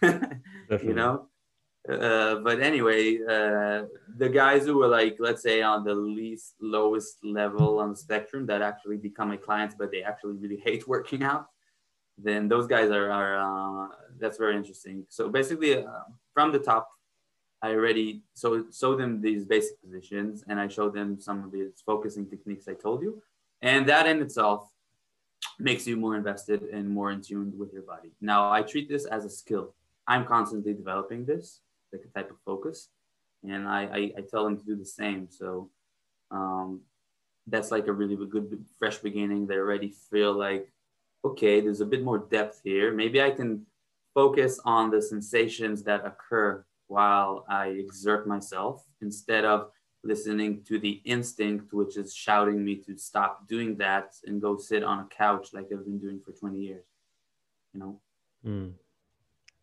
you 0.02 0.94
know. 0.94 1.28
Uh, 1.88 2.36
but 2.36 2.60
anyway, 2.60 3.18
uh, 3.24 3.84
the 4.18 4.30
guys 4.30 4.66
who 4.66 4.78
were 4.78 4.88
like, 4.88 5.18
let's 5.20 5.42
say, 5.42 5.62
on 5.62 5.84
the 5.84 5.94
least 5.94 6.56
lowest 6.60 7.24
level 7.24 7.80
on 7.80 7.92
the 7.92 7.96
spectrum 7.96 8.46
that 8.46 8.62
actually 8.62 8.98
become 8.98 9.30
my 9.30 9.38
clients, 9.38 9.76
but 9.78 9.92
they 9.92 10.04
actually 10.04 10.36
really 10.36 10.62
hate 10.66 10.88
working 10.88 11.24
out, 11.24 11.48
then 12.18 12.48
those 12.48 12.68
guys 12.68 12.90
are, 12.90 13.12
are 13.12 13.86
uh, 13.86 13.88
that's 14.20 14.38
very 14.38 14.56
interesting. 14.56 15.06
So 15.10 15.30
basically, 15.30 15.84
uh, 15.84 16.06
from 16.34 16.52
the 16.52 16.60
top 16.60 16.90
I 17.62 17.72
already 17.72 18.22
so 18.34 18.66
show 18.72 18.96
them 18.96 19.22
these 19.22 19.44
basic 19.44 19.82
positions 19.82 20.44
and 20.48 20.60
I 20.60 20.68
show 20.68 20.90
them 20.90 21.20
some 21.20 21.44
of 21.44 21.52
these 21.52 21.82
focusing 21.86 22.30
techniques 22.30 22.68
I 22.68 22.74
told 22.74 23.02
you. 23.02 23.22
And 23.62 23.88
that 23.90 24.06
in 24.08 24.22
itself 24.22 24.70
makes 25.60 25.88
you 25.88 25.98
more 25.98 26.16
invested 26.16 26.62
and 26.64 26.88
more 26.88 27.12
in 27.12 27.22
tune 27.22 27.54
with 27.58 27.74
your 27.74 27.82
body. 27.82 28.12
Now 28.22 28.52
I 28.52 28.62
treat 28.62 28.88
this 28.88 29.06
as 29.06 29.26
a 29.26 29.30
skill. 29.30 29.74
I'm 30.08 30.26
constantly 30.26 30.74
developing 30.74 31.26
this, 31.26 31.62
like 31.92 32.04
a 32.06 32.20
type 32.20 32.30
of 32.30 32.38
focus. 32.46 32.90
And 33.44 33.68
I, 33.68 33.82
I, 33.84 34.12
I 34.18 34.22
tell 34.30 34.44
them 34.44 34.58
to 34.58 34.64
do 34.64 34.76
the 34.76 34.86
same. 34.86 35.28
So 35.30 35.70
um, 36.30 36.82
that's 37.48 37.72
like 37.72 37.88
a 37.88 37.94
really 37.94 38.16
good 38.16 38.66
fresh 38.78 38.98
beginning. 38.98 39.48
They 39.48 39.56
already 39.56 39.94
feel 40.12 40.34
like, 40.34 40.72
okay, 41.28 41.62
there's 41.62 41.82
a 41.82 41.86
bit 41.86 42.04
more 42.04 42.20
depth 42.20 42.62
here. 42.64 42.94
Maybe 42.94 43.22
I 43.22 43.32
can 43.32 43.66
focus 44.14 44.60
on 44.66 44.90
the 44.90 45.02
sensations 45.02 45.84
that 45.84 46.06
occur 46.06 46.66
while 46.88 47.46
I 47.50 47.68
exert 47.68 48.28
myself 48.28 48.86
instead 49.02 49.46
of 49.46 49.70
listening 50.04 50.64
to 50.64 50.80
the 50.80 51.02
instinct, 51.06 51.74
which 51.74 51.98
is 51.98 52.16
shouting 52.16 52.64
me 52.64 52.76
to 52.78 52.98
stop 52.98 53.48
doing 53.48 53.78
that 53.78 54.16
and 54.26 54.42
go 54.42 54.58
sit 54.58 54.84
on 54.84 55.00
a 55.00 55.06
couch 55.06 55.50
like 55.54 55.66
I've 55.72 55.86
been 55.86 56.00
doing 56.00 56.20
for 56.24 56.32
20 56.32 56.58
years. 56.58 56.86
You 57.74 57.80
know? 57.80 58.00
Mm. 58.46 58.74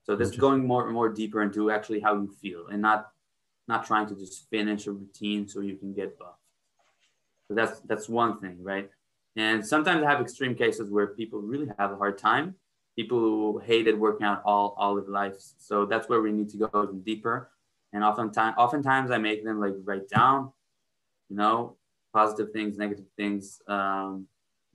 So 0.05 0.15
this 0.15 0.37
going 0.37 0.67
more 0.67 0.85
and 0.85 0.93
more 0.93 1.09
deeper 1.09 1.43
into 1.43 1.71
actually 1.71 2.01
how 2.01 2.15
you 2.15 2.31
feel 2.41 2.67
and 2.71 2.83
not 2.83 3.11
not 3.67 3.87
trying 3.87 4.07
to 4.07 4.15
just 4.15 4.51
finish 4.51 4.87
a 4.87 4.93
routine 4.93 5.49
so 5.49 5.61
you 5.61 5.77
can 5.77 5.95
get 5.95 6.19
buffed. 6.19 6.39
So 7.49 7.55
that's 7.55 7.81
that's 7.81 8.09
one 8.09 8.39
thing, 8.39 8.59
right? 8.63 8.91
And 9.37 9.67
sometimes 9.67 10.03
I 10.05 10.11
have 10.11 10.21
extreme 10.21 10.55
cases 10.55 10.91
where 10.91 11.09
people 11.09 11.41
really 11.41 11.69
have 11.79 11.93
a 11.93 11.97
hard 11.97 12.19
time 12.19 12.55
people 12.97 13.19
who 13.19 13.59
hated 13.65 13.99
working 13.99 14.27
out 14.27 14.43
all 14.45 14.75
all 14.79 14.97
of 14.99 15.09
life. 15.09 15.35
So 15.59 15.85
that's 15.85 16.09
where 16.09 16.21
we 16.21 16.33
need 16.33 16.49
to 16.51 16.57
go 16.57 16.85
even 16.85 17.03
deeper. 17.03 17.51
And 17.93 18.03
oftentimes, 18.03 18.55
oftentimes 18.59 19.11
I 19.11 19.19
make 19.19 19.45
them 19.45 19.61
like 19.61 19.75
write 19.85 20.09
down, 20.09 20.53
you 21.29 21.37
know, 21.37 21.77
positive 22.13 22.53
things, 22.53 22.77
negative 22.77 23.07
things, 23.17 23.61
um, 23.69 24.27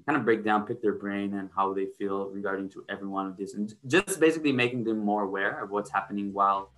kind 0.05 0.17
of 0.17 0.23
break 0.23 0.43
down, 0.43 0.65
pick 0.65 0.81
their 0.81 0.93
brain 0.93 1.33
and 1.33 1.49
how 1.55 1.73
they 1.73 1.87
feel 1.97 2.29
regarding 2.29 2.69
to 2.69 2.85
every 2.89 3.07
one 3.07 3.27
of 3.27 3.35
these, 3.37 3.53
and 3.53 3.73
just 3.87 4.19
basically 4.19 4.51
making 4.51 4.83
them 4.83 4.99
more 4.99 5.23
aware 5.23 5.61
of 5.61 5.69
what's 5.69 5.91
happening 5.91 6.31
while 6.33 6.71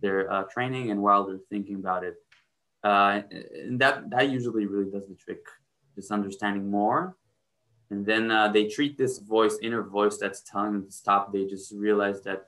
they're 0.00 0.30
uh, 0.32 0.44
training 0.44 0.90
and 0.90 1.00
while 1.00 1.24
they're 1.24 1.46
thinking 1.50 1.76
about 1.76 2.04
it. 2.04 2.16
Uh, 2.82 3.22
and 3.30 3.78
that 3.78 4.10
that 4.10 4.28
usually 4.30 4.66
really 4.66 4.90
does 4.90 5.06
the 5.06 5.14
trick, 5.14 5.44
just 5.94 6.10
understanding 6.10 6.70
more 6.70 7.16
and 7.92 8.06
then 8.06 8.30
uh, 8.30 8.48
they 8.48 8.68
treat 8.68 8.96
this 8.96 9.18
voice 9.18 9.58
inner 9.60 9.82
voice 9.82 10.16
that's 10.16 10.40
telling 10.40 10.72
them 10.72 10.86
to 10.86 10.90
stop. 10.90 11.30
They 11.30 11.44
just 11.44 11.74
realize 11.76 12.22
that 12.22 12.46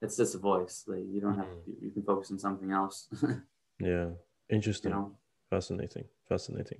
it's 0.00 0.16
just 0.16 0.34
a 0.34 0.38
voice. 0.38 0.84
Like 0.86 1.04
you 1.12 1.20
don't 1.20 1.36
have 1.36 1.50
to, 1.50 1.70
mm-hmm. 1.70 1.84
you 1.84 1.90
can 1.90 2.02
focus 2.02 2.30
on 2.30 2.38
something 2.38 2.72
else. 2.72 3.08
Yeah. 3.80 4.10
Interesting. 4.48 4.92
You 4.92 4.96
know? 4.96 5.16
fascinating. 5.50 6.04
Fascinating. 6.28 6.78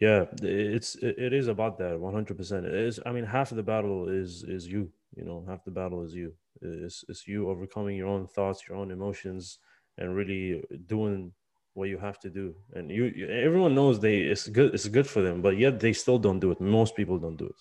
Yeah 0.00 0.24
it's 0.42 0.96
it 1.02 1.34
is 1.34 1.46
about 1.48 1.76
that 1.76 2.00
100% 2.00 2.64
it 2.64 2.74
is 2.74 2.98
i 3.04 3.12
mean 3.12 3.26
half 3.36 3.50
of 3.50 3.58
the 3.58 3.62
battle 3.62 4.08
is 4.08 4.42
is 4.48 4.66
you 4.66 4.90
you 5.14 5.24
know 5.26 5.44
half 5.46 5.62
the 5.64 5.70
battle 5.70 6.02
is 6.02 6.14
you. 6.14 6.32
It's, 6.62 7.04
it's 7.10 7.28
you 7.28 7.50
overcoming 7.50 7.96
your 7.98 8.08
own 8.08 8.26
thoughts 8.26 8.64
your 8.66 8.78
own 8.78 8.90
emotions 8.90 9.58
and 9.98 10.16
really 10.16 10.62
doing 10.86 11.32
what 11.74 11.88
you 11.88 11.98
have 11.98 12.18
to 12.20 12.30
do. 12.30 12.54
And 12.74 12.90
you, 12.90 13.04
you, 13.14 13.28
everyone 13.28 13.74
knows 13.74 14.00
they 14.00 14.18
it's 14.18 14.48
good 14.48 14.74
it's 14.74 14.88
good 14.88 15.06
for 15.06 15.22
them 15.22 15.40
but 15.42 15.56
yet 15.56 15.80
they 15.80 15.92
still 15.92 16.18
don't 16.18 16.40
do 16.40 16.50
it. 16.50 16.60
Most 16.60 16.96
people 16.96 17.18
don't 17.18 17.36
do 17.36 17.46
it. 17.46 17.60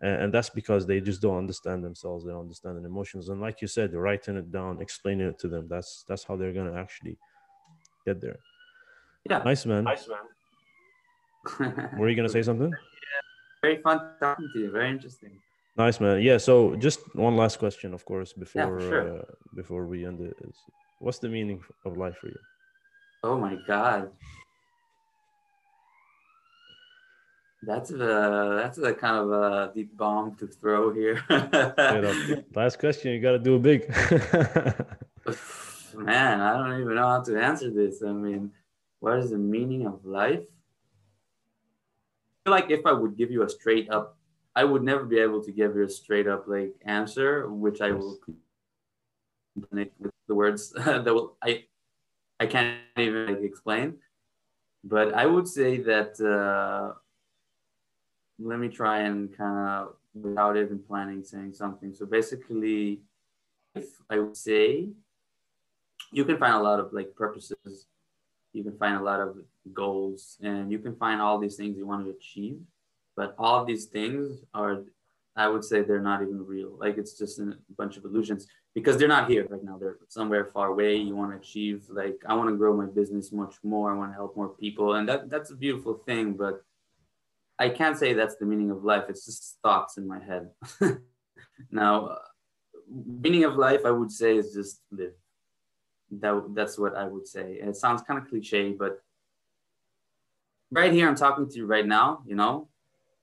And, 0.00 0.22
and 0.22 0.34
that's 0.34 0.50
because 0.50 0.86
they 0.86 1.00
just 1.00 1.22
don't 1.22 1.38
understand 1.38 1.84
themselves. 1.84 2.24
They 2.24 2.30
don't 2.30 2.42
understand 2.42 2.76
their 2.76 2.86
emotions. 2.86 3.28
And 3.28 3.40
like 3.40 3.62
you 3.62 3.68
said 3.68 3.94
writing 3.94 4.36
it 4.36 4.52
down 4.52 4.80
explaining 4.80 5.26
it 5.28 5.38
to 5.40 5.48
them 5.48 5.66
that's 5.68 6.04
that's 6.08 6.24
how 6.24 6.36
they're 6.36 6.52
gonna 6.52 6.78
actually 6.78 7.18
get 8.06 8.20
there. 8.20 8.38
Yeah. 9.28 9.38
Nice 9.38 9.64
man. 9.66 9.84
Nice 9.84 10.08
man. 10.08 11.90
Were 11.98 12.08
you 12.08 12.16
gonna 12.16 12.28
say 12.28 12.42
something? 12.42 12.70
Yeah. 12.70 12.80
Very 13.62 13.80
fun 13.82 14.00
talking 14.20 14.50
to 14.52 14.58
you. 14.58 14.70
Very 14.70 14.90
interesting. 14.90 15.30
Nice 15.76 16.00
man. 16.00 16.20
Yeah 16.20 16.36
so 16.36 16.76
just 16.76 17.00
one 17.14 17.36
last 17.36 17.58
question 17.58 17.94
of 17.94 18.04
course 18.04 18.34
before 18.34 18.78
yeah, 18.80 18.88
sure. 18.88 19.18
uh, 19.20 19.24
before 19.56 19.86
we 19.86 20.04
end 20.04 20.20
it. 20.20 20.36
Is 20.46 20.56
what's 20.98 21.18
the 21.18 21.28
meaning 21.30 21.62
of 21.86 21.96
life 21.96 22.18
for 22.18 22.26
you 22.26 22.38
Oh 23.22 23.38
my 23.38 23.56
god. 23.66 24.10
That's 27.64 27.92
a 27.92 28.58
that's 28.60 28.78
a 28.78 28.92
kind 28.92 29.16
of 29.16 29.30
a 29.30 29.70
deep 29.72 29.96
bomb 29.96 30.34
to 30.36 30.48
throw 30.48 30.92
here. 30.92 31.22
Last 32.54 32.80
question, 32.80 33.12
you 33.12 33.20
got 33.20 33.32
to 33.32 33.38
do 33.38 33.56
it 33.56 33.62
big. 33.62 33.88
Man, 35.94 36.40
I 36.40 36.56
don't 36.56 36.80
even 36.80 36.94
know 36.96 37.06
how 37.06 37.22
to 37.22 37.40
answer 37.40 37.70
this. 37.70 38.02
I 38.02 38.10
mean, 38.10 38.50
what 38.98 39.18
is 39.18 39.30
the 39.30 39.38
meaning 39.38 39.86
of 39.86 40.04
life? 40.04 40.40
I 40.40 40.44
feel 42.44 42.50
like 42.50 42.72
if 42.72 42.84
I 42.84 42.90
would 42.92 43.16
give 43.16 43.30
you 43.30 43.44
a 43.44 43.48
straight 43.48 43.88
up, 43.90 44.18
I 44.56 44.64
would 44.64 44.82
never 44.82 45.04
be 45.04 45.20
able 45.20 45.40
to 45.44 45.52
give 45.52 45.76
you 45.76 45.84
a 45.84 45.88
straight 45.88 46.26
up 46.26 46.48
like 46.48 46.74
answer, 46.84 47.48
which 47.48 47.80
I 47.80 47.92
will 47.92 48.18
connect 49.70 50.00
with 50.00 50.10
the 50.26 50.34
words 50.34 50.70
that 50.76 51.04
will 51.04 51.36
I 51.42 51.66
I 52.42 52.46
can't 52.46 52.78
even 52.98 53.26
like, 53.26 53.42
explain. 53.42 53.94
But 54.82 55.14
I 55.14 55.26
would 55.26 55.46
say 55.46 55.78
that 55.90 56.12
uh, 56.20 56.94
let 58.38 58.58
me 58.58 58.68
try 58.68 59.02
and 59.02 59.18
kind 59.36 59.58
of 59.68 59.94
without 60.12 60.56
even 60.56 60.80
planning 60.80 61.22
saying 61.22 61.52
something. 61.54 61.94
So 61.94 62.04
basically, 62.04 63.00
if 63.74 63.86
I 64.10 64.18
would 64.18 64.36
say 64.36 64.88
you 66.10 66.24
can 66.24 66.38
find 66.38 66.54
a 66.54 66.62
lot 66.68 66.80
of 66.80 66.92
like 66.92 67.14
purposes, 67.14 67.86
you 68.52 68.62
can 68.64 68.76
find 68.76 68.96
a 68.96 69.04
lot 69.10 69.20
of 69.20 69.36
goals, 69.72 70.38
and 70.42 70.72
you 70.72 70.80
can 70.80 70.96
find 70.96 71.22
all 71.22 71.38
these 71.38 71.56
things 71.56 71.76
you 71.76 71.86
want 71.86 72.04
to 72.04 72.10
achieve. 72.10 72.58
but 73.14 73.34
all 73.38 73.60
of 73.60 73.66
these 73.66 73.86
things 73.96 74.24
are 74.52 74.74
I 75.36 75.48
would 75.48 75.64
say 75.64 75.80
they're 75.80 76.08
not 76.12 76.22
even 76.22 76.40
real. 76.54 76.72
Like 76.84 76.98
it's 76.98 77.16
just 77.16 77.38
a 77.38 77.56
bunch 77.78 77.96
of 77.96 78.04
illusions 78.04 78.46
because 78.74 78.96
they're 78.96 79.08
not 79.08 79.28
here 79.28 79.46
right 79.48 79.62
now. 79.62 79.76
They're 79.78 79.98
somewhere 80.08 80.46
far 80.46 80.68
away. 80.68 80.96
You 80.96 81.14
want 81.14 81.32
to 81.32 81.38
achieve 81.38 81.84
like 81.90 82.22
I 82.26 82.34
want 82.34 82.48
to 82.50 82.56
grow 82.56 82.76
my 82.76 82.86
business 82.86 83.32
much 83.32 83.56
more. 83.62 83.92
I 83.92 83.96
want 83.96 84.12
to 84.12 84.16
help 84.16 84.36
more 84.36 84.48
people, 84.48 84.94
and 84.94 85.08
that 85.08 85.30
that's 85.30 85.50
a 85.50 85.56
beautiful 85.56 85.94
thing. 86.06 86.34
But 86.34 86.64
I 87.58 87.68
can't 87.68 87.98
say 87.98 88.12
that's 88.12 88.36
the 88.36 88.46
meaning 88.46 88.70
of 88.70 88.84
life. 88.84 89.04
It's 89.08 89.26
just 89.26 89.58
thoughts 89.62 89.98
in 89.98 90.06
my 90.06 90.20
head. 90.20 90.50
now, 91.70 92.18
meaning 92.88 93.44
of 93.44 93.56
life, 93.56 93.82
I 93.84 93.90
would 93.90 94.10
say 94.10 94.36
is 94.36 94.52
just 94.52 94.80
live. 94.90 95.12
That 96.10 96.44
that's 96.54 96.78
what 96.78 96.96
I 96.96 97.04
would 97.04 97.26
say. 97.26 97.58
And 97.60 97.68
it 97.70 97.76
sounds 97.76 98.02
kind 98.02 98.20
of 98.20 98.28
cliche, 98.28 98.72
but 98.72 99.02
right 100.70 100.92
here 100.92 101.08
I'm 101.08 101.14
talking 101.14 101.48
to 101.48 101.56
you 101.56 101.66
right 101.66 101.86
now. 101.86 102.22
You 102.26 102.34
know, 102.34 102.68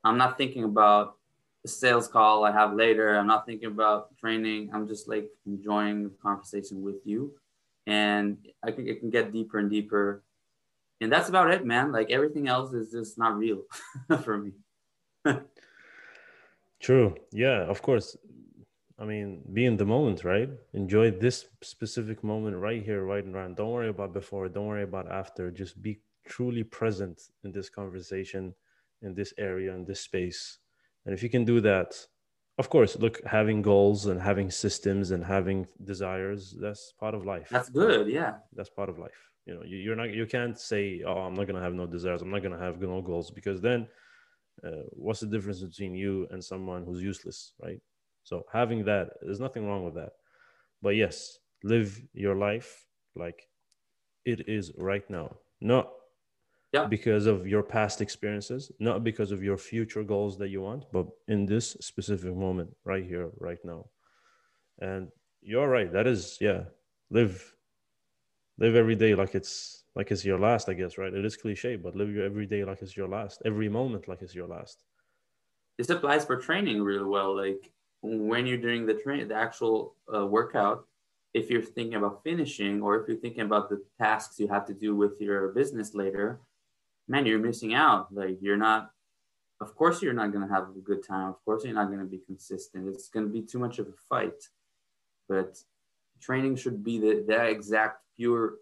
I'm 0.04 0.18
not 0.18 0.38
thinking 0.38 0.64
about 0.64 1.19
the 1.64 1.70
sales 1.70 2.08
call 2.08 2.46
I 2.46 2.52
have 2.52 2.74
later. 2.74 3.18
I'm 3.18 3.28
not 3.28 3.46
thinking 3.46 3.68
about 3.68 4.16
training. 4.18 4.72
I'm 4.74 4.88
just 4.88 5.08
like 5.08 5.30
enjoying 5.46 6.04
the 6.04 6.10
conversation 6.22 6.82
with 6.82 7.06
you. 7.06 7.34
And 7.86 8.38
I 8.64 8.72
think 8.72 8.88
it 8.88 9.00
can 9.00 9.10
get 9.10 9.34
deeper 9.34 9.60
and 9.60 9.70
deeper. 9.70 10.24
And 11.02 11.12
that's 11.12 11.30
about 11.30 11.52
it, 11.52 11.66
man. 11.66 11.92
Like 11.92 12.12
everything 12.12 12.48
else 12.48 12.74
is 12.74 12.92
just 12.92 13.18
not 13.18 13.38
real 13.38 13.64
for 14.24 14.38
me. 14.38 14.52
True. 16.80 17.16
Yeah, 17.32 17.64
of 17.64 17.82
course. 17.82 18.16
I 18.98 19.06
mean, 19.06 19.42
be 19.54 19.66
in 19.66 19.78
the 19.78 19.86
moment, 19.86 20.24
right? 20.26 20.50
Enjoy 20.74 21.10
this 21.12 21.46
specific 21.62 22.22
moment 22.24 22.58
right 22.58 22.84
here, 22.84 23.04
right 23.04 23.24
and 23.24 23.36
around. 23.36 23.56
Don't 23.56 23.72
worry 23.72 23.90
about 23.90 24.14
before. 24.14 24.50
Don't 24.50 24.68
worry 24.68 24.84
about 24.84 25.10
after. 25.10 25.52
Just 25.52 25.82
be 25.82 26.00
truly 26.28 26.64
present 26.64 27.22
in 27.44 27.52
this 27.52 27.70
conversation, 27.70 28.54
in 29.02 29.14
this 29.14 29.34
area, 29.38 29.74
in 29.74 29.86
this 29.86 30.02
space 30.02 30.60
and 31.06 31.14
if 31.14 31.24
you 31.24 31.30
can 31.30 31.46
do 31.46 31.62
that, 31.62 31.96
of 32.58 32.70
course, 32.70 32.98
look, 32.98 33.24
having 33.26 33.62
goals 33.62 34.08
and 34.08 34.22
having 34.22 34.52
systems 34.52 35.12
and 35.12 35.24
having 35.24 35.66
desires, 35.86 36.56
that's 36.60 36.94
part 37.00 37.16
of 37.16 37.26
life. 37.26 37.48
That's 37.50 37.70
good. 37.70 38.10
Yeah. 38.10 38.34
That's 38.54 38.70
part 38.70 38.90
of 38.90 39.00
life. 39.00 39.32
You 39.46 39.56
know, 39.56 39.62
you, 39.66 39.92
are 39.94 39.96
not, 39.96 40.12
you 40.14 40.26
can't 40.26 40.60
say, 40.60 41.02
oh, 41.08 41.20
I'm 41.20 41.34
not 41.34 41.46
going 41.46 41.56
to 41.56 41.62
have 41.62 41.74
no 41.74 41.88
desires. 41.88 42.22
I'm 42.22 42.30
not 42.30 42.42
going 42.42 42.52
to 42.52 42.60
have 42.60 42.82
no 42.82 43.02
goals 43.02 43.32
because 43.32 43.62
then 43.62 43.88
uh, 44.64 44.84
what's 44.92 45.22
the 45.22 45.28
difference 45.28 45.62
between 45.62 45.96
you 45.96 46.28
and 46.32 46.44
someone 46.44 46.84
who's 46.86 47.02
useless, 47.02 47.54
right? 47.64 47.80
So 48.24 48.44
having 48.52 48.84
that, 48.86 49.12
there's 49.22 49.40
nothing 49.40 49.66
wrong 49.66 49.86
with 49.86 49.96
that. 49.96 50.12
But 50.82 50.96
yes, 50.98 51.40
live 51.64 52.00
your 52.14 52.36
life 52.36 52.86
like 53.16 53.48
it 54.26 54.50
is 54.50 54.72
right 54.78 55.10
now. 55.10 55.38
Not 55.62 55.90
yeah. 56.72 56.86
because 56.86 57.26
of 57.26 57.48
your 57.48 57.64
past 57.64 58.02
experiences, 58.02 58.72
not 58.80 59.04
because 59.04 59.32
of 59.32 59.44
your 59.44 59.58
future 59.58 60.04
goals 60.04 60.38
that 60.38 60.50
you 60.50 60.62
want, 60.62 60.86
but 60.92 61.08
in 61.28 61.46
this 61.46 61.76
specific 61.82 62.36
moment, 62.36 62.76
right 62.84 63.06
here, 63.06 63.32
right 63.40 63.60
now. 63.64 63.86
And 64.80 65.10
you're 65.42 65.68
right. 65.68 65.92
That 65.92 66.08
is, 66.08 66.38
yeah, 66.40 66.64
live, 67.10 67.56
live 68.58 68.76
every 68.76 68.96
day 68.96 69.16
like 69.16 69.36
it's 69.36 69.84
like 69.96 70.12
it's 70.12 70.24
your 70.24 70.40
last. 70.40 70.70
I 70.70 70.74
guess, 70.74 70.98
right? 70.98 71.14
It 71.14 71.26
is 71.26 71.36
cliche, 71.36 71.76
but 71.76 71.96
live 71.96 72.10
your 72.10 72.26
every 72.26 72.46
day 72.46 72.64
like 72.64 72.82
it's 72.82 72.96
your 72.96 73.08
last. 73.08 73.42
Every 73.46 73.70
moment 73.70 74.08
like 74.08 74.22
it's 74.22 74.36
your 74.36 74.48
last. 74.48 74.84
This 75.78 75.90
applies 75.90 76.26
for 76.26 76.38
training 76.38 76.82
really 76.82 77.06
well. 77.06 77.36
Like 77.36 77.72
when 78.02 78.46
you're 78.46 78.58
doing 78.58 78.86
the 78.86 78.94
train, 78.94 79.28
the 79.28 79.36
actual 79.36 79.96
uh, 80.14 80.26
workout. 80.26 80.86
If 81.34 81.52
you're 81.52 81.62
thinking 81.62 81.96
about 81.96 82.24
finishing, 82.24 82.82
or 82.82 83.00
if 83.00 83.08
you're 83.08 83.18
thinking 83.18 83.42
about 83.42 83.70
the 83.70 83.84
tasks 84.00 84.40
you 84.40 84.48
have 84.48 84.66
to 84.66 84.74
do 84.74 84.96
with 84.96 85.22
your 85.22 85.50
business 85.50 85.94
later, 85.94 86.40
man, 87.10 87.26
you're 87.26 87.40
missing 87.40 87.74
out. 87.74 88.14
Like 88.14 88.38
you're 88.42 88.58
not, 88.58 88.92
of 89.60 89.76
course, 89.76 90.02
you're 90.02 90.14
not 90.14 90.32
to 90.48 90.54
have 90.54 90.70
a 90.70 90.80
good 90.82 91.06
time. 91.06 91.30
Of 91.30 91.44
course, 91.44 91.66
you're 91.66 91.74
not 91.74 91.92
to 91.92 92.06
be 92.06 92.20
consistent. 92.20 92.88
It's 92.88 93.10
to 93.26 93.28
be 93.28 93.42
too 93.42 93.60
much 93.60 93.80
of 93.80 93.88
a 93.88 93.98
fight. 94.08 94.42
But 95.28 95.58
training 96.22 96.56
should 96.56 96.84
be 96.84 97.00
the, 97.00 97.26
that 97.28 97.48
exact 97.48 98.04
pure, 98.16 98.56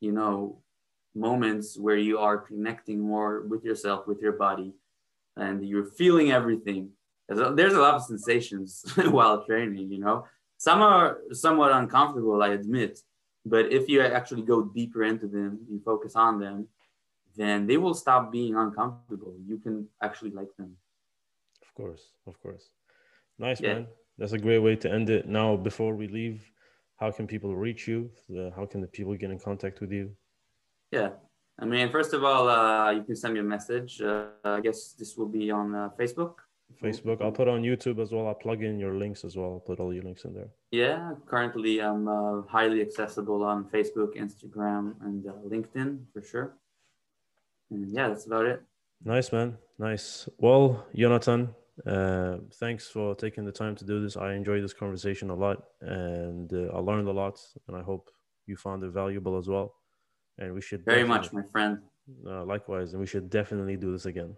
you 0.00 0.12
know, 0.12 0.58
moments 1.14 1.78
where 1.78 1.96
you 1.96 2.18
are 2.18 2.38
connecting 2.38 3.00
more 3.00 3.42
with 3.42 3.64
yourself, 3.64 4.06
with 4.06 4.20
your 4.20 4.32
body, 4.32 4.72
and 5.36 5.66
you're 5.66 5.84
feeling 5.84 6.32
everything. 6.32 6.90
There's 7.28 7.74
a 7.74 7.80
lot 7.80 7.94
of 7.94 8.02
sensations 8.02 8.84
while 8.96 9.44
training, 9.44 9.92
you 9.92 10.00
know. 10.00 10.26
Some 10.56 10.82
are 10.82 11.18
somewhat 11.32 11.72
uncomfortable, 11.72 12.42
I 12.42 12.48
admit, 12.48 13.00
but 13.46 13.72
if 13.72 13.88
you 13.88 14.02
actually 14.02 14.42
go 14.42 14.62
deeper 14.62 15.04
into 15.04 15.26
them, 15.26 15.60
you 15.70 15.80
focus 15.84 16.16
on 16.16 16.38
them, 16.38 16.68
then 17.40 17.66
they 17.66 17.78
will 17.82 17.94
stop 17.94 18.30
being 18.30 18.54
uncomfortable. 18.64 19.34
You 19.46 19.58
can 19.58 19.88
actually 20.02 20.32
like 20.40 20.52
them. 20.58 20.76
Of 21.62 21.74
course, 21.74 22.04
of 22.26 22.40
course. 22.42 22.64
Nice, 23.38 23.60
yeah. 23.60 23.74
man. 23.74 23.86
That's 24.18 24.32
a 24.32 24.38
great 24.38 24.58
way 24.58 24.76
to 24.76 24.92
end 24.92 25.08
it. 25.08 25.26
Now, 25.26 25.56
before 25.56 25.94
we 25.94 26.06
leave, 26.08 26.38
how 26.96 27.10
can 27.10 27.26
people 27.26 27.56
reach 27.56 27.88
you? 27.88 28.10
How 28.56 28.66
can 28.66 28.80
the 28.82 28.86
people 28.86 29.14
get 29.14 29.30
in 29.30 29.38
contact 29.38 29.80
with 29.80 29.90
you? 29.90 30.10
Yeah. 30.92 31.10
I 31.58 31.64
mean, 31.64 31.90
first 31.90 32.12
of 32.12 32.24
all, 32.24 32.48
uh, 32.48 32.90
you 32.90 33.02
can 33.02 33.16
send 33.16 33.34
me 33.34 33.40
a 33.40 33.48
message. 33.56 34.00
Uh, 34.02 34.26
I 34.44 34.60
guess 34.60 34.92
this 34.98 35.16
will 35.16 35.28
be 35.28 35.50
on 35.50 35.74
uh, 35.74 35.88
Facebook. 35.98 36.34
Facebook. 36.82 37.20
I'll 37.22 37.32
put 37.32 37.48
on 37.48 37.62
YouTube 37.62 37.98
as 38.00 38.12
well. 38.12 38.26
I'll 38.28 38.34
plug 38.34 38.62
in 38.62 38.78
your 38.78 38.94
links 38.94 39.24
as 39.24 39.36
well. 39.36 39.52
I'll 39.54 39.66
put 39.70 39.80
all 39.80 39.92
your 39.92 40.04
links 40.04 40.24
in 40.24 40.32
there. 40.34 40.50
Yeah, 40.70 41.12
currently 41.26 41.82
I'm 41.82 42.08
uh, 42.08 42.42
highly 42.48 42.80
accessible 42.80 43.42
on 43.42 43.64
Facebook, 43.64 44.16
Instagram, 44.16 44.94
and 45.02 45.26
uh, 45.26 45.32
LinkedIn 45.46 46.04
for 46.12 46.22
sure. 46.22 46.54
And 47.70 47.88
yeah, 47.92 48.08
that's 48.08 48.26
about 48.26 48.46
it. 48.46 48.62
Nice, 49.04 49.32
man. 49.32 49.56
Nice. 49.78 50.28
Well, 50.38 50.86
Jonathan, 50.94 51.54
uh, 51.86 52.38
thanks 52.54 52.88
for 52.88 53.14
taking 53.14 53.44
the 53.44 53.52
time 53.52 53.74
to 53.76 53.84
do 53.84 54.02
this. 54.02 54.16
I 54.16 54.34
enjoyed 54.34 54.62
this 54.62 54.74
conversation 54.74 55.30
a 55.30 55.34
lot 55.34 55.62
and 55.80 56.52
uh, 56.52 56.76
I 56.76 56.78
learned 56.78 57.08
a 57.08 57.12
lot, 57.12 57.40
and 57.66 57.76
I 57.76 57.82
hope 57.82 58.10
you 58.46 58.56
found 58.56 58.82
it 58.84 58.90
valuable 58.90 59.38
as 59.38 59.48
well. 59.48 59.74
And 60.38 60.54
we 60.54 60.60
should 60.60 60.84
very 60.84 61.04
much, 61.04 61.32
my 61.32 61.42
friend. 61.52 61.78
Uh, 62.26 62.44
likewise, 62.44 62.92
and 62.92 63.00
we 63.00 63.06
should 63.06 63.30
definitely 63.30 63.76
do 63.76 63.92
this 63.92 64.06
again. 64.06 64.36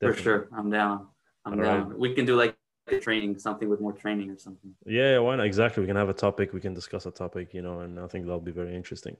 Definitely. 0.00 0.16
For 0.16 0.22
sure, 0.22 0.48
I'm 0.56 0.70
down. 0.70 1.06
I'm 1.44 1.52
All 1.52 1.64
down. 1.64 1.88
Right. 1.90 1.98
We 1.98 2.14
can 2.14 2.24
do 2.24 2.34
like 2.34 2.56
training, 3.00 3.38
something 3.38 3.68
with 3.68 3.80
more 3.80 3.92
training 3.92 4.30
or 4.30 4.38
something. 4.38 4.74
Yeah, 4.84 5.18
why 5.18 5.36
not? 5.36 5.46
Exactly. 5.46 5.80
We 5.82 5.86
can 5.86 5.96
have 5.96 6.08
a 6.08 6.14
topic. 6.14 6.52
We 6.52 6.60
can 6.60 6.74
discuss 6.74 7.06
a 7.06 7.10
topic, 7.10 7.54
you 7.54 7.62
know, 7.62 7.80
and 7.80 8.00
I 8.00 8.06
think 8.08 8.24
that'll 8.26 8.40
be 8.40 8.52
very 8.52 8.74
interesting. 8.74 9.16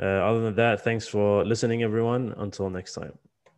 Uh, 0.00 0.06
other 0.06 0.40
than 0.40 0.54
that, 0.54 0.82
thanks 0.82 1.06
for 1.06 1.44
listening, 1.44 1.82
everyone. 1.82 2.34
Until 2.38 2.70
next 2.70 2.94
time. 2.94 3.12